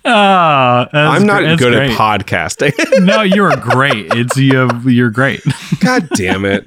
Ah, 0.05 0.89
I'm 0.93 1.27
not 1.27 1.43
that's 1.43 1.61
good 1.61 1.75
great. 1.75 1.91
at 1.91 1.99
podcasting. 1.99 2.73
no, 3.05 3.23
you're 3.23 3.55
great. 3.57 4.07
It's 4.15 4.37
you. 4.37 4.71
You're 4.87 5.11
great. 5.11 5.43
God 5.81 6.09
damn 6.15 6.45
it. 6.45 6.65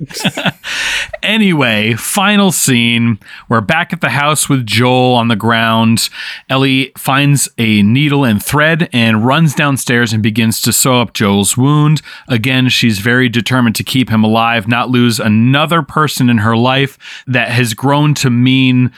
Anyway, 1.24 1.94
final 1.94 2.52
scene. 2.52 3.18
We're 3.50 3.62
back 3.62 3.92
at 3.94 4.02
the 4.02 4.10
house 4.10 4.50
with 4.50 4.66
Joel 4.66 5.16
on 5.16 5.30
the 5.30 5.36
ground. 5.36 6.10
Ellie 6.50 6.92
finds 6.98 7.50
a 7.58 7.82
needle 7.82 8.24
and 8.24 8.44
thread 8.44 8.90
and 8.94 9.26
runs 9.26 9.56
downstairs 9.56 10.14
and 10.14 10.22
begins 10.22 10.62
to 10.62 10.74
sew 10.74 11.02
up 11.02 11.14
Joel's 11.14 11.58
wound. 11.58 12.02
Again, 12.28 12.70
she's 12.70 13.00
very 13.00 13.30
determined 13.30 13.76
to 13.78 13.84
keep 13.84 14.10
him 14.10 14.24
alive, 14.24 14.68
not 14.68 14.90
lose 14.90 15.20
another 15.20 15.82
person 15.82 16.30
in 16.30 16.40
her 16.40 16.58
life 16.58 16.98
that 17.26 17.50
has 17.50 17.74
grown 17.74 18.14
to 18.16 18.30
mean 18.30 18.92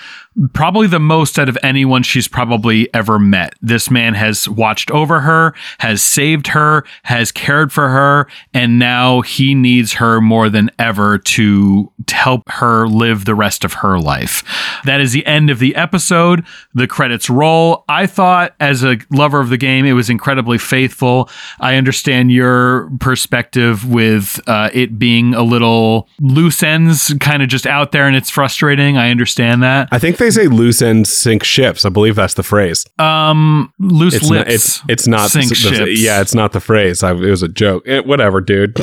probably 0.54 0.88
the 0.88 1.00
most 1.00 1.40
out 1.40 1.50
of 1.50 1.58
anyone 1.64 2.04
she's 2.04 2.28
probably 2.28 2.94
ever 2.94 3.18
met. 3.18 3.56
This 3.62 3.90
man 3.90 4.14
has 4.16 4.50
watched 4.50 4.92
over 4.92 5.22
her, 5.22 5.54
has 5.80 6.04
saved 6.04 6.48
her, 6.48 6.86
has 7.04 7.32
cared 7.32 7.72
for 7.72 7.90
her, 7.90 8.28
and 8.54 8.78
now 8.78 9.22
he 9.22 9.56
needs 9.56 9.94
her 9.94 10.20
more 10.20 10.50
than 10.50 10.70
ever 10.78 11.18
to, 11.18 11.92
to 12.06 12.16
help 12.16 12.44
her 12.50 12.88
live 12.88 13.26
the 13.26 13.36
rest 13.36 13.64
of 13.64 13.74
her 13.74 13.98
life. 13.98 14.44
That 14.84 15.00
is 15.00 15.14
the 15.14 15.26
end 15.26 15.50
of 15.50 15.60
the 15.60 15.76
episode. 15.76 16.46
The 16.74 16.88
credits 16.88 17.30
roll. 17.30 17.86
I 17.88 18.06
thought, 18.06 18.56
as 18.60 18.84
a 18.84 18.98
lover 19.12 19.40
of 19.40 19.50
the 19.50 19.58
game, 19.58 19.86
it 19.86 19.94
was 19.94 20.10
incredibly 20.10 20.58
faithful. 20.58 21.30
I 21.60 21.76
understand 21.76 22.32
your 22.32 22.90
perspective 23.00 23.90
with 23.90 24.40
uh, 24.48 24.70
it 24.74 25.00
being 25.00 25.34
a 25.34 25.44
little 25.44 26.10
loose 26.20 26.62
ends, 26.62 27.14
kind 27.20 27.42
of 27.42 27.48
just 27.50 27.66
out 27.66 27.92
there, 27.92 28.08
and 28.08 28.16
it's 28.16 28.30
frustrating. 28.30 28.98
I 28.98 29.12
understand 29.12 29.64
that. 29.64 29.88
I 29.92 30.00
think 30.00 30.18
they 30.26 30.32
say 30.32 30.48
loose 30.48 30.82
ends 30.82 31.12
sink 31.12 31.44
ships. 31.44 31.86
I 31.86 31.90
believe 31.90 32.16
that's 32.16 32.34
the 32.34 32.44
phrase. 32.44 32.86
Um, 33.00 33.72
loose 33.80 34.16
It's 34.16 34.30
lips. 34.30 34.46
not, 34.46 34.54
it's 34.54 34.82
it's 34.90 35.08
not 35.08 35.30
sink 35.30 35.50
the- 35.50 35.56
ships. 35.56 36.00
yeah, 36.02 36.22
it's 36.22 36.34
not 36.36 36.52
the 36.52 36.60
phrase. 36.60 37.04
I, 37.04 37.12
it 37.12 37.20
was 37.30 37.44
a 37.44 37.48
joke. 37.48 37.84
Eh, 37.88 38.00
whatever, 38.00 38.42
dude. 38.42 38.78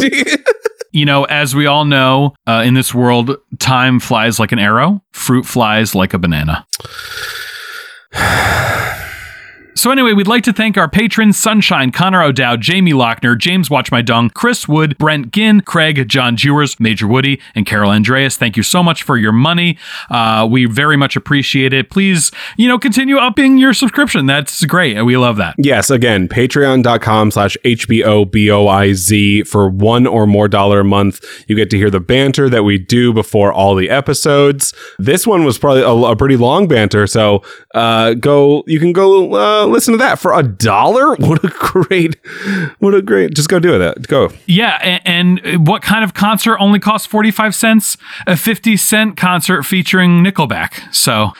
you 0.92 1.04
know, 1.04 1.24
as 1.24 1.54
we 1.54 1.66
all 1.66 1.84
know, 1.84 2.34
uh, 2.46 2.62
in 2.64 2.74
this 2.74 2.94
world, 2.94 3.36
time 3.58 3.98
flies 4.00 4.38
like 4.38 4.52
an 4.52 4.58
arrow, 4.58 5.02
fruit 5.12 5.44
flies 5.46 5.94
like 5.94 6.14
a 6.14 6.18
banana. 6.18 6.66
So 9.82 9.90
anyway, 9.90 10.12
we'd 10.12 10.28
like 10.28 10.44
to 10.44 10.52
thank 10.52 10.78
our 10.78 10.88
patrons 10.88 11.36
Sunshine, 11.36 11.90
Connor 11.90 12.22
O'Dowd, 12.22 12.60
Jamie 12.60 12.92
Lochner, 12.92 13.36
James 13.36 13.68
Watch 13.68 13.90
My 13.90 14.00
Dung, 14.00 14.30
Chris 14.30 14.68
Wood, 14.68 14.96
Brent 14.96 15.32
Ginn, 15.32 15.60
Craig, 15.62 16.08
John 16.08 16.36
Jewers, 16.36 16.78
Major 16.78 17.08
Woody, 17.08 17.40
and 17.56 17.66
Carol 17.66 17.90
Andreas. 17.90 18.36
Thank 18.36 18.56
you 18.56 18.62
so 18.62 18.84
much 18.84 19.02
for 19.02 19.16
your 19.16 19.32
money. 19.32 19.76
Uh, 20.08 20.46
we 20.48 20.66
very 20.66 20.96
much 20.96 21.16
appreciate 21.16 21.72
it. 21.72 21.90
Please, 21.90 22.30
you 22.56 22.68
know, 22.68 22.78
continue 22.78 23.16
upping 23.16 23.58
your 23.58 23.74
subscription. 23.74 24.26
That's 24.26 24.64
great. 24.66 25.02
We 25.02 25.16
love 25.16 25.36
that. 25.38 25.56
Yes, 25.58 25.90
again, 25.90 26.28
patreon.com 26.28 27.32
slash 27.32 27.56
HBOBOIZ 27.64 29.48
for 29.48 29.68
one 29.68 30.06
or 30.06 30.28
more 30.28 30.46
dollar 30.46 30.78
a 30.78 30.84
month. 30.84 31.24
You 31.48 31.56
get 31.56 31.70
to 31.70 31.76
hear 31.76 31.90
the 31.90 31.98
banter 31.98 32.48
that 32.48 32.62
we 32.62 32.78
do 32.78 33.12
before 33.12 33.52
all 33.52 33.74
the 33.74 33.90
episodes. 33.90 34.72
This 35.00 35.26
one 35.26 35.42
was 35.42 35.58
probably 35.58 35.82
a, 35.82 36.12
a 36.12 36.14
pretty 36.14 36.36
long 36.36 36.68
banter, 36.68 37.08
so 37.08 37.42
uh, 37.74 38.14
go, 38.14 38.62
you 38.68 38.78
can 38.78 38.92
go 38.92 39.34
uh, 39.34 39.71
listen 39.72 39.92
to 39.92 39.98
that 39.98 40.18
for 40.18 40.32
a 40.38 40.42
dollar. 40.42 41.16
What 41.22 41.42
a 41.44 41.48
great, 41.48 42.16
what 42.78 42.94
a 42.94 43.00
great, 43.02 43.34
just 43.34 43.48
go 43.48 43.58
do 43.58 43.80
it. 43.80 44.06
Go. 44.08 44.30
Yeah, 44.46 44.78
a- 44.82 45.08
and 45.08 45.66
what 45.66 45.82
kind 45.82 46.04
of 46.04 46.14
concert 46.14 46.58
only 46.58 46.78
costs 46.78 47.06
45 47.06 47.54
cents? 47.54 47.96
A 48.26 48.36
50 48.36 48.76
cent 48.76 49.16
concert 49.16 49.62
featuring 49.62 50.22
Nickelback. 50.22 50.94
So, 50.94 51.32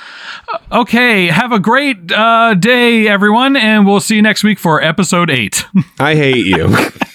uh, 0.53 0.59
okay, 0.81 1.27
have 1.29 1.53
a 1.53 1.59
great 1.59 2.11
uh, 2.13 2.55
day, 2.55 3.07
everyone, 3.09 3.57
and 3.57 3.87
we'll 3.87 4.01
see 4.01 4.17
you 4.17 4.23
next 4.23 4.43
week 4.45 4.59
for 4.59 4.81
episode 4.83 5.31
8. 5.31 5.67
I 6.01 6.15
hate 6.15 6.47
you. 6.47 6.75